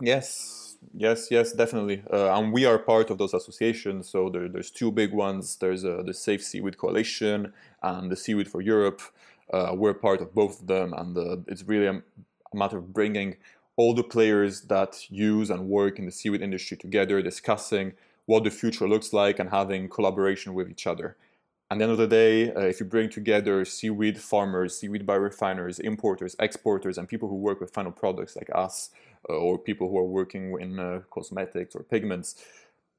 Yes, 0.00 0.67
yes, 0.94 1.28
yes, 1.30 1.52
definitely. 1.52 2.02
Uh, 2.12 2.38
and 2.38 2.52
we 2.52 2.64
are 2.64 2.78
part 2.78 3.10
of 3.10 3.18
those 3.18 3.34
associations. 3.34 4.08
So 4.08 4.28
there, 4.28 4.48
there's 4.48 4.70
two 4.70 4.90
big 4.90 5.12
ones. 5.12 5.56
There's 5.56 5.84
uh, 5.84 6.02
the 6.04 6.14
Safe 6.14 6.42
Seaweed 6.42 6.78
Coalition 6.78 7.52
and 7.82 8.10
the 8.10 8.16
Seaweed 8.16 8.48
for 8.48 8.60
Europe. 8.60 9.02
Uh, 9.52 9.72
we're 9.74 9.94
part 9.94 10.20
of 10.20 10.34
both 10.34 10.60
of 10.60 10.66
them, 10.66 10.92
and 10.92 11.16
uh, 11.16 11.36
it's 11.46 11.62
really 11.62 11.86
a, 11.86 11.94
a, 11.94 12.56
matter 12.56 12.76
of 12.76 12.92
bringing 12.92 13.36
all 13.76 13.94
the 13.94 14.02
players 14.02 14.62
that 14.62 15.10
use 15.10 15.48
and 15.48 15.68
work 15.68 15.98
in 15.98 16.04
the 16.04 16.10
seaweed 16.10 16.42
industry 16.42 16.76
together, 16.76 17.22
discussing 17.22 17.94
what 18.26 18.44
the 18.44 18.50
future 18.50 18.86
looks 18.86 19.12
like, 19.12 19.38
and 19.38 19.48
having 19.48 19.88
collaboration 19.88 20.52
with 20.52 20.68
each 20.68 20.86
other. 20.86 21.16
At 21.70 21.78
the 21.78 21.84
end 21.84 21.92
of 21.92 21.98
the 21.98 22.06
day, 22.06 22.52
uh, 22.52 22.60
if 22.60 22.80
you 22.80 22.86
bring 22.86 23.08
together 23.08 23.64
seaweed 23.64 24.18
farmers, 24.18 24.78
seaweed 24.78 25.06
biorefiners, 25.06 25.78
importers, 25.80 26.34
exporters, 26.38 26.98
and 26.98 27.08
people 27.08 27.28
who 27.28 27.36
work 27.36 27.60
with 27.60 27.72
final 27.72 27.92
products 27.92 28.36
like 28.36 28.50
us, 28.54 28.90
or 29.24 29.58
people 29.58 29.88
who 29.90 29.98
are 29.98 30.06
working 30.06 30.56
in 30.60 30.78
uh, 30.78 31.00
cosmetics 31.10 31.74
or 31.74 31.82
pigments, 31.82 32.36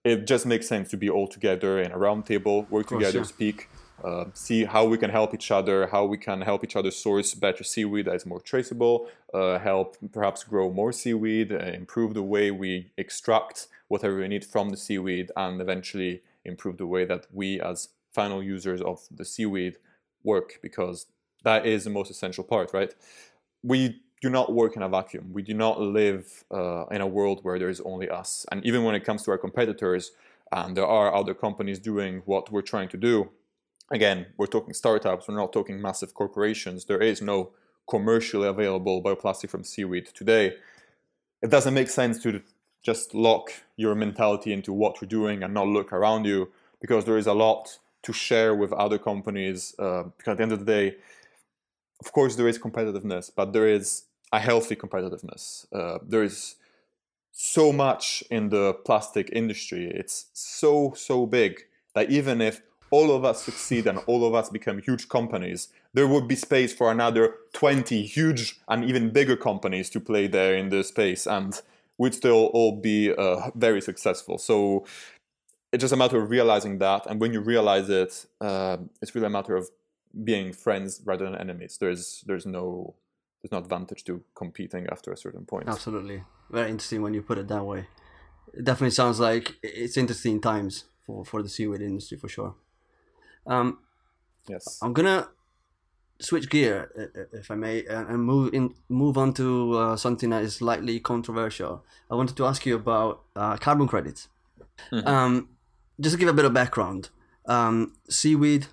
it 0.04 0.26
just 0.26 0.46
makes 0.46 0.68
sense 0.68 0.90
to 0.90 0.98
be 0.98 1.10
all 1.10 1.28
together 1.28 1.82
in 1.82 1.92
a 1.92 1.98
round 1.98 2.26
table, 2.26 2.66
work 2.70 2.88
course, 2.88 3.00
together, 3.00 3.20
yeah. 3.20 3.26
speak, 3.26 3.70
uh, 4.04 4.26
see 4.34 4.64
how 4.64 4.86
we 4.86 4.98
can 4.98 5.10
help 5.10 5.34
each 5.34 5.52
other, 5.52 5.88
how 5.88 6.06
we 6.06 6.18
can 6.18 6.42
help 6.42 6.64
each 6.64 6.76
other 6.76 6.92
source 6.92 7.34
better 7.34 7.64
seaweed 7.64 8.06
that 8.06 8.16
is 8.16 8.26
more 8.26 8.40
traceable, 8.40 9.10
uh, 9.34 9.60
help 9.60 9.98
perhaps 10.14 10.44
grow 10.44 10.72
more 10.72 10.92
seaweed, 10.92 11.52
uh, 11.52 11.58
improve 11.58 12.14
the 12.14 12.24
way 12.24 12.50
we 12.50 12.92
extract 12.98 13.68
whatever 13.90 14.18
we 14.18 14.28
need 14.28 14.46
from 14.46 14.70
the 14.70 14.78
seaweed, 14.78 15.32
and 15.36 15.62
eventually 15.62 16.22
improve 16.46 16.78
the 16.78 16.88
way 16.88 17.04
that 17.04 17.28
we 17.32 17.60
as 17.60 17.90
final 18.14 18.42
users 18.42 18.82
of 18.82 19.02
the 19.12 19.26
seaweed 19.26 19.78
work 20.24 20.60
because 20.62 21.08
that 21.44 21.66
is 21.66 21.84
the 21.84 21.90
most 21.90 22.10
essential 22.10 22.44
part, 22.44 22.74
right? 22.74 22.94
We 23.64 24.02
do 24.22 24.30
not 24.30 24.54
work 24.54 24.76
in 24.76 24.82
a 24.82 24.90
vacuum. 24.90 25.32
We 25.32 25.44
do 25.44 25.54
not 25.54 25.80
live 25.80 26.44
uh, 26.52 26.86
in 26.88 27.02
a 27.02 27.08
world 27.08 27.40
where 27.44 27.58
there 27.58 27.70
is 27.70 27.82
only 27.82 28.10
us. 28.10 28.46
And 28.52 28.66
even 28.66 28.84
when 28.84 28.96
it 28.96 29.06
comes 29.06 29.24
to 29.24 29.32
our 29.32 29.38
competitors, 29.38 30.12
and 30.52 30.76
there 30.76 30.86
are 30.86 31.14
other 31.14 31.34
companies 31.34 31.80
doing 31.80 32.22
what 32.26 32.52
we're 32.52 32.62
trying 32.62 32.90
to 32.90 32.98
do. 32.98 33.30
Again, 33.92 34.28
we're 34.38 34.48
talking 34.48 34.74
startups, 34.74 35.28
we're 35.28 35.36
not 35.36 35.54
talking 35.54 35.82
massive 35.82 36.14
corporations. 36.14 36.86
There 36.86 37.02
is 37.02 37.22
no 37.22 37.52
commercially 37.88 38.48
available 38.48 39.02
bioplastic 39.02 39.50
from 39.50 39.64
seaweed 39.64 40.08
today. 40.14 40.56
It 41.42 41.50
doesn't 41.50 41.74
make 41.74 41.90
sense 41.90 42.22
to 42.24 42.42
just 42.84 43.14
lock 43.14 43.52
your 43.78 43.96
mentality 43.96 44.54
into 44.54 44.74
what 44.74 45.02
you're 45.02 45.10
doing 45.10 45.44
and 45.44 45.54
not 45.54 45.68
look 45.68 45.92
around 45.92 46.26
you 46.26 46.52
because 46.82 47.06
there 47.06 47.18
is 47.18 47.28
a 47.28 47.34
lot 47.34 47.80
to 48.04 48.14
share 48.14 48.56
with 48.56 48.72
other 48.74 48.98
companies. 48.98 49.76
Uh, 49.80 50.04
because 50.18 50.32
at 50.32 50.38
the 50.38 50.44
end 50.44 50.52
of 50.52 50.60
the 50.60 50.66
day, 50.66 50.96
of 52.00 52.12
course, 52.14 52.36
there 52.36 52.48
is 52.48 52.58
competitiveness, 52.58 53.30
but 53.36 53.52
there 53.54 53.68
is 53.68 54.04
a 54.32 54.40
healthy 54.40 54.76
competitiveness. 54.76 55.66
Uh, 55.74 56.00
there 56.08 56.24
is 56.24 56.56
so 57.32 57.72
much 57.72 58.24
in 58.30 58.50
the 58.50 58.74
plastic 58.86 59.30
industry. 59.32 59.92
It's 59.94 60.28
so, 60.34 60.94
so 60.96 61.26
big 61.26 61.62
that 61.96 62.10
even 62.10 62.42
if 62.42 62.62
all 62.92 63.12
of 63.12 63.24
us 63.24 63.44
succeed 63.44 63.88
and 63.88 64.00
all 64.08 64.26
of 64.26 64.34
us 64.34 64.50
become 64.50 64.82
huge 64.82 65.10
companies, 65.10 65.70
there 65.94 66.08
would 66.08 66.28
be 66.28 66.36
space 66.36 66.74
for 66.74 66.92
another 66.92 67.36
20 67.54 68.04
huge 68.04 68.60
and 68.68 68.84
even 68.84 69.12
bigger 69.12 69.36
companies 69.36 69.90
to 69.92 70.00
play 70.00 70.28
there 70.28 70.56
in 70.56 70.70
the 70.70 70.84
space 70.84 71.28
and 71.28 71.62
we'd 71.98 72.16
still 72.16 72.46
all 72.54 72.76
be 72.76 73.14
uh, 73.14 73.52
very 73.56 73.82
successful. 73.82 74.38
So 74.38 74.86
it's 75.72 75.82
just 75.82 75.94
a 75.94 75.98
matter 75.98 76.22
of 76.22 76.30
realizing 76.30 76.80
that. 76.80 77.06
And 77.06 77.20
when 77.20 77.34
you 77.34 77.42
realize 77.42 77.90
it, 77.90 78.26
uh, 78.42 78.78
it's 79.02 79.14
really 79.14 79.28
a 79.28 79.30
matter 79.30 79.56
of 79.56 79.70
being 80.24 80.52
friends 80.52 81.02
rather 81.06 81.26
than 81.26 81.36
enemies. 81.36 81.78
There's, 81.80 82.24
there's 82.26 82.46
no, 82.46 82.96
there's 83.42 83.52
no 83.52 83.60
advantage 83.60 84.04
to 84.06 84.24
competing 84.36 84.88
after 84.92 85.12
a 85.12 85.18
certain 85.18 85.46
point. 85.46 85.68
Absolutely. 85.68 86.24
Very 86.50 86.70
interesting 86.70 87.02
when 87.02 87.14
you 87.14 87.22
put 87.22 87.38
it 87.38 87.48
that 87.48 87.66
way. 87.66 87.88
It 88.54 88.66
definitely 88.66 88.92
sounds 88.92 89.20
like 89.20 89.56
it's 89.64 89.98
interesting 89.98 90.42
times 90.42 90.86
for, 91.06 91.24
for 91.24 91.42
the 91.42 91.50
seaweed 91.50 91.82
industry 91.82 92.18
for 92.18 92.28
sure. 92.28 92.56
Um, 93.46 93.80
yes. 94.48 94.80
I'm 94.82 94.94
gonna 94.94 95.30
switch 96.20 96.50
gear, 96.50 96.92
if 97.32 97.50
I 97.50 97.56
may, 97.56 97.86
and 97.86 98.24
move 98.24 98.54
in 98.54 98.74
move 98.90 99.18
on 99.18 99.34
to 99.36 99.78
uh, 99.78 99.96
something 99.96 100.30
that 100.32 100.44
is 100.44 100.56
slightly 100.56 101.00
controversial. 101.00 101.86
I 102.12 102.16
wanted 102.16 102.36
to 102.38 102.46
ask 102.46 102.66
you 102.66 102.76
about 102.76 103.24
uh, 103.36 103.58
carbon 103.58 103.88
credits. 103.88 104.28
Mm-hmm. 104.92 105.08
Um, 105.08 105.50
just 106.00 106.16
to 106.16 106.20
give 106.20 106.30
a 106.30 106.34
bit 106.34 106.46
of 106.46 106.54
background, 106.54 107.10
um, 107.46 107.94
seaweed 108.10 108.68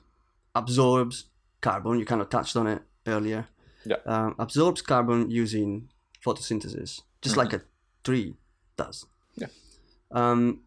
absorbs 0.54 1.26
carbon. 1.60 1.98
You 1.98 2.04
kind 2.04 2.20
of 2.20 2.30
touched 2.30 2.56
on 2.56 2.66
it 2.66 2.82
earlier. 3.06 3.48
Yeah. 3.86 3.96
Um, 4.06 4.34
absorbs 4.38 4.82
carbon 4.82 5.30
using 5.30 5.88
photosynthesis, 6.24 7.02
just 7.22 7.36
mm-hmm. 7.36 7.38
like 7.38 7.52
a 7.52 7.62
tree 8.04 8.34
does. 8.76 9.06
Yeah. 9.36 9.48
Um, 10.10 10.62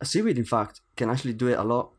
a 0.00 0.04
seaweed, 0.04 0.38
in 0.38 0.44
fact, 0.44 0.80
can 0.96 1.10
actually 1.10 1.34
do 1.34 1.48
it 1.48 1.58
a 1.58 1.64
lot 1.64 1.92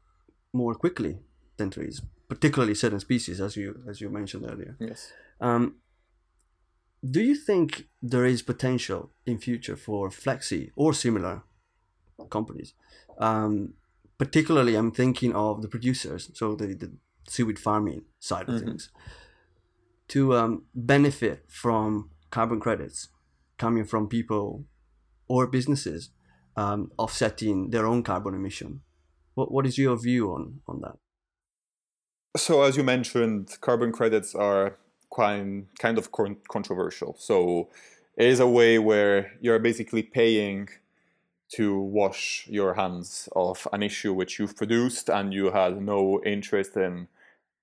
more 0.53 0.75
quickly 0.75 1.19
than 1.57 1.69
trees, 1.69 2.01
particularly 2.27 2.75
certain 2.75 2.99
species, 2.99 3.41
as 3.41 3.55
you 3.55 3.81
as 3.89 4.01
you 4.01 4.09
mentioned 4.09 4.45
earlier. 4.49 4.75
Yes. 4.79 5.11
Um, 5.41 5.75
do 7.09 7.21
you 7.21 7.35
think 7.35 7.87
there 8.01 8.25
is 8.25 8.41
potential 8.41 9.11
in 9.25 9.37
future 9.37 9.77
for 9.77 10.09
FlexSea 10.09 10.71
or 10.75 10.93
similar 10.93 11.43
companies? 12.29 12.73
Um, 13.17 13.73
particularly, 14.17 14.75
I'm 14.75 14.91
thinking 14.91 15.33
of 15.33 15.61
the 15.61 15.69
producers, 15.69 16.29
so 16.33 16.55
the, 16.55 16.73
the 16.73 16.91
seaweed 17.27 17.59
farming 17.59 18.03
side 18.19 18.49
of 18.49 18.55
mm-hmm. 18.55 18.67
things, 18.67 18.89
to 20.09 20.35
um, 20.35 20.63
benefit 20.75 21.45
from 21.47 22.09
carbon 22.29 22.59
credits 22.59 23.09
coming 23.57 23.85
from 23.85 24.07
people 24.07 24.65
or 25.27 25.47
businesses 25.47 26.09
um, 26.55 26.91
offsetting 26.97 27.69
their 27.69 27.85
own 27.85 28.03
carbon 28.03 28.33
emission. 28.33 28.81
What 29.35 29.51
what 29.51 29.65
is 29.65 29.77
your 29.77 29.97
view 29.97 30.31
on 30.31 30.61
on 30.67 30.81
that? 30.81 30.97
So 32.37 32.61
as 32.61 32.77
you 32.77 32.83
mentioned, 32.83 33.57
carbon 33.61 33.91
credits 33.91 34.35
are 34.35 34.77
quite 35.09 35.63
kind 35.79 35.97
of 35.97 36.11
controversial. 36.11 37.15
So 37.17 37.69
it 38.17 38.25
is 38.25 38.39
a 38.39 38.47
way 38.47 38.79
where 38.79 39.31
you're 39.41 39.59
basically 39.59 40.03
paying 40.03 40.69
to 41.53 41.79
wash 41.79 42.45
your 42.47 42.75
hands 42.75 43.27
of 43.35 43.67
an 43.73 43.81
issue 43.81 44.13
which 44.13 44.37
you've 44.37 44.55
produced 44.55 45.09
and 45.09 45.33
you 45.33 45.49
had 45.49 45.81
no 45.81 46.21
interest 46.23 46.77
in 46.77 47.07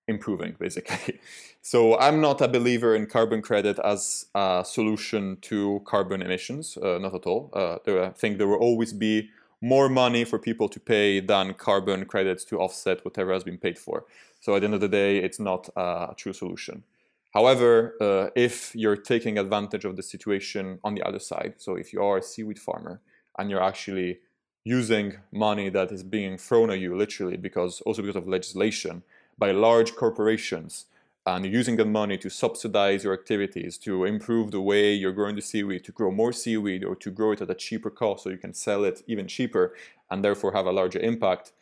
improving 0.09 0.55
basically 0.59 1.19
so 1.63 1.99
i'm 1.99 2.21
not 2.21 2.41
a 2.41 2.49
believer 2.49 2.95
in 2.95 3.07
carbon 3.07 3.43
credit 3.43 3.79
as 3.81 4.27
a 4.35 4.63
solution 4.65 5.37
to 5.41 5.81
carbon 5.85 6.23
emissions 6.23 6.79
uh, 6.79 6.99
not 6.99 7.15
at 7.15 7.27
all 7.27 7.51
uh, 7.55 7.77
i 8.05 8.11
think 8.11 8.39
there 8.39 8.47
will 8.47 8.59
always 8.59 8.93
be 8.93 9.29
more 9.61 9.89
money 9.89 10.25
for 10.25 10.39
people 10.39 10.69
to 10.69 10.79
pay 10.79 11.21
than 11.21 11.55
carbon 11.55 12.05
credits 12.05 12.45
to 12.45 12.59
offset 12.59 13.05
whatever 13.05 13.33
has 13.33 13.45
been 13.45 13.59
paid 13.59 13.79
for. 13.79 14.05
So 14.41 14.55
at 14.55 14.61
the 14.61 14.67
end 14.67 14.75
of 14.75 14.81
the 14.81 14.89
day, 14.89 15.19
it's 15.19 15.41
not 15.41 15.69
a 15.77 16.15
true 16.17 16.33
solution. 16.33 16.85
However, 17.33 17.95
uh, 18.01 18.31
if 18.35 18.75
you're 18.75 18.97
taking 18.97 19.39
advantage 19.39 19.85
of 19.85 19.97
the 19.97 20.03
situation 20.03 20.79
on 20.85 20.95
the 20.95 21.03
other 21.03 21.19
side, 21.19 21.55
so 21.59 21.77
if 21.77 21.93
you 21.93 22.03
are 22.03 22.19
a 22.19 22.23
seaweed 22.23 22.59
farmer 22.59 23.01
and 23.39 23.51
you're 23.51 23.63
actually 23.63 24.21
using 24.65 25.15
money 25.33 25.69
that 25.69 25.93
is 25.93 26.03
being 26.03 26.39
thrown 26.39 26.71
at 26.71 26.79
you 26.79 26.97
literally 26.97 27.37
because 27.37 27.81
also 27.83 28.03
because 28.03 28.17
of 28.17 28.27
legislation 28.27 29.03
by 29.39 29.51
large 29.51 29.95
corporations 29.95 30.87
and 31.27 31.45
using 31.45 31.77
that 31.77 31.87
money 31.87 32.17
to 32.17 32.31
subsidize 32.31 33.03
your 33.03 33.13
activities, 33.13 33.77
to 33.79 34.05
improve 34.05 34.53
the 34.53 34.61
way 34.61 34.93
you're 34.93 35.13
growing 35.13 35.35
the 35.35 35.43
seaweed, 35.43 35.85
to 35.85 35.93
grow 35.93 36.11
more 36.11 36.33
seaweed, 36.33 36.85
or 36.85 36.95
to 36.95 37.11
grow 37.11 37.33
it 37.33 37.41
at 37.41 37.51
a 37.51 37.55
cheaper 37.55 37.91
cost 37.91 38.23
so 38.23 38.31
you 38.31 38.39
can 38.39 38.55
sell 38.55 38.85
it 38.85 39.03
even 39.09 39.27
cheaper 39.27 39.75
and 40.09 40.25
therefore 40.25 40.53
have 40.53 40.67
a 40.67 40.73
larger 40.73 41.01
impact, 41.01 41.53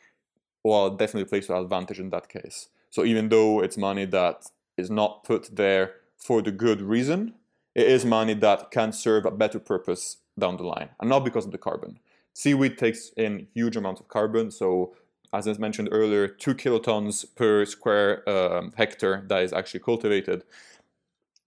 well, 0.62 0.90
definitely 0.90 1.28
plays 1.28 1.46
to 1.46 1.56
advantage 1.56 1.98
in 1.98 2.10
that 2.10 2.28
case. 2.28 2.68
So 2.90 3.04
even 3.04 3.30
though 3.30 3.60
it's 3.60 3.78
money 3.78 4.04
that 4.06 4.46
is 4.76 4.90
not 4.90 5.24
put 5.24 5.56
there 5.56 5.94
for 6.18 6.42
the 6.42 6.52
good 6.52 6.82
reason, 6.82 7.34
it 7.74 7.86
is 7.86 8.04
money 8.04 8.34
that 8.34 8.70
can 8.70 8.92
serve 8.92 9.24
a 9.24 9.30
better 9.30 9.58
purpose 9.58 10.18
down 10.38 10.56
the 10.58 10.62
line, 10.64 10.90
and 11.00 11.08
not 11.08 11.24
because 11.24 11.46
of 11.46 11.52
the 11.52 11.58
carbon. 11.58 11.98
Seaweed 12.34 12.76
takes 12.76 13.10
in 13.16 13.46
huge 13.54 13.76
amounts 13.76 14.00
of 14.00 14.08
carbon, 14.08 14.50
so 14.50 14.94
as 15.34 15.48
I 15.48 15.52
mentioned 15.54 15.88
earlier, 15.90 16.28
two 16.28 16.54
kilotons 16.54 17.24
per 17.34 17.64
square 17.64 18.28
um, 18.28 18.72
hectare 18.76 19.24
that 19.28 19.42
is 19.42 19.52
actually 19.52 19.80
cultivated. 19.80 20.44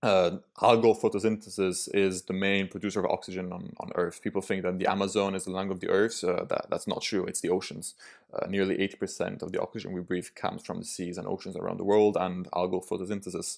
Uh, 0.04 0.38
algal 0.60 1.00
photosynthesis 1.00 1.89
is 1.93 2.23
the 2.23 2.34
main 2.34 2.67
producer 2.67 3.00
of 3.00 3.10
oxygen 3.10 3.52
on, 3.52 3.73
on 3.80 3.91
Earth. 3.95 4.21
People 4.21 4.41
think 4.41 4.62
that 4.62 4.78
the 4.78 4.86
Amazon 4.86 5.34
is 5.34 5.45
the 5.45 5.52
lung 5.52 5.71
of 5.71 5.80
the 5.80 5.89
Earth. 5.89 6.23
Uh, 6.23 6.43
that, 6.43 6.67
that's 6.69 6.88
not 6.88 7.02
true. 7.02 7.26
It's 7.26 7.41
the 7.41 7.50
oceans. 7.50 7.95
Uh, 8.32 8.45
nearly 8.47 8.78
80% 8.78 9.41
of 9.41 9.52
the 9.52 9.62
oxygen 9.62 9.93
we 9.93 10.02
breathe 10.02 10.28
comes 10.36 10.63
from 10.63 10.80
the 10.80 10.86
seas 10.86 11.17
and 11.17 11.28
oceans 11.28 11.56
around 11.56 11.78
the 11.78 11.84
world 11.84 12.15
and 12.19 12.50
algal 12.52 12.88
photosynthesis. 12.88 13.58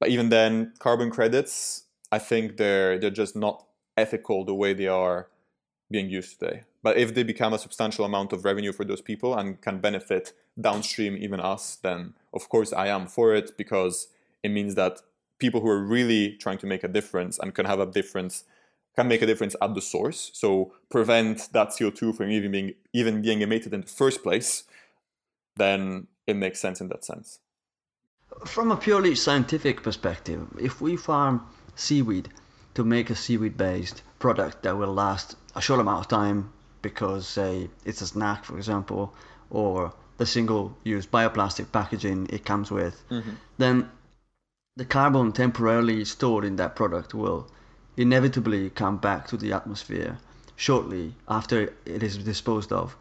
But 0.00 0.08
even 0.08 0.30
then, 0.30 0.72
carbon 0.78 1.10
credits, 1.10 1.84
I 2.10 2.18
think 2.18 2.56
they're, 2.56 2.98
they're 2.98 3.10
just 3.10 3.36
not 3.36 3.64
ethical 3.96 4.44
the 4.44 4.54
way 4.54 4.72
they 4.74 4.88
are 4.88 5.28
being 5.90 6.08
used 6.10 6.40
today. 6.40 6.62
But 6.82 6.96
if 6.96 7.14
they 7.14 7.22
become 7.22 7.52
a 7.52 7.58
substantial 7.58 8.04
amount 8.04 8.32
of 8.32 8.44
revenue 8.44 8.72
for 8.72 8.84
those 8.84 9.00
people 9.00 9.36
and 9.36 9.60
can 9.60 9.80
benefit 9.80 10.32
downstream 10.60 11.16
even 11.16 11.40
us, 11.40 11.76
then 11.76 12.14
of 12.32 12.48
course 12.48 12.72
I 12.72 12.88
am 12.88 13.06
for 13.06 13.34
it 13.34 13.56
because 13.56 14.08
it 14.42 14.50
means 14.50 14.74
that 14.76 15.00
people 15.38 15.60
who 15.60 15.68
are 15.68 15.82
really 15.82 16.36
trying 16.36 16.58
to 16.58 16.66
make 16.66 16.84
a 16.84 16.88
difference 16.88 17.38
and 17.38 17.54
can 17.54 17.66
have 17.66 17.80
a 17.80 17.86
difference 17.86 18.44
can 18.96 19.06
make 19.06 19.22
a 19.22 19.26
difference 19.26 19.54
at 19.62 19.74
the 19.74 19.80
source. 19.80 20.30
So 20.34 20.72
prevent 20.90 21.52
that 21.52 21.68
CO2 21.68 22.16
from 22.16 22.30
even 22.30 22.50
being 22.50 22.74
even 22.92 23.22
being 23.22 23.42
emitted 23.42 23.72
in 23.72 23.82
the 23.82 23.86
first 23.86 24.22
place, 24.22 24.64
then 25.56 26.08
it 26.26 26.36
makes 26.36 26.60
sense 26.60 26.80
in 26.80 26.88
that 26.88 27.04
sense. 27.04 27.38
From 28.44 28.70
a 28.70 28.76
purely 28.76 29.14
scientific 29.14 29.82
perspective, 29.82 30.46
if 30.60 30.80
we 30.80 30.96
farm 30.96 31.46
seaweed 31.76 32.28
to 32.74 32.84
make 32.84 33.08
a 33.10 33.14
seaweed 33.14 33.56
based 33.56 34.02
product 34.18 34.62
that 34.64 34.76
will 34.76 34.92
last 34.92 35.36
a 35.54 35.60
short 35.60 35.80
amount 35.80 36.00
of 36.00 36.08
time 36.08 36.52
because 36.82 37.26
say 37.26 37.68
it's 37.84 38.00
a 38.00 38.06
snack 38.06 38.44
for 38.44 38.56
example 38.56 39.12
or 39.50 39.92
the 40.18 40.26
single 40.26 40.76
use 40.84 41.06
bioplastic 41.06 41.70
packaging 41.72 42.26
it 42.30 42.44
comes 42.44 42.70
with 42.70 43.02
mm-hmm. 43.08 43.30
then 43.56 43.90
the 44.76 44.84
carbon 44.84 45.32
temporarily 45.32 46.04
stored 46.04 46.44
in 46.44 46.56
that 46.56 46.76
product 46.76 47.12
will 47.12 47.50
inevitably 47.96 48.70
come 48.70 48.96
back 48.96 49.26
to 49.26 49.36
the 49.36 49.52
atmosphere 49.52 50.18
shortly 50.54 51.14
after 51.28 51.72
it 51.84 52.02
is 52.02 52.18
disposed 52.18 52.72
of, 52.72 52.96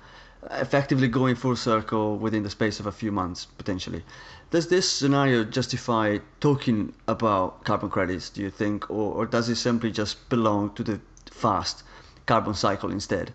effectively 0.51 1.07
going 1.07 1.35
full 1.35 1.55
circle 1.55 2.17
within 2.17 2.43
the 2.43 2.49
space 2.49 2.79
of 2.79 2.85
a 2.85 2.91
few 2.91 3.11
months 3.11 3.45
potentially. 3.45 4.03
Does 4.51 4.67
this 4.67 4.89
scenario 4.89 5.43
justify 5.43 6.19
talking 6.39 6.93
about 7.07 7.63
carbon 7.63 7.89
credits, 7.89 8.29
do 8.29 8.41
you 8.41 8.49
think, 8.49 8.89
or, 8.89 9.13
or 9.13 9.25
does 9.25 9.49
it 9.49 9.55
simply 9.55 9.91
just 9.91 10.29
belong 10.29 10.73
to 10.75 10.83
the 10.83 10.99
fast 11.31 11.83
carbon 12.25 12.53
cycle 12.53 12.91
instead? 12.91 13.33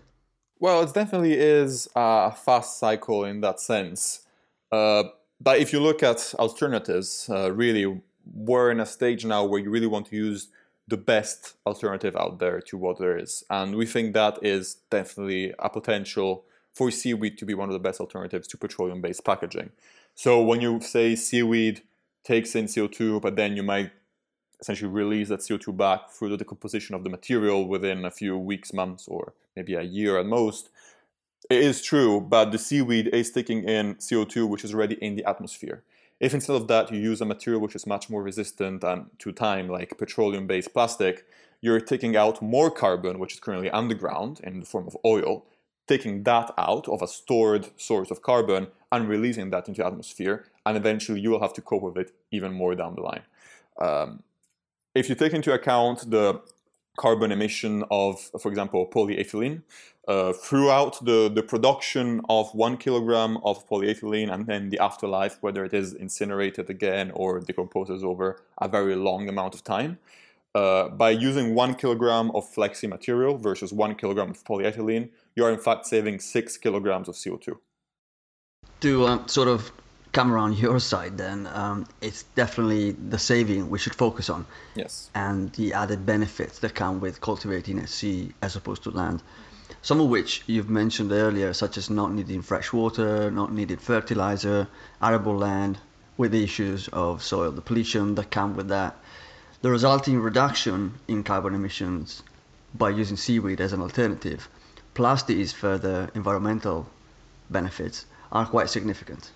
Well, 0.59 0.81
it 0.83 0.93
definitely 0.93 1.33
is 1.33 1.89
a 1.95 2.31
fast 2.31 2.79
cycle 2.79 3.25
in 3.25 3.41
that 3.41 3.59
sense. 3.59 4.21
Uh, 4.71 5.03
but 5.41 5.59
if 5.59 5.73
you 5.73 5.79
look 5.79 6.01
at 6.01 6.33
alternatives, 6.39 7.29
uh, 7.29 7.51
really, 7.51 8.01
we're 8.33 8.71
in 8.71 8.79
a 8.79 8.85
stage 8.85 9.25
now 9.25 9.43
where 9.43 9.59
you 9.59 9.69
really 9.69 9.87
want 9.87 10.07
to 10.07 10.15
use 10.15 10.47
the 10.87 10.97
best 10.97 11.55
alternative 11.65 12.15
out 12.15 12.39
there 12.39 12.61
to 12.61 12.77
what 12.77 12.97
there 12.97 13.17
is. 13.17 13.43
And 13.49 13.75
we 13.75 13.85
think 13.85 14.13
that 14.13 14.39
is 14.41 14.75
definitely 14.89 15.53
a 15.59 15.69
potential 15.69 16.45
for 16.73 16.91
seaweed 16.91 17.37
to 17.37 17.45
be 17.45 17.53
one 17.53 17.69
of 17.69 17.73
the 17.73 17.79
best 17.79 17.99
alternatives 17.99 18.47
to 18.49 18.57
petroleum 18.57 19.01
based 19.01 19.23
packaging. 19.23 19.71
So 20.15 20.41
when 20.41 20.61
you 20.61 20.81
say 20.81 21.15
seaweed 21.15 21.81
takes 22.23 22.55
in 22.55 22.65
CO2, 22.65 23.21
but 23.21 23.35
then 23.35 23.55
you 23.55 23.63
might 23.63 23.91
essentially 24.63 24.89
release 24.89 25.27
that 25.27 25.41
CO2 25.41 25.75
back 25.75 26.09
through 26.09 26.29
the 26.29 26.37
decomposition 26.37 26.95
of 26.95 27.03
the 27.03 27.09
material 27.09 27.67
within 27.67 28.05
a 28.05 28.11
few 28.11 28.37
weeks, 28.37 28.71
months, 28.71 29.09
or 29.09 29.33
maybe 29.57 29.75
a 29.75 29.81
year 29.81 30.17
at 30.17 30.25
most. 30.25 30.69
It 31.49 31.61
is 31.61 31.81
true, 31.81 32.21
but 32.21 32.53
the 32.53 32.57
seaweed 32.57 33.07
is 33.07 33.29
taking 33.29 33.65
in 33.65 33.95
CO2 33.95 34.47
which 34.47 34.63
is 34.63 34.73
already 34.73 34.95
in 34.95 35.17
the 35.17 35.25
atmosphere. 35.25 35.83
If 36.21 36.33
instead 36.33 36.55
of 36.55 36.69
that 36.69 36.93
you 36.93 36.97
use 36.97 37.19
a 37.19 37.25
material 37.25 37.61
which 37.61 37.75
is 37.75 37.85
much 37.85 38.09
more 38.09 38.23
resistant 38.23 38.85
to 39.19 39.31
time, 39.33 39.67
like 39.67 39.97
petroleum 39.97 40.47
based 40.47 40.71
plastic, 40.71 41.25
you're 41.59 41.81
taking 41.81 42.15
out 42.15 42.41
more 42.41 42.71
carbon, 42.71 43.19
which 43.19 43.33
is 43.33 43.41
currently 43.41 43.69
underground 43.69 44.39
in 44.45 44.61
the 44.61 44.65
form 44.65 44.87
of 44.87 44.95
oil, 45.03 45.45
taking 45.87 46.23
that 46.23 46.51
out 46.57 46.87
of 46.87 47.01
a 47.01 47.07
stored 47.07 47.67
source 47.75 48.11
of 48.11 48.21
carbon 48.21 48.67
and 48.93 49.09
releasing 49.09 49.49
that 49.49 49.67
into 49.67 49.81
the 49.81 49.87
atmosphere, 49.87 50.45
and 50.65 50.77
eventually 50.77 51.19
you 51.19 51.31
will 51.31 51.41
have 51.41 51.53
to 51.53 51.61
cope 51.61 51.83
with 51.83 51.97
it 51.97 52.13
even 52.31 52.53
more 52.53 52.75
down 52.75 52.95
the 52.95 53.01
line. 53.01 53.23
Um, 53.81 54.23
if 54.95 55.09
you 55.09 55.15
take 55.15 55.33
into 55.33 55.51
account 55.53 56.09
the 56.09 56.41
carbon 56.97 57.31
emission 57.31 57.83
of, 57.89 58.19
for 58.39 58.49
example, 58.49 58.87
polyethylene, 58.87 59.63
uh, 60.07 60.33
throughout 60.33 61.03
the, 61.05 61.31
the 61.33 61.41
production 61.41 62.21
of 62.29 62.53
one 62.53 62.77
kilogram 62.77 63.37
of 63.43 63.67
polyethylene 63.67 64.31
and 64.31 64.45
then 64.47 64.69
the 64.69 64.77
afterlife, 64.79 65.37
whether 65.41 65.63
it 65.63 65.73
is 65.73 65.93
incinerated 65.93 66.69
again 66.69 67.11
or 67.15 67.39
decomposes 67.39 68.03
over 68.03 68.41
a 68.59 68.67
very 68.67 68.95
long 68.95 69.29
amount 69.29 69.55
of 69.55 69.63
time, 69.63 69.97
uh, 70.55 70.89
by 70.89 71.09
using 71.09 71.55
one 71.55 71.73
kilogram 71.73 72.29
of 72.31 72.45
FlexSea 72.53 72.87
material 72.87 73.37
versus 73.37 73.73
one 73.73 73.95
kilogram 73.95 74.29
of 74.29 74.43
polyethylene, 74.43 75.09
you 75.35 75.43
are 75.43 75.51
in 75.51 75.57
fact 75.59 75.87
saving 75.87 76.19
six 76.19 76.57
kilograms 76.57 77.07
of 77.07 77.15
CO2. 77.15 77.57
To 78.81 79.05
um, 79.07 79.27
sort 79.27 79.47
of 79.47 79.71
come 80.13 80.31
around 80.31 80.57
your 80.57 80.79
side, 80.79 81.17
then 81.17 81.47
um, 81.47 81.85
it's 82.01 82.23
definitely 82.35 82.91
the 82.91 83.19
saving 83.19 83.69
we 83.69 83.79
should 83.79 83.95
focus 83.95 84.29
on. 84.29 84.45
Yes. 84.75 85.09
And 85.13 85.51
the 85.53 85.73
added 85.73 86.05
benefits 86.05 86.59
that 86.59 86.73
come 86.73 87.01
with 87.01 87.19
cultivating 87.19 87.79
at 87.79 87.89
sea 87.89 88.31
as 88.41 88.55
opposed 88.55 88.83
to 88.83 88.91
land. 88.91 89.21
Some 89.81 89.99
of 89.99 90.07
which 90.07 90.43
you've 90.47 90.69
mentioned 90.69 91.11
earlier, 91.11 91.51
such 91.53 91.77
as 91.77 91.89
not 91.89 92.13
needing 92.13 92.41
fresh 92.41 92.71
water, 92.71 93.29
not 93.29 93.51
needed 93.51 93.81
fertilizer, 93.81 94.67
arable 95.01 95.35
land, 95.35 95.79
with 96.15 96.31
the 96.31 96.43
issues 96.43 96.87
of 96.89 97.21
soil 97.21 97.51
depletion 97.51 98.15
that 98.15 98.31
come 98.31 98.55
with 98.55 98.69
that 98.69 98.95
the 99.63 99.71
resulting 99.71 100.19
reduction 100.19 100.93
in 101.07 101.23
carbon 101.23 101.55
emissions 101.55 102.21
by 102.75 102.89
using 102.89 103.15
seaweed 103.15 103.61
as 103.61 103.71
an 103.71 103.79
alternative, 103.79 104.49
plus 104.93 105.23
these 105.23 105.53
further 105.53 106.11
environmental 106.13 106.85
benefits, 107.49 108.05
are 108.29 108.45
quite 108.45 108.69
significant. 108.69 109.31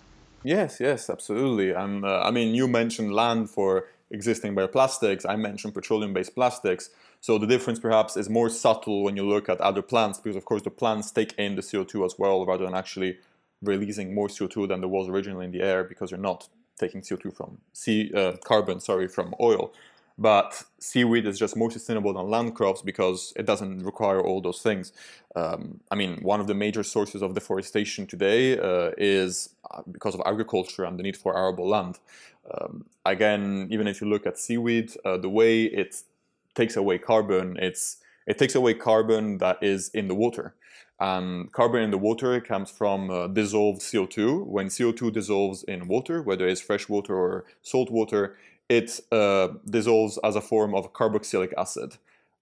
Yes, 0.48 0.80
yes, 0.80 1.10
absolutely. 1.10 1.72
And 1.72 2.06
uh, 2.06 2.22
I 2.22 2.32
mean, 2.32 2.56
you 2.56 2.70
mentioned 2.70 3.14
land 3.14 3.50
for 3.50 3.88
existing 4.12 4.56
bioplastics. 4.56 5.26
I 5.28 5.36
mentioned 5.36 5.74
petroleum-based 5.74 6.34
plastics. 6.36 6.90
So 7.20 7.38
the 7.38 7.48
difference 7.48 7.80
perhaps 7.80 8.16
is 8.16 8.30
more 8.30 8.50
subtle 8.50 9.04
when 9.04 9.18
you 9.18 9.28
look 9.28 9.50
at 9.50 9.60
other 9.60 9.82
plants, 9.82 10.20
because 10.20 10.38
of 10.38 10.46
course 10.46 10.62
the 10.62 10.70
plants 10.70 11.12
take 11.12 11.34
in 11.38 11.56
the 11.56 11.62
CO2 11.62 12.06
as 12.06 12.18
well, 12.18 12.46
rather 12.46 12.64
than 12.64 12.76
actually 12.76 13.18
releasing 13.62 14.16
more 14.16 14.30
CO2 14.30 14.70
than 14.70 14.80
there 14.80 14.88
was 14.88 15.10
originally 15.10 15.44
in 15.44 15.52
the 15.52 15.62
air, 15.62 15.84
because 15.84 16.12
you're 16.12 16.28
not 16.32 16.48
taking 16.80 17.02
CO2 17.02 17.36
from 17.36 17.58
sea 17.74 18.10
uh, 18.16 18.38
carbon, 18.46 18.80
sorry, 18.80 19.10
from 19.10 19.36
oil. 19.42 19.74
But 20.18 20.64
seaweed 20.80 21.28
is 21.28 21.38
just 21.38 21.56
more 21.56 21.70
sustainable 21.70 22.14
than 22.14 22.28
land 22.30 22.56
crops 22.56 22.82
because 22.82 23.34
it 23.36 23.46
doesn't 23.46 23.84
require 23.84 24.20
all 24.20 24.42
those 24.42 24.62
things. 24.62 24.92
Um, 25.36 25.80
I 25.92 25.96
mean, 25.96 26.18
one 26.24 26.40
of 26.40 26.48
the 26.48 26.56
major 26.56 26.84
sources 26.84 27.22
of 27.22 27.36
deforestation 27.36 28.08
today 28.08 28.58
uh, 28.58 28.92
is 28.98 29.50
uh, 29.70 29.84
because 29.92 30.16
of 30.16 30.22
agriculture 30.26 30.86
and 30.86 30.98
the 30.98 31.04
need 31.04 31.18
for 31.18 31.38
arable 31.38 31.68
land. 31.68 32.00
Um, 32.52 32.86
again, 33.06 33.68
even 33.70 33.88
if 33.88 34.02
you 34.02 34.08
look 34.08 34.26
at 34.26 34.40
seaweed, 34.40 34.92
uh, 35.06 35.18
the 35.18 35.30
way 35.30 35.64
it 35.64 36.02
takes 36.56 36.76
away 36.76 36.98
carbon, 36.98 37.58
it's 37.60 37.98
it 38.26 38.38
takes 38.38 38.56
away 38.56 38.74
carbon 38.74 39.38
that 39.38 39.58
is 39.62 39.90
in 39.90 40.08
the 40.08 40.16
water. 40.16 40.56
And 41.00 41.52
carbon 41.52 41.84
in 41.84 41.92
the 41.92 41.98
water 41.98 42.42
comes 42.42 42.72
from 42.72 43.12
uh, 43.12 43.28
dissolved 43.28 43.82
CO2. 43.82 44.46
When 44.46 44.68
CO2 44.68 45.14
dissolves 45.14 45.64
in 45.64 45.88
water, 45.88 46.24
whether 46.24 46.48
it's 46.48 46.60
fresh 46.60 46.90
water 46.90 47.16
or 47.16 47.46
salt 47.62 47.92
water, 47.92 48.36
it 48.70 49.00
uh, 49.12 49.50
dissolves 49.70 50.20
as 50.24 50.36
a 50.36 50.42
form 50.42 50.76
of 50.76 50.94
carboxylic 50.94 51.54
acid. 51.58 51.98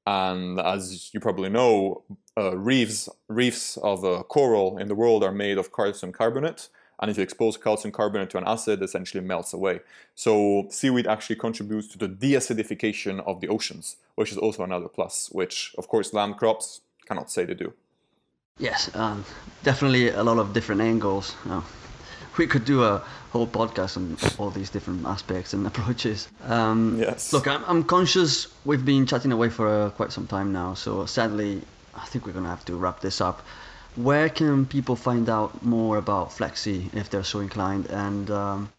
And 0.07 0.59
as 0.59 1.09
you 1.13 1.19
probably 1.19 1.49
know, 1.49 2.03
uh, 2.37 2.57
reefs, 2.57 3.09
reefs 3.27 3.77
of 3.77 4.05
uh, 4.05 4.23
coral 4.23 4.77
in 4.77 4.87
the 4.87 4.95
world 4.95 5.23
are 5.23 5.31
made 5.31 5.57
of 5.57 5.73
calcium 5.73 6.11
carbonate. 6.11 6.69
And 7.01 7.11
if 7.11 7.17
you 7.17 7.23
expose 7.23 7.57
calcium 7.57 7.91
carbonate 7.91 8.29
to 8.31 8.37
an 8.37 8.45
acid, 8.47 8.81
it 8.81 8.85
essentially 8.85 9.23
melts 9.23 9.53
away. 9.53 9.81
So 10.13 10.67
seaweed 10.69 11.07
actually 11.07 11.35
contributes 11.37 11.87
to 11.89 11.97
the 11.97 12.07
deacidification 12.07 13.21
of 13.25 13.41
the 13.41 13.47
oceans, 13.47 13.97
which 14.15 14.31
is 14.31 14.37
also 14.37 14.63
another 14.63 14.87
plus, 14.87 15.29
which 15.31 15.73
of 15.77 15.87
course 15.87 16.13
land 16.13 16.37
crops 16.37 16.81
cannot 17.05 17.31
say 17.31 17.45
they 17.45 17.53
do. 17.53 17.73
Yes, 18.57 18.89
um, 18.95 19.25
definitely 19.63 20.09
a 20.09 20.23
lot 20.23 20.37
of 20.37 20.53
different 20.53 20.79
angles. 20.79 21.35
Oh, 21.47 21.67
we 22.37 22.47
could 22.47 22.65
do 22.65 22.83
a 22.83 23.01
whole 23.31 23.47
podcast 23.47 23.97
on 23.97 24.17
all 24.37 24.49
these 24.49 24.69
different 24.69 25.05
aspects 25.05 25.53
and 25.53 25.65
approaches. 25.67 26.27
Um, 26.43 26.97
yes. 26.99 27.33
Look, 27.33 27.47
I'm, 27.47 27.63
I'm 27.65 27.83
conscious 27.83 28.47
we've 28.65 28.85
been 28.85 29.05
chatting 29.05 29.31
away 29.31 29.49
for 29.49 29.67
uh, 29.67 29.89
quite 29.91 30.11
some 30.11 30.27
time 30.27 30.51
now, 30.51 30.73
so 30.73 31.05
sadly, 31.05 31.61
I 31.95 32.05
think 32.05 32.25
we're 32.25 32.33
going 32.33 32.45
to 32.45 32.49
have 32.49 32.65
to 32.65 32.75
wrap 32.75 32.99
this 32.99 33.21
up. 33.21 33.41
Where 33.95 34.29
can 34.29 34.65
people 34.65 34.95
find 34.95 35.29
out 35.29 35.63
more 35.63 35.97
about 35.97 36.29
FlexSea 36.31 36.93
if 36.93 37.09
they're 37.09 37.23
so 37.23 37.39
inclined, 37.39 37.85
and 37.87 38.29
um, 38.29 38.73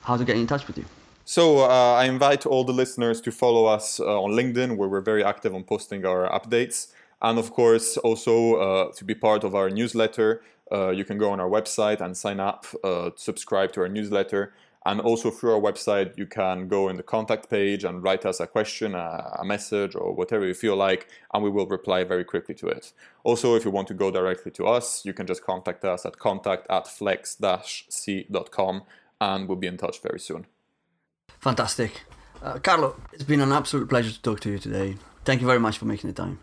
how 0.00 0.16
to 0.16 0.24
get 0.24 0.36
in 0.36 0.46
touch 0.46 0.66
with 0.68 0.78
you? 0.78 0.84
So 1.24 1.58
uh, 1.58 1.94
I 1.94 2.04
invite 2.04 2.46
all 2.46 2.64
the 2.64 2.72
listeners 2.72 3.20
to 3.22 3.32
follow 3.32 3.66
us 3.66 3.98
uh, 3.98 4.22
on 4.22 4.30
LinkedIn, 4.30 4.76
where 4.76 4.88
we're 4.88 5.00
very 5.00 5.24
active 5.24 5.54
on 5.54 5.64
posting 5.64 6.06
our 6.06 6.30
updates, 6.30 6.92
and 7.20 7.38
of 7.38 7.50
course 7.52 7.96
also 7.96 8.54
uh, 8.54 8.92
to 8.92 9.04
be 9.04 9.14
part 9.14 9.42
of 9.42 9.56
our 9.56 9.68
newsletter 9.68 10.40
uh, 10.72 10.90
you 10.90 11.04
can 11.04 11.18
go 11.18 11.30
on 11.30 11.40
our 11.40 11.48
website 11.48 12.00
and 12.00 12.16
sign 12.16 12.40
up, 12.40 12.66
uh, 12.84 13.10
subscribe 13.16 13.72
to 13.72 13.80
our 13.80 13.88
newsletter. 13.88 14.52
And 14.86 15.00
also 15.00 15.30
through 15.30 15.54
our 15.54 15.60
website, 15.60 16.16
you 16.16 16.24
can 16.26 16.66
go 16.68 16.88
in 16.88 16.96
the 16.96 17.02
contact 17.02 17.50
page 17.50 17.84
and 17.84 18.02
write 18.02 18.24
us 18.24 18.40
a 18.40 18.46
question, 18.46 18.94
a, 18.94 19.36
a, 19.38 19.44
message, 19.44 19.94
or 19.94 20.14
whatever 20.14 20.46
you 20.46 20.54
feel 20.54 20.76
like, 20.76 21.08
and 21.34 21.44
we 21.44 21.50
will 21.50 21.66
reply 21.66 22.04
very 22.04 22.24
quickly 22.24 22.54
to 22.54 22.68
it. 22.68 22.92
Also, 23.22 23.54
if 23.54 23.66
you 23.66 23.70
want 23.70 23.88
to 23.88 23.94
go 23.94 24.10
directly 24.10 24.50
to 24.52 24.66
us, 24.66 25.04
you 25.04 25.12
can 25.12 25.26
just 25.26 25.44
contact 25.44 25.84
us 25.84 26.06
at 26.06 26.18
contact 26.18 26.66
at 26.70 26.86
flex-c.com, 26.86 28.82
and 29.20 29.46
we'll 29.48 29.58
be 29.58 29.66
in 29.66 29.76
touch 29.76 30.00
very 30.00 30.20
soon. 30.20 30.46
Fantastic. 31.40 32.04
Uh, 32.42 32.58
Carlo, 32.58 32.96
it's 33.12 33.24
been 33.24 33.40
an 33.40 33.52
absolute 33.52 33.88
pleasure 33.88 34.12
to 34.12 34.22
talk 34.22 34.40
to 34.40 34.50
you 34.50 34.58
today. 34.58 34.96
Thank 35.24 35.40
you 35.42 35.46
very 35.46 35.60
much 35.60 35.76
for 35.76 35.84
making 35.84 36.08
the 36.08 36.14
time. 36.14 36.38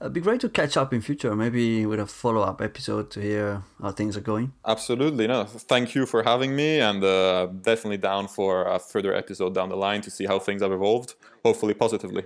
It'd 0.00 0.12
be 0.12 0.20
great 0.20 0.40
to 0.42 0.48
catch 0.48 0.76
up 0.76 0.92
in 0.94 1.00
future, 1.00 1.34
maybe 1.34 1.84
with 1.84 1.98
a 1.98 2.06
follow 2.06 2.42
up 2.42 2.60
episode 2.60 3.10
to 3.12 3.20
hear 3.20 3.62
how 3.82 3.90
things 3.90 4.16
are 4.16 4.20
going. 4.20 4.52
Absolutely, 4.64 5.26
no. 5.26 5.44
Thank 5.44 5.94
you 5.94 6.06
for 6.06 6.22
having 6.22 6.54
me, 6.54 6.78
and 6.80 7.02
uh, 7.02 7.46
definitely 7.46 7.96
down 7.96 8.28
for 8.28 8.64
a 8.66 8.78
further 8.78 9.12
episode 9.14 9.54
down 9.54 9.70
the 9.70 9.76
line 9.76 10.00
to 10.02 10.10
see 10.10 10.26
how 10.26 10.38
things 10.38 10.62
have 10.62 10.70
evolved, 10.70 11.14
hopefully 11.44 11.74
positively. 11.74 12.24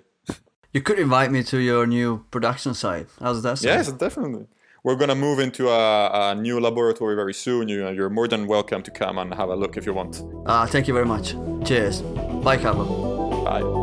You 0.73 0.81
could 0.81 0.99
invite 0.99 1.31
me 1.31 1.43
to 1.45 1.59
your 1.59 1.87
new 1.87 2.25
production 2.31 2.75
site. 2.75 3.07
How's 3.21 3.43
that? 3.43 3.59
Sound? 3.59 3.75
Yes, 3.77 3.93
definitely. 3.93 4.47
We're 4.85 4.97
gonna 4.97 5.15
move 5.15 5.39
into 5.39 5.69
a, 5.69 6.31
a, 6.31 6.35
new 6.35 6.59
laboratory 6.59 7.15
very 7.15 7.35
soon. 7.35 7.69
You, 7.69 7.89
you're 7.91 8.11
more 8.11 8.27
than 8.27 8.47
welcome 8.47 8.83
to 8.83 8.91
come 8.91 9.19
and 9.19 9.33
have 9.35 9.49
a 9.49 9.55
look 9.55 9.77
if 9.77 9.87
you 9.87 9.93
want. 9.93 10.23
Ah, 10.47 10.67
thank 10.67 10.89
you 10.89 10.95
very 10.95 11.07
much. 11.07 11.37
Cheers. 11.65 12.03
Bye, 12.43 12.57
Carlo. 12.57 13.45
Bye. 13.45 13.82